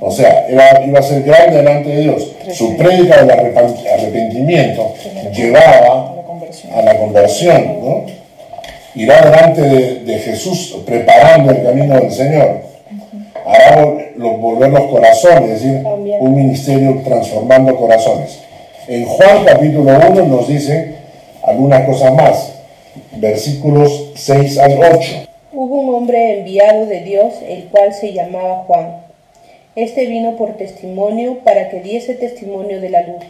O 0.00 0.10
sea, 0.10 0.46
iba 0.50 0.98
a 0.98 1.02
ser 1.02 1.22
grande 1.22 1.58
delante 1.58 1.88
de 1.90 2.00
Dios. 2.02 2.32
Su 2.52 2.76
prédica 2.76 3.22
del 3.22 3.30
arrepentimiento 3.30 4.92
llevaba 5.32 6.12
a 6.74 6.82
la 6.82 6.98
conversión. 6.98 7.78
¿no? 7.80 8.06
Irá 8.96 9.22
delante 9.22 9.62
de, 9.62 10.18
Jesús 10.18 10.82
preparando 10.84 11.52
el 11.52 11.62
camino 11.62 11.94
del 11.94 12.10
Señor. 12.10 12.56
Hará 13.46 13.86
volver 14.16 14.70
los 14.70 14.84
corazones, 14.86 15.50
es 15.50 15.62
decir, 15.62 15.82
un 15.84 16.34
ministerio 16.34 17.00
transformando 17.04 17.76
corazones. 17.76 18.40
En 18.88 19.04
Juan 19.04 19.44
capítulo 19.46 19.92
1 20.10 20.26
nos 20.26 20.48
dice 20.48 21.01
algunas 21.53 21.86
cosas 21.86 22.14
más. 22.14 22.53
Versículos 23.16 24.11
6 24.16 24.59
al 24.59 24.78
8. 24.78 25.28
Hubo 25.53 25.80
un 25.80 25.94
hombre 25.94 26.38
enviado 26.38 26.86
de 26.86 27.00
Dios, 27.00 27.34
el 27.46 27.64
cual 27.64 27.92
se 27.92 28.12
llamaba 28.12 28.64
Juan. 28.66 28.96
Este 29.76 30.07
vino 30.07 30.36
por 30.36 30.57
testimonio 30.57 31.38
para 31.44 31.70
que 31.70 31.80
diese 31.80 32.14
testimonio 32.14 32.80
de 32.80 32.90
la 32.90 33.03
luz, 33.03 33.24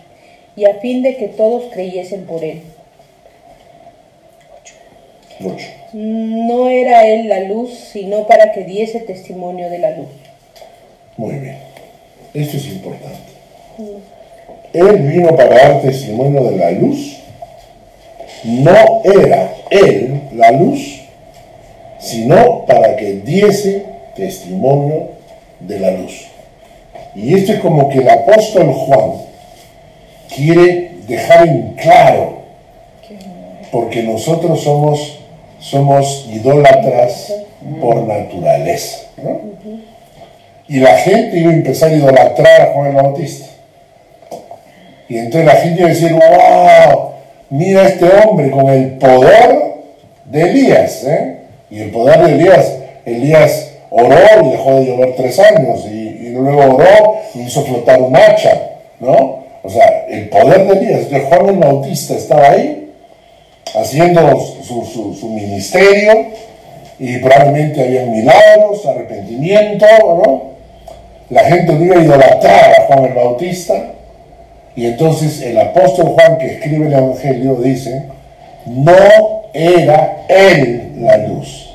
y 0.56 0.64
a 0.64 0.74
fin 0.74 1.02
de 1.02 1.16
que 1.16 1.28
todos 1.28 1.64
creyesen 1.72 2.24
por 2.26 2.42
él. 2.42 2.62
No 5.92 6.68
era 6.68 7.06
él 7.06 7.28
la 7.28 7.40
luz, 7.40 7.70
sino 7.92 8.26
para 8.26 8.52
que 8.52 8.64
diese 8.64 9.00
testimonio 9.00 9.68
de 9.68 9.78
la 9.78 9.90
luz. 9.90 10.08
Muy 11.16 11.34
bien. 11.34 11.58
Esto 12.34 12.56
es 12.56 12.66
importante. 12.66 13.32
Él 14.72 14.98
vino 14.98 15.36
para 15.36 15.54
dar 15.54 15.82
testimonio 15.82 16.44
de 16.44 16.56
la 16.56 16.70
luz 16.70 17.21
no 18.44 19.02
era 19.04 19.54
él 19.70 20.22
la 20.34 20.50
luz, 20.50 21.02
sino 21.98 22.66
para 22.66 22.96
que 22.96 23.20
diese 23.24 23.84
testimonio 24.16 25.08
de 25.60 25.78
la 25.78 25.90
luz. 25.92 26.26
Y 27.14 27.34
esto 27.34 27.52
es 27.52 27.60
como 27.60 27.88
que 27.88 27.98
el 27.98 28.08
apóstol 28.08 28.72
Juan 28.72 29.12
quiere 30.34 30.92
dejar 31.06 31.46
en 31.46 31.74
claro, 31.74 32.38
porque 33.70 34.02
nosotros 34.02 34.62
somos, 34.62 35.18
somos 35.60 36.28
idólatras 36.32 37.32
por 37.80 38.02
naturaleza. 38.02 38.98
Y 40.68 40.78
la 40.78 40.96
gente 40.98 41.38
iba 41.38 41.50
a 41.50 41.54
empezar 41.54 41.90
a 41.90 41.94
idolatrar 41.94 42.62
a 42.62 42.72
Juan 42.72 42.88
el 42.88 42.94
Bautista. 42.94 43.46
Y 45.08 45.18
entonces 45.18 45.44
la 45.44 45.60
gente 45.60 45.80
iba 45.80 45.90
a 45.90 45.92
decir, 45.92 46.12
wow, 46.12 47.11
mira 47.52 47.86
este 47.86 48.06
hombre 48.06 48.50
con 48.50 48.68
el 48.68 48.92
poder 48.92 49.74
de 50.24 50.42
Elías. 50.42 51.04
¿eh? 51.04 51.36
Y 51.70 51.80
el 51.82 51.90
poder 51.90 52.24
de 52.24 52.32
Elías, 52.32 52.72
Elías 53.04 53.70
oró 53.90 54.16
y 54.42 54.50
dejó 54.50 54.76
de 54.76 54.86
llover 54.86 55.14
tres 55.16 55.38
años, 55.38 55.86
y, 55.86 56.30
luego 56.32 56.76
oró 56.76 57.18
y 57.34 57.40
hizo 57.40 57.62
flotar 57.62 58.00
un 58.00 58.16
hacha, 58.16 58.70
¿no? 59.00 59.42
O 59.62 59.68
sea, 59.68 60.06
el 60.08 60.30
poder 60.30 60.66
de 60.66 60.72
Elías. 60.78 61.24
Juan 61.28 61.48
el 61.50 61.56
Bautista 61.58 62.14
estaba 62.14 62.50
ahí, 62.50 62.90
haciendo 63.74 64.40
su, 64.40 65.14
su 65.14 65.28
ministerio, 65.28 66.28
y 66.98 67.18
probablemente 67.18 67.82
había 67.82 68.06
milagros, 68.06 68.86
arrepentimiento, 68.86 69.86
¿no? 70.00 70.42
La 71.28 71.44
gente 71.44 71.72
no 71.74 71.84
iba 71.84 71.96
a 71.96 72.02
idolatrar 72.02 72.80
a 72.80 72.86
Juan 72.86 73.04
el 73.04 73.12
Bautista, 73.12 73.92
y 74.74 74.86
entonces 74.86 75.42
el 75.42 75.58
apóstol 75.58 76.14
Juan 76.14 76.38
que 76.38 76.54
escribe 76.54 76.86
el 76.86 76.92
Evangelio 76.94 77.56
dice, 77.56 78.04
no 78.66 78.96
era 79.52 80.24
él 80.28 80.92
la 80.98 81.18
luz, 81.18 81.74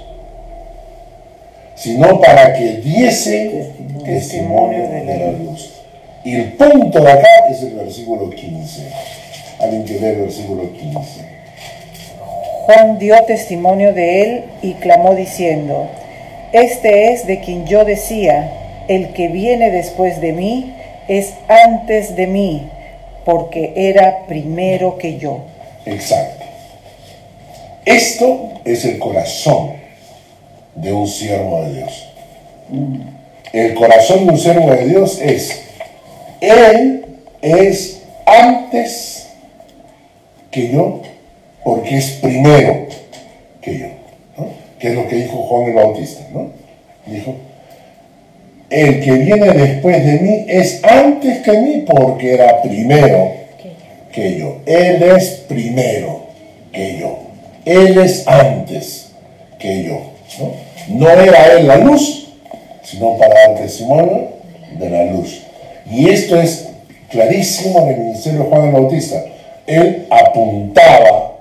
sino 1.75 2.19
para 2.19 2.53
que 2.53 2.77
diese 2.77 3.71
testimonio 4.03 4.89
de 4.89 5.03
la 5.05 5.31
luz. 5.31 5.73
Y 6.23 6.35
el 6.35 6.53
punto 6.53 6.99
de 6.99 7.11
acá 7.11 7.29
es 7.51 7.61
el 7.61 7.75
versículo 7.75 8.29
15. 8.29 8.81
Alguien 9.59 9.85
que 9.85 9.97
ve 9.97 10.09
el 10.09 10.21
versículo 10.21 10.71
15. 10.73 11.37
Juan 12.65 12.97
dio 12.97 13.23
testimonio 13.25 13.93
de 13.93 14.21
él 14.23 14.43
y 14.61 14.73
clamó 14.73 15.13
diciendo, 15.13 15.87
Este 16.51 17.13
es 17.13 17.27
de 17.27 17.39
quien 17.41 17.67
yo 17.67 17.85
decía, 17.85 18.51
el 18.87 19.13
que 19.13 19.27
viene 19.27 19.69
después 19.69 20.19
de 20.19 20.33
mí 20.33 20.73
es 21.07 21.35
antes 21.47 22.15
de 22.15 22.27
mí 22.27 22.69
porque 23.27 23.73
era 23.75 24.25
primero 24.25 24.97
que 24.97 25.17
yo. 25.17 25.41
Exacto. 25.85 26.45
Esto 27.83 28.51
es 28.63 28.85
el 28.85 28.97
corazón 28.99 29.73
de 30.75 30.93
un 30.93 31.05
siervo 31.05 31.61
de 31.63 31.73
Dios. 31.73 32.07
El 33.51 33.73
corazón 33.73 34.27
de 34.27 34.31
un 34.31 34.39
siervo 34.39 34.71
de 34.71 34.87
Dios 34.87 35.19
es, 35.21 35.61
Él 36.39 37.05
es 37.41 38.01
antes 38.25 39.27
que 40.49 40.71
yo, 40.71 41.01
porque 41.65 41.97
es 41.97 42.11
primero 42.21 42.87
que 43.59 43.77
yo. 43.77 43.87
¿no? 44.37 44.47
Que 44.79 44.87
es 44.87 44.95
lo 44.95 45.05
que 45.09 45.17
dijo 45.17 45.35
Juan 45.35 45.63
el 45.63 45.73
Bautista. 45.73 46.25
¿no? 46.31 46.51
Dijo, 47.05 47.35
el 48.69 48.99
que 49.01 49.11
viene 49.11 49.51
después 49.51 50.05
de 50.05 50.19
mí 50.19 50.45
es 50.47 50.83
antes 50.83 51.39
que 51.39 51.51
mí 51.53 51.85
porque 51.87 52.33
era 52.33 52.61
primero 52.61 53.31
que 54.11 54.37
yo. 54.37 54.57
Él 54.65 55.03
es 55.03 55.45
primero 55.47 56.27
que 56.71 56.97
yo. 56.99 57.19
Él 57.65 57.97
es 57.97 58.27
antes 58.27 59.11
que 59.59 59.83
yo. 59.83 60.01
¿no? 60.39 60.67
no 60.89 61.09
era 61.09 61.53
él 61.53 61.67
la 61.67 61.77
luz, 61.77 62.29
sino 62.83 63.17
para 63.17 63.33
dar 63.33 63.55
testimonio 63.55 64.29
de 64.77 64.89
la 64.89 65.05
luz. 65.05 65.41
Y 65.89 66.09
esto 66.09 66.39
es 66.39 66.69
clarísimo 67.09 67.79
en 67.81 67.87
el 67.89 67.99
ministerio 67.99 68.43
de 68.43 68.49
Juan 68.49 68.67
el 68.67 68.71
Bautista. 68.73 69.23
Él 69.65 70.07
apuntaba 70.09 71.33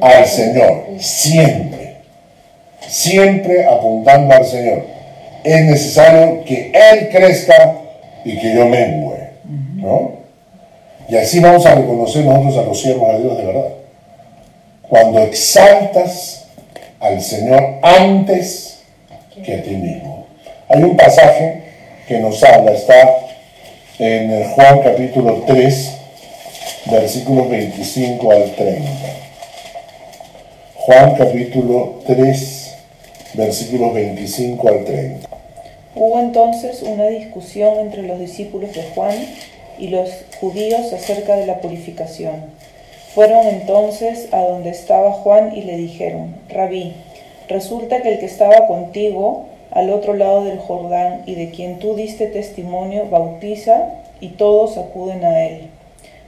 al 0.00 0.26
Señor, 0.26 0.84
siempre, 0.98 1.96
siempre 2.86 3.66
apuntando 3.66 4.34
al 4.34 4.44
Señor. 4.44 4.99
Es 5.44 5.64
necesario 5.64 6.44
que 6.44 6.72
Él 6.74 7.08
crezca 7.10 7.74
y 8.24 8.38
que 8.38 8.54
yo 8.54 8.66
mengue, 8.66 9.30
¿no? 9.76 10.12
Y 11.08 11.16
así 11.16 11.40
vamos 11.40 11.66
a 11.66 11.74
reconocer 11.74 12.24
nosotros 12.24 12.56
a 12.58 12.68
los 12.68 12.80
siervos 12.80 13.12
de 13.14 13.22
Dios 13.22 13.38
de 13.38 13.44
verdad. 13.44 13.68
Cuando 14.88 15.20
exaltas 15.20 16.46
al 17.00 17.20
Señor 17.20 17.78
antes 17.82 18.82
que 19.44 19.54
a 19.54 19.62
ti 19.62 19.70
mismo. 19.70 20.26
Hay 20.68 20.82
un 20.82 20.96
pasaje 20.96 21.62
que 22.06 22.18
nos 22.18 22.42
habla, 22.44 22.72
está 22.72 22.94
en 23.98 24.44
Juan 24.50 24.80
capítulo 24.82 25.44
3, 25.46 25.98
versículos 26.86 27.48
25 27.48 28.30
al 28.30 28.50
30. 28.52 28.90
Juan 30.74 31.14
capítulo 31.14 32.02
3, 32.06 32.59
versículos 33.34 33.94
25 33.94 34.68
al 34.68 34.84
30. 34.84 35.28
Hubo 35.94 36.20
entonces 36.20 36.82
una 36.82 37.06
discusión 37.06 37.78
entre 37.78 38.02
los 38.02 38.18
discípulos 38.18 38.72
de 38.74 38.82
Juan 38.94 39.16
y 39.78 39.88
los 39.88 40.10
judíos 40.40 40.92
acerca 40.92 41.36
de 41.36 41.46
la 41.46 41.60
purificación. 41.60 42.44
Fueron 43.14 43.46
entonces 43.46 44.28
a 44.32 44.40
donde 44.40 44.70
estaba 44.70 45.12
Juan 45.12 45.56
y 45.56 45.62
le 45.62 45.76
dijeron, 45.76 46.36
Rabí, 46.48 46.94
resulta 47.48 48.02
que 48.02 48.12
el 48.12 48.18
que 48.20 48.26
estaba 48.26 48.66
contigo 48.66 49.46
al 49.72 49.90
otro 49.90 50.14
lado 50.14 50.44
del 50.44 50.58
Jordán 50.58 51.22
y 51.26 51.34
de 51.34 51.50
quien 51.50 51.78
tú 51.78 51.94
diste 51.94 52.26
testimonio 52.26 53.06
bautiza 53.10 53.94
y 54.20 54.28
todos 54.28 54.78
acuden 54.78 55.24
a 55.24 55.44
él. 55.44 55.70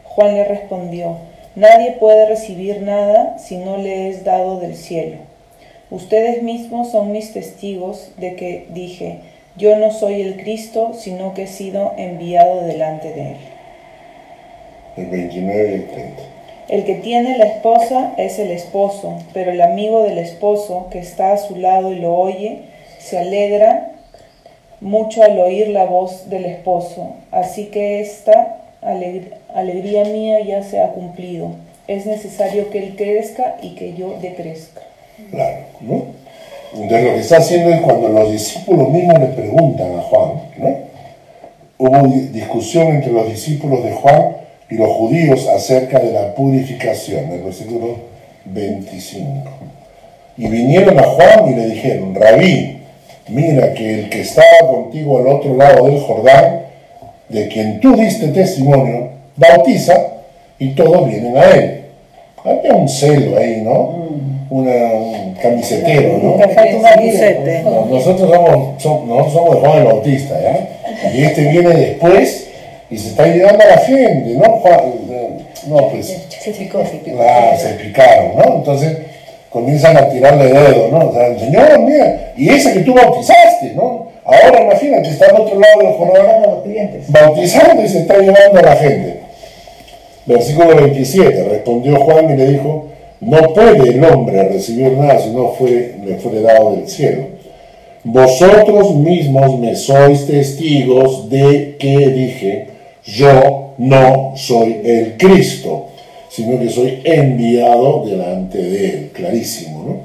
Juan 0.05 0.35
le 0.35 0.45
respondió, 0.45 1.17
Nadie 1.55 1.93
puede 1.93 2.27
recibir 2.27 2.81
nada 2.81 3.37
si 3.39 3.59
no 3.59 3.77
le 3.77 4.09
es 4.09 4.25
dado 4.25 4.59
del 4.59 4.75
cielo. 4.75 5.32
Ustedes 5.93 6.43
mismos 6.43 6.91
son 6.91 7.13
mis 7.13 7.35
testigos 7.35 8.13
de 8.17 8.35
que 8.35 8.67
dije, 8.71 9.19
yo 9.59 9.77
no 9.77 9.93
soy 9.93 10.23
el 10.23 10.39
Cristo, 10.39 10.93
sino 10.95 11.35
que 11.35 11.43
he 11.43 11.47
sido 11.47 11.93
enviado 11.99 12.63
delante 12.63 13.13
de 13.13 13.33
él. 13.33 13.37
El 14.97 15.07
29 15.09 15.71
y 15.71 15.75
el 15.75 15.87
30. 15.89 16.23
El 16.71 16.85
que 16.85 16.95
tiene 16.95 17.37
la 17.37 17.45
esposa 17.45 18.15
es 18.17 18.39
el 18.39 18.53
esposo, 18.53 19.19
pero 19.35 19.51
el 19.51 19.61
amigo 19.61 20.03
del 20.03 20.17
esposo 20.17 20.87
que 20.91 20.99
está 20.99 21.35
a 21.35 21.37
su 21.37 21.57
lado 21.57 21.93
y 21.93 21.97
lo 21.97 22.15
oye, 22.15 22.61
se 22.99 23.19
alegra 23.19 23.91
mucho 24.81 25.23
al 25.23 25.39
oír 25.39 25.69
la 25.69 25.85
voz 25.85 26.31
del 26.31 26.47
esposo. 26.47 27.17
Así 27.31 27.67
que 27.67 28.01
esta 28.01 28.63
alegría 28.81 30.05
mía 30.07 30.41
ya 30.41 30.63
se 30.63 30.81
ha 30.81 30.93
cumplido. 30.93 31.51
Es 31.87 32.07
necesario 32.07 32.71
que 32.71 32.79
él 32.79 32.97
crezca 32.97 33.57
y 33.61 33.75
que 33.75 33.93
yo 33.93 34.17
decrezca. 34.23 34.81
Claro, 35.31 35.57
¿no? 35.81 36.05
Entonces 36.75 37.05
lo 37.05 37.15
que 37.15 37.21
está 37.21 37.37
haciendo 37.39 37.71
es 37.71 37.81
cuando 37.83 38.09
los 38.09 38.33
discípulos 38.33 38.89
mismos 38.89 39.19
le 39.21 39.27
preguntan 39.27 39.95
a 39.99 40.01
Juan, 40.03 40.31
¿no? 40.59 40.77
Hubo 41.79 42.09
discusión 42.33 42.89
entre 42.89 43.13
los 43.13 43.29
discípulos 43.29 43.85
de 43.85 43.93
Juan 43.93 44.37
y 44.71 44.77
los 44.77 44.89
judíos 44.89 45.49
acerca 45.49 45.99
de 45.99 46.13
la 46.13 46.35
purificación, 46.35 47.31
el 47.31 47.43
versículo 47.43 47.97
25. 48.47 49.51
Y 50.39 50.47
vinieron 50.49 50.99
a 50.99 51.03
Juan 51.03 51.53
y 51.53 51.57
le 51.57 51.67
dijeron, 51.69 52.15
Rabí, 52.15 52.79
mira 53.29 53.75
que 53.75 54.01
el 54.01 54.09
que 54.09 54.21
estaba 54.23 54.47
contigo 54.67 55.19
al 55.19 55.27
otro 55.27 55.57
lado 55.57 55.87
del 55.87 56.01
Jordán, 56.01 56.63
de 57.29 57.49
quien 57.49 57.81
tú 57.81 57.97
diste 57.97 58.29
testimonio, 58.29 59.11
bautiza 59.37 59.95
y 60.59 60.71
todos 60.71 61.09
vienen 61.09 61.37
a 61.37 61.45
él. 61.51 61.81
Había 62.45 62.75
un 62.75 62.89
celo 62.89 63.37
ahí, 63.37 63.61
¿no? 63.63 64.02
Una, 64.53 64.71
un 64.71 65.35
camisetero, 65.41 66.19
¿no? 66.19 66.37
nosotros 67.87 68.31
somos, 68.31 69.07
nosotros 69.07 69.33
somos 69.33 69.55
de 69.55 69.61
Juan 69.61 69.79
el 69.79 69.85
Bautista, 69.85 70.35
¿ya? 70.43 71.11
Y 71.11 71.25
este 71.25 71.41
viene 71.51 71.71
después 71.71 72.49
y 72.91 72.99
se 72.99 73.09
está 73.09 73.23
ayudando 73.23 73.65
a 73.65 73.67
la 73.67 73.79
gente, 73.79 74.35
¿no? 74.35 74.63
no, 75.69 75.89
pues. 75.89 76.19
Se 76.29 76.51
picó, 76.51 76.85
se 76.85 76.97
picó. 76.99 77.17
Claro, 77.17 77.57
se 77.59 77.69
picaron, 77.83 78.37
¿no? 78.37 78.57
Entonces 78.57 78.99
comienzan 79.49 79.97
a 79.97 80.11
tirarle 80.11 80.53
dedo, 80.53 80.89
¿no? 80.89 81.09
O 81.09 81.15
sea, 81.15 81.39
Señor, 81.39 81.79
mira, 81.79 82.33
y 82.37 82.51
esa 82.51 82.75
que 82.75 82.81
tú 82.81 82.93
bautizaste, 82.93 83.73
¿no? 83.75 84.09
Ahora 84.23 84.65
imagínate, 84.65 85.09
está 85.09 85.27
al 85.31 85.41
otro 85.41 85.59
lado 85.59 85.81
del 85.81 85.93
Jordán 85.95 86.43
bautizando 87.09 87.83
y 87.83 87.89
se 87.89 88.01
está 88.01 88.19
llevando 88.19 88.59
a 88.59 88.63
la 88.63 88.77
gente. 88.77 89.21
Versículo 90.27 90.77
27, 90.77 91.43
respondió 91.45 91.97
Juan 92.01 92.31
y 92.31 92.37
le 92.37 92.47
dijo, 92.49 92.92
no 93.23 93.55
puede 93.55 93.91
el 93.91 94.05
hombre 94.05 94.49
recibir 94.49 94.93
nada 94.99 95.21
si 95.21 95.31
no 95.31 95.53
fue, 95.53 95.95
le 96.05 96.17
fue 96.17 96.43
dado 96.43 96.75
del 96.75 96.89
cielo. 96.89 97.27
Vosotros 98.03 98.97
mismos 98.97 99.61
me 99.61 99.77
sois 99.77 100.27
testigos 100.27 101.31
de 101.31 101.77
que 101.79 102.09
dije, 102.09 102.67
yo 103.05 103.75
no 103.79 104.33
soy 104.35 104.81
el 104.85 105.17
Cristo, 105.17 105.87
sino 106.31 106.59
que 106.59 106.69
soy 106.69 107.01
enviado 107.05 108.05
delante 108.05 108.59
de 108.59 108.87
él. 108.87 109.11
Clarísimo, 109.13 109.85
¿no? 109.85 109.97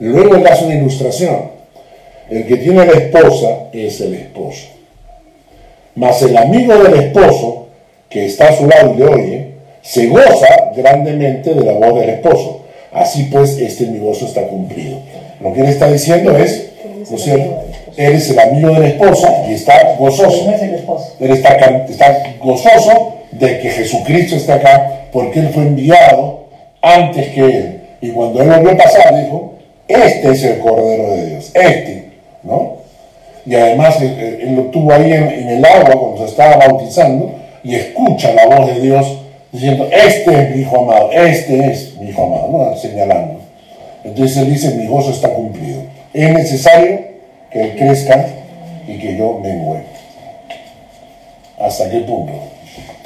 Luego 0.00 0.36
le 0.36 0.48
hace 0.48 0.64
una 0.64 0.74
ilustración. 0.74 1.58
El 2.28 2.44
que 2.44 2.56
tiene 2.56 2.86
la 2.86 2.92
esposa 2.92 3.68
es 3.72 4.00
el 4.00 4.14
esposo. 4.14 4.66
Mas 5.94 6.22
el 6.22 6.36
amigo 6.36 6.76
del 6.76 6.94
esposo, 7.04 7.68
que 8.10 8.26
está 8.26 8.48
a 8.48 8.56
su 8.56 8.66
lado 8.66 8.94
y 8.94 8.98
le 8.98 9.04
oye, 9.04 9.37
se 9.88 10.06
goza 10.06 10.70
grandemente 10.76 11.54
de 11.54 11.64
la 11.64 11.72
voz 11.72 11.98
del 12.00 12.10
esposo. 12.10 12.60
Así 12.92 13.28
pues, 13.32 13.56
este 13.58 13.86
mi 13.86 13.98
gozo 13.98 14.26
está 14.26 14.46
cumplido. 14.46 14.98
Lo 15.40 15.52
que 15.54 15.60
él 15.60 15.68
está 15.68 15.90
diciendo 15.90 16.36
es, 16.36 16.68
¿no 17.10 17.16
es 17.16 17.22
cierto? 17.22 17.62
Él 17.96 18.12
es 18.12 18.30
el 18.30 18.38
amigo 18.38 18.74
del 18.74 18.84
esposo 18.84 19.26
y 19.48 19.54
está 19.54 19.94
gozoso. 19.98 20.52
Él 21.20 21.30
está, 21.30 21.54
está 21.88 22.34
gozoso 22.38 23.14
de 23.32 23.60
que 23.60 23.70
Jesucristo 23.70 24.36
está 24.36 24.56
acá 24.56 25.04
porque 25.10 25.40
Él 25.40 25.48
fue 25.54 25.62
enviado 25.62 26.48
antes 26.82 27.28
que 27.28 27.40
Él. 27.40 27.80
Y 28.02 28.10
cuando 28.10 28.42
Él 28.42 28.48
volvió 28.50 28.72
a 28.72 28.76
pasar, 28.76 29.24
dijo, 29.24 29.54
este 29.88 30.30
es 30.30 30.44
el 30.44 30.58
Cordero 30.58 31.12
de 31.14 31.26
Dios, 31.30 31.50
este, 31.54 32.10
¿no? 32.42 32.76
Y 33.46 33.54
además 33.54 34.00
Él, 34.02 34.54
lo 34.54 34.62
tuvo 34.64 34.92
ahí 34.92 35.12
en, 35.12 35.48
el 35.48 35.64
agua 35.64 35.98
cuando 35.98 36.18
se 36.18 36.26
estaba 36.26 36.56
bautizando 36.56 37.32
y 37.64 37.74
escucha 37.74 38.34
la 38.34 38.46
voz 38.46 38.74
de 38.74 38.80
Dios 38.80 39.18
diciendo, 39.52 39.88
este 39.92 40.42
es 40.42 40.56
mi 40.56 40.62
hijo 40.62 40.82
amado, 40.82 41.12
este 41.12 41.66
es 41.70 41.96
mi 41.96 42.10
hijo 42.10 42.24
amado, 42.24 42.76
señalando. 42.76 43.40
Entonces 44.04 44.36
Él 44.36 44.52
dice, 44.52 44.74
mi 44.74 44.86
gozo 44.86 45.10
está 45.10 45.28
cumplido. 45.30 45.82
Es 46.12 46.32
necesario 46.32 47.00
que 47.50 47.60
Él 47.60 47.76
crezca 47.76 48.26
y 48.86 48.98
que 48.98 49.16
yo 49.16 49.38
me 49.42 49.52
mueva. 49.54 49.84
¿Hasta 51.58 51.90
qué 51.90 51.98
punto? 52.00 52.32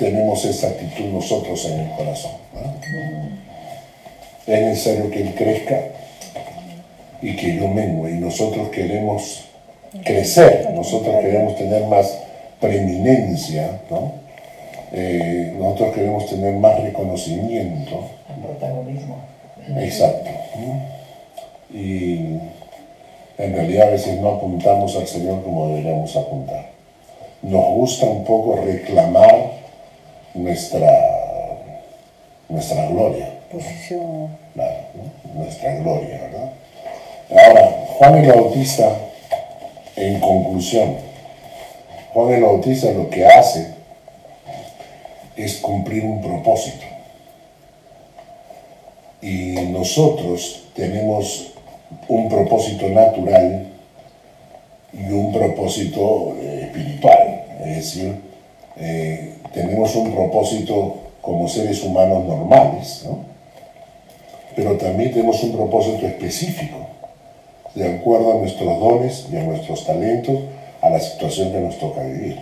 tenemos 0.03 0.45
esa 0.45 0.69
actitud 0.69 1.07
nosotros 1.13 1.65
en 1.67 1.81
el 1.81 1.91
corazón. 1.91 2.33
Es 4.47 4.61
necesario 4.61 5.11
que 5.11 5.23
Él 5.23 5.35
crezca 5.35 5.81
y 7.21 7.37
que 7.37 7.57
yo 7.57 7.69
mengue. 7.69 8.11
Y 8.11 8.15
nosotros 8.15 8.69
queremos 8.71 9.45
crecer, 10.05 10.71
nosotros 10.75 11.15
queremos 11.21 11.57
tener 11.57 11.85
más 11.85 12.19
preeminencia, 12.61 13.81
eh, 14.95 15.55
nosotros 15.59 15.95
queremos 15.95 16.27
tener 16.27 16.55
más 16.55 16.79
reconocimiento. 16.83 18.11
Protagonismo. 18.43 19.17
Exacto. 19.79 20.31
Y 21.73 22.39
en 23.39 23.53
realidad 23.55 23.89
a 23.89 23.91
veces 23.93 24.21
no 24.21 24.35
apuntamos 24.35 24.95
al 24.97 25.07
Señor 25.07 25.43
como 25.43 25.69
deberíamos 25.69 26.15
apuntar. 26.15 26.67
Nos 27.41 27.65
gusta 27.71 28.07
un 28.07 28.25
poco 28.25 28.61
reclamar 28.65 29.53
nuestra, 30.35 30.91
nuestra 32.51 32.87
gloria. 32.87 33.31
Posición. 33.51 34.29
nuestra 35.35 35.75
gloria, 35.77 36.21
¿verdad? 36.21 36.53
Ahora, 37.31 37.87
Juan 37.99 38.17
el 38.17 38.31
Bautista, 38.31 38.95
en 39.97 40.21
conclusión, 40.21 40.97
Juan 42.13 42.35
el 42.35 42.43
Bautista 42.43 42.91
lo 42.93 43.09
que 43.09 43.27
hace 43.27 43.82
es 45.37 45.57
cumplir 45.57 46.05
un 46.05 46.21
propósito. 46.21 46.85
Y 49.21 49.53
nosotros 49.71 50.65
tenemos 50.75 51.53
un 52.09 52.29
propósito 52.29 52.89
natural 52.89 53.67
y 54.93 55.13
un 55.13 55.33
propósito 55.33 56.35
eh, 56.41 56.65
espiritual, 56.67 57.45
es 57.61 57.77
decir, 57.77 58.15
eh, 58.77 59.35
tenemos 59.53 59.95
un 59.95 60.13
propósito 60.13 60.97
como 61.21 61.49
seres 61.49 61.83
humanos 61.83 62.25
normales, 62.25 63.03
¿no? 63.07 63.25
pero 64.57 64.77
también 64.77 65.13
tenemos 65.13 65.43
un 65.43 65.53
propósito 65.53 66.07
específico, 66.07 66.79
de 67.75 67.95
acuerdo 67.95 68.33
a 68.33 68.37
nuestros 68.37 68.79
dones 68.79 69.27
y 69.33 69.37
a 69.37 69.43
nuestros 69.45 69.87
talentos, 69.87 70.39
a 70.83 70.91
la 70.91 71.01
situación 71.01 71.53
que 71.53 71.61
nos 71.61 71.79
toca 71.79 72.03
vivir. 72.03 72.39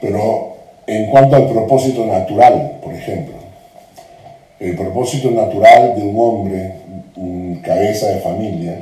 Pero 0.00 0.57
en 0.88 1.10
cuanto 1.10 1.36
al 1.36 1.46
propósito 1.50 2.06
natural, 2.06 2.78
por 2.82 2.94
ejemplo, 2.94 3.34
el 4.58 4.74
propósito 4.74 5.30
natural 5.30 5.94
de 5.94 6.02
un 6.02 6.18
hombre, 6.18 6.72
cabeza 7.62 8.08
de 8.08 8.20
familia, 8.20 8.80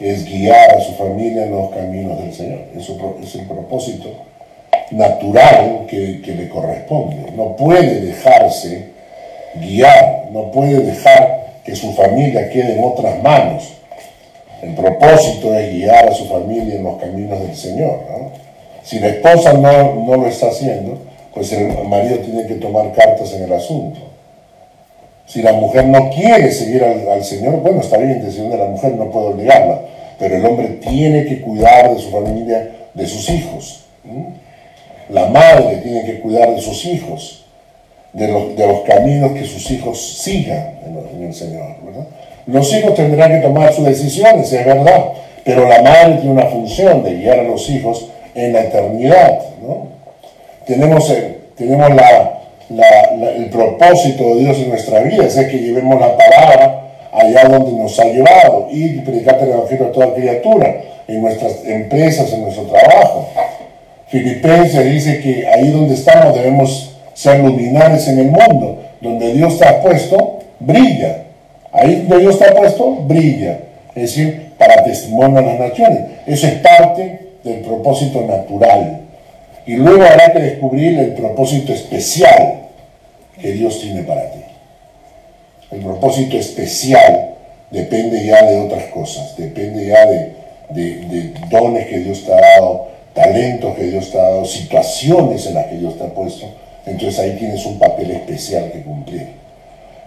es 0.00 0.24
guiar 0.24 0.76
a 0.76 0.80
su 0.80 0.92
familia 0.94 1.44
en 1.44 1.52
los 1.52 1.70
caminos 1.70 2.18
del 2.18 2.34
Señor. 2.34 2.62
Eso 2.76 2.98
es 3.22 3.34
el 3.36 3.46
propósito 3.46 4.08
natural 4.90 5.86
que, 5.88 6.20
que 6.20 6.32
le 6.32 6.48
corresponde. 6.48 7.30
No 7.36 7.54
puede 7.54 8.00
dejarse 8.00 8.88
guiar, 9.54 10.28
no 10.32 10.50
puede 10.50 10.80
dejar 10.80 11.60
que 11.64 11.76
su 11.76 11.92
familia 11.92 12.50
quede 12.50 12.72
en 12.72 12.84
otras 12.84 13.22
manos. 13.22 13.72
El 14.62 14.74
propósito 14.74 15.54
es 15.54 15.70
guiar 15.70 16.08
a 16.08 16.12
su 16.12 16.26
familia 16.26 16.74
en 16.74 16.82
los 16.82 16.96
caminos 16.96 17.40
del 17.40 17.54
Señor. 17.54 18.00
Si 18.82 18.98
la 18.98 19.08
esposa 19.08 19.52
no, 19.52 19.94
no 19.94 20.16
lo 20.16 20.26
está 20.26 20.48
haciendo, 20.48 21.05
pues 21.36 21.52
el 21.52 21.68
marido 21.86 22.16
tiene 22.20 22.46
que 22.46 22.54
tomar 22.54 22.92
cartas 22.94 23.30
en 23.34 23.42
el 23.42 23.52
asunto. 23.52 24.00
Si 25.26 25.42
la 25.42 25.52
mujer 25.52 25.84
no 25.84 26.08
quiere 26.08 26.50
seguir 26.50 26.82
al, 26.82 27.22
Señor, 27.22 27.60
bueno, 27.60 27.82
está 27.82 27.98
bien, 27.98 28.22
decisión 28.24 28.48
de 28.48 28.56
la 28.56 28.64
mujer, 28.64 28.94
no 28.94 29.10
puedo 29.10 29.26
obligarla, 29.26 29.82
pero 30.18 30.36
el 30.36 30.46
hombre 30.46 30.68
tiene 30.80 31.26
que 31.26 31.42
cuidar 31.42 31.94
de 31.94 32.00
su 32.00 32.10
familia, 32.10 32.70
de 32.94 33.06
sus 33.06 33.28
hijos. 33.28 33.84
La 35.10 35.26
madre 35.26 35.76
tiene 35.82 36.04
que 36.06 36.20
cuidar 36.20 36.54
de 36.54 36.60
sus 36.62 36.86
hijos, 36.86 37.44
de 38.14 38.28
los, 38.28 38.56
de 38.56 38.66
los 38.66 38.80
caminos 38.80 39.32
que 39.32 39.44
sus 39.44 39.70
hijos 39.70 40.00
sigan 40.22 40.78
en, 40.86 41.22
el 41.22 41.34
Señor. 41.34 41.66
Los 42.46 42.72
hijos 42.72 42.94
tendrán 42.94 43.30
que 43.30 43.46
tomar 43.46 43.74
sus 43.74 43.84
decisiones, 43.84 44.50
es 44.50 44.64
verdad, 44.64 45.08
pero 45.44 45.68
la 45.68 45.82
madre 45.82 46.14
tiene 46.14 46.30
una 46.30 46.46
función 46.46 47.04
de 47.04 47.12
guiar 47.12 47.40
a 47.40 47.42
los 47.42 47.68
hijos 47.68 48.08
en 48.34 48.54
la 48.54 48.62
eternidad. 48.62 49.38
Tenemos, 50.66 51.08
el, 51.10 51.36
tenemos 51.56 51.90
el 53.36 53.50
propósito 53.50 54.34
de 54.34 54.40
Dios 54.40 54.56
en 54.58 54.68
nuestra 54.70 55.00
vida, 55.00 55.24
es 55.24 55.34
que 55.34 55.58
llevemos 55.58 56.00
la 56.00 56.16
palabra 56.16 56.82
allá 57.12 57.48
donde 57.48 57.72
nos 57.72 57.98
ha 57.98 58.04
llevado 58.04 58.68
y 58.70 58.98
predicar 58.98 59.38
el 59.42 59.50
Evangelio 59.50 59.86
a 59.86 59.92
toda 59.92 60.14
criatura, 60.14 60.76
en 61.08 61.22
nuestras 61.22 61.64
empresas, 61.64 62.32
en 62.32 62.42
nuestro 62.42 62.64
trabajo. 62.64 63.28
Filipenses 64.08 64.84
dice 64.84 65.20
que 65.20 65.46
ahí 65.46 65.70
donde 65.70 65.94
estamos 65.94 66.34
debemos 66.34 66.96
ser 67.14 67.40
luminares 67.40 68.08
en 68.08 68.18
el 68.18 68.26
mundo, 68.26 68.78
donde 69.00 69.32
Dios 69.32 69.60
ha 69.62 69.80
puesto, 69.80 70.40
brilla. 70.58 71.22
Ahí 71.72 72.06
donde 72.08 72.24
Dios 72.24 72.40
ha 72.42 72.54
puesto, 72.54 72.90
brilla. 73.06 73.58
Es 73.94 74.02
decir, 74.02 74.52
para 74.58 74.84
testimonio 74.84 75.38
a 75.38 75.42
las 75.42 75.58
naciones. 75.58 76.00
Eso 76.26 76.46
es 76.46 76.54
parte 76.54 77.20
del 77.44 77.60
propósito 77.60 78.22
natural. 78.22 79.05
Y 79.66 79.74
luego 79.74 80.02
habrá 80.04 80.32
que 80.32 80.38
descubrir 80.40 80.98
el 80.98 81.14
propósito 81.14 81.72
especial 81.72 82.60
que 83.40 83.52
Dios 83.52 83.80
tiene 83.80 84.02
para 84.02 84.30
ti. 84.30 84.40
El 85.72 85.80
propósito 85.80 86.36
especial 86.36 87.34
depende 87.70 88.24
ya 88.24 88.44
de 88.44 88.60
otras 88.60 88.84
cosas, 88.84 89.36
depende 89.36 89.86
ya 89.86 90.06
de, 90.06 90.32
de 90.70 91.34
dones 91.50 91.86
que 91.88 91.98
Dios 91.98 92.24
te 92.24 92.32
ha 92.32 92.40
dado, 92.40 92.88
talentos 93.12 93.74
que 93.74 93.84
Dios 93.84 94.10
te 94.12 94.18
ha 94.18 94.22
dado, 94.22 94.44
situaciones 94.44 95.46
en 95.46 95.54
las 95.54 95.66
que 95.66 95.78
Dios 95.78 95.98
te 95.98 96.04
ha 96.04 96.14
puesto. 96.14 96.46
Entonces 96.86 97.18
ahí 97.18 97.36
tienes 97.36 97.66
un 97.66 97.78
papel 97.78 98.12
especial 98.12 98.70
que 98.70 98.82
cumplir. 98.82 99.26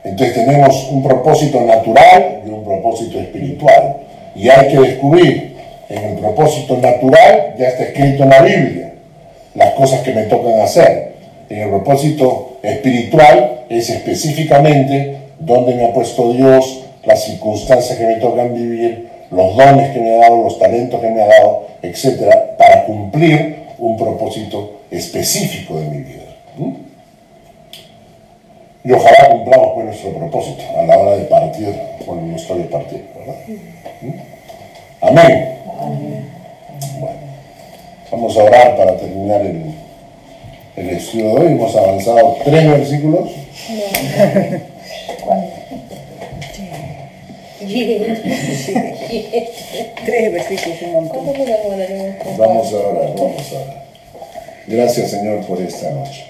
Entonces 0.03 0.35
tenemos 0.35 0.87
un 0.89 1.03
propósito 1.03 1.59
natural 1.61 2.41
y 2.45 2.49
un 2.49 2.63
propósito 2.63 3.19
espiritual. 3.19 3.97
Y 4.35 4.47
hay 4.47 4.69
que 4.69 4.79
descubrir 4.79 5.57
en 5.89 6.03
el 6.03 6.17
propósito 6.17 6.77
natural, 6.77 7.55
ya 7.57 7.67
está 7.67 7.83
escrito 7.83 8.23
en 8.23 8.29
la 8.29 8.41
Biblia, 8.41 8.88
las 9.59 9.73
cosas 9.73 9.99
que 10.01 10.13
me 10.13 10.23
tocan 10.23 10.61
hacer. 10.61 11.11
En 11.49 11.59
el 11.59 11.69
propósito 11.69 12.59
espiritual 12.63 13.65
es 13.67 13.89
específicamente 13.89 15.17
dónde 15.37 15.75
me 15.75 15.85
ha 15.85 15.93
puesto 15.93 16.31
Dios, 16.31 16.85
las 17.03 17.25
circunstancias 17.25 17.97
que 17.97 18.05
me 18.05 18.15
tocan 18.15 18.53
vivir, 18.53 19.09
los 19.31 19.57
dones 19.57 19.89
que 19.91 19.99
me 19.99 20.15
ha 20.15 20.19
dado, 20.19 20.43
los 20.43 20.57
talentos 20.57 21.01
que 21.01 21.09
me 21.09 21.21
ha 21.21 21.27
dado, 21.27 21.67
etcétera, 21.81 22.55
para 22.57 22.85
cumplir 22.85 23.63
un 23.77 23.97
propósito 23.97 24.79
específico 24.89 25.77
de 25.77 25.85
mi 25.87 25.97
vida. 26.03 26.23
Y 28.85 28.91
ojalá 28.93 29.29
cumplamos 29.29 29.71
pues 29.73 29.85
nuestro 29.87 30.11
propósito 30.13 30.63
a 30.77 30.83
la 30.83 30.97
hora 30.97 31.17
de 31.17 31.25
partir, 31.25 31.75
cuando 32.05 32.27
no 32.27 32.35
estoy 32.37 32.59
de 32.59 32.65
partir, 32.65 33.05
Amén. 35.01 36.38
Vamos 38.11 38.37
a 38.37 38.43
orar 38.43 38.77
para 38.77 38.97
terminar 38.97 39.41
el, 39.41 39.73
el 40.75 40.89
estudio 40.89 41.25
de 41.25 41.31
hoy. 41.31 41.47
Hemos 41.53 41.75
avanzado 41.75 42.37
tres 42.43 42.69
versículos. 42.69 43.29
Tres 50.05 50.33
versículos, 50.33 50.81
un 50.81 50.93
montón. 50.93 51.25
Vamos 52.37 52.73
a 52.73 52.77
orar, 52.77 53.15
vamos 53.15 53.53
a 53.53 53.55
orar. 53.55 53.83
Gracias, 54.67 55.11
Señor, 55.11 55.45
por 55.45 55.61
esta 55.61 55.89
noche. 55.91 56.25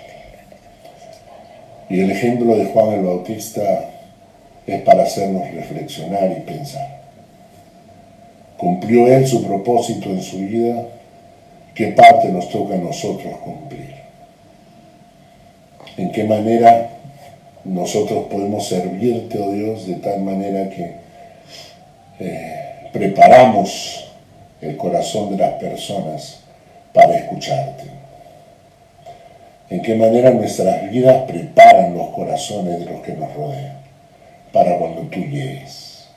Y 1.89 2.01
el 2.01 2.11
ejemplo 2.11 2.55
de 2.55 2.65
Juan 2.65 2.93
el 2.93 3.03
Bautista 3.03 3.86
es 4.67 4.82
para 4.82 5.03
hacernos 5.03 5.49
reflexionar 5.51 6.32
y 6.32 6.41
pensar. 6.41 6.99
¿Cumplió 8.57 9.07
él 9.07 9.25
su 9.25 9.43
propósito 9.43 10.09
en 10.09 10.21
su 10.21 10.38
vida? 10.38 10.86
¿Qué 11.74 11.88
parte 11.88 12.30
nos 12.30 12.49
toca 12.49 12.76
a 12.76 12.78
nosotros 12.78 13.34
cumplir? 13.38 13.95
¿En 15.97 16.11
qué 16.11 16.24
manera 16.24 16.89
nosotros 17.63 18.26
podemos 18.30 18.67
servirte, 18.67 19.39
oh 19.39 19.51
Dios, 19.51 19.88
de 19.88 19.95
tal 19.95 20.22
manera 20.22 20.70
que 20.70 20.95
eh, 22.20 22.89
preparamos 22.91 24.11
el 24.61 24.76
corazón 24.78 25.32
de 25.32 25.38
las 25.38 25.53
personas 25.53 26.41
para 26.93 27.15
escucharte. 27.17 27.84
En 29.70 29.82
qué 29.82 29.95
manera 29.95 30.32
nuestras 30.32 30.89
vidas 30.89 31.24
preparan 31.28 31.95
los 31.95 32.09
corazones 32.09 32.80
de 32.80 32.86
los 32.86 33.01
que 33.01 33.13
nos 33.13 33.34
rodean 33.34 33.78
para 34.51 34.78
cuando 34.78 35.01
tú 35.03 35.20
llegues. 35.20 36.07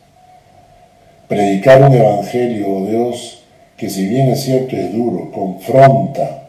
Predicar 1.29 1.83
un 1.83 1.93
evangelio, 1.95 2.67
oh 2.69 2.87
Dios, 2.87 3.42
que 3.83 3.91
si 3.91 4.07
bien 4.07 4.29
es 4.29 4.45
cierto 4.45 4.77
es 4.77 4.93
duro, 4.93 5.33
confronta 5.33 6.45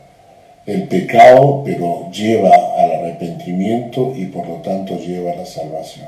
el 0.68 0.84
pecado, 0.84 1.64
pero 1.66 2.12
lleva 2.12 2.52
al 2.78 2.92
arrepentimiento 2.92 4.14
y 4.16 4.26
por 4.26 4.48
lo 4.48 4.58
tanto 4.58 5.00
lleva 5.00 5.32
a 5.32 5.38
la 5.38 5.46
salvación. 5.48 6.06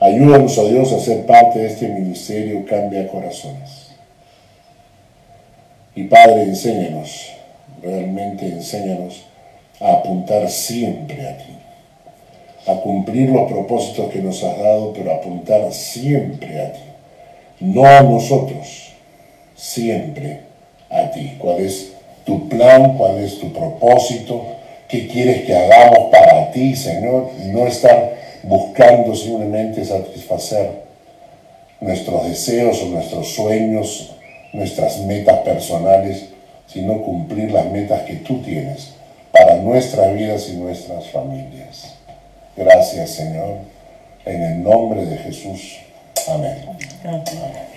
Ayúdanos, 0.00 0.56
a 0.56 0.64
Dios, 0.64 0.90
a 0.94 0.98
ser 0.98 1.26
parte 1.26 1.58
de 1.58 1.66
este 1.66 1.88
ministerio 1.88 2.64
Cambia 2.64 3.06
Corazones. 3.08 3.88
Y 5.94 6.04
Padre, 6.04 6.44
enséñanos, 6.44 7.30
realmente 7.82 8.46
enséñanos 8.46 9.26
a 9.78 9.92
apuntar 9.92 10.48
siempre 10.48 11.28
a 11.28 11.36
ti, 11.36 11.52
a 12.66 12.76
cumplir 12.76 13.28
los 13.28 13.52
propósitos 13.52 14.10
que 14.10 14.22
nos 14.22 14.42
has 14.42 14.58
dado, 14.58 14.94
pero 14.94 15.12
apuntar 15.12 15.70
siempre 15.70 16.62
a 16.62 16.72
ti, 16.72 16.80
no 17.60 17.84
a 17.84 18.00
nosotros, 18.00 18.89
siempre 19.60 20.40
a 20.88 21.10
ti. 21.10 21.36
¿Cuál 21.38 21.60
es 21.60 21.92
tu 22.24 22.48
plan? 22.48 22.96
¿Cuál 22.96 23.18
es 23.18 23.38
tu 23.38 23.52
propósito? 23.52 24.46
¿Qué 24.88 25.06
quieres 25.06 25.44
que 25.44 25.54
hagamos 25.54 26.10
para 26.10 26.50
ti, 26.50 26.74
Señor? 26.74 27.30
Y 27.44 27.48
no 27.48 27.66
estar 27.66 28.16
buscando 28.42 29.14
simplemente 29.14 29.84
satisfacer 29.84 30.70
nuestros 31.80 32.28
deseos 32.28 32.82
o 32.82 32.86
nuestros 32.86 33.28
sueños, 33.34 34.12
nuestras 34.52 34.98
metas 35.00 35.38
personales, 35.40 36.24
sino 36.66 37.02
cumplir 37.02 37.52
las 37.52 37.66
metas 37.66 38.02
que 38.02 38.14
tú 38.16 38.40
tienes 38.42 38.94
para 39.30 39.56
nuestras 39.56 40.14
vidas 40.14 40.48
y 40.48 40.56
nuestras 40.56 41.06
familias. 41.08 41.94
Gracias 42.56 43.10
Señor, 43.10 43.58
en 44.24 44.42
el 44.42 44.62
nombre 44.62 45.04
de 45.04 45.16
Jesús. 45.18 45.78
Amén. 46.28 46.56
Amén. 47.04 47.69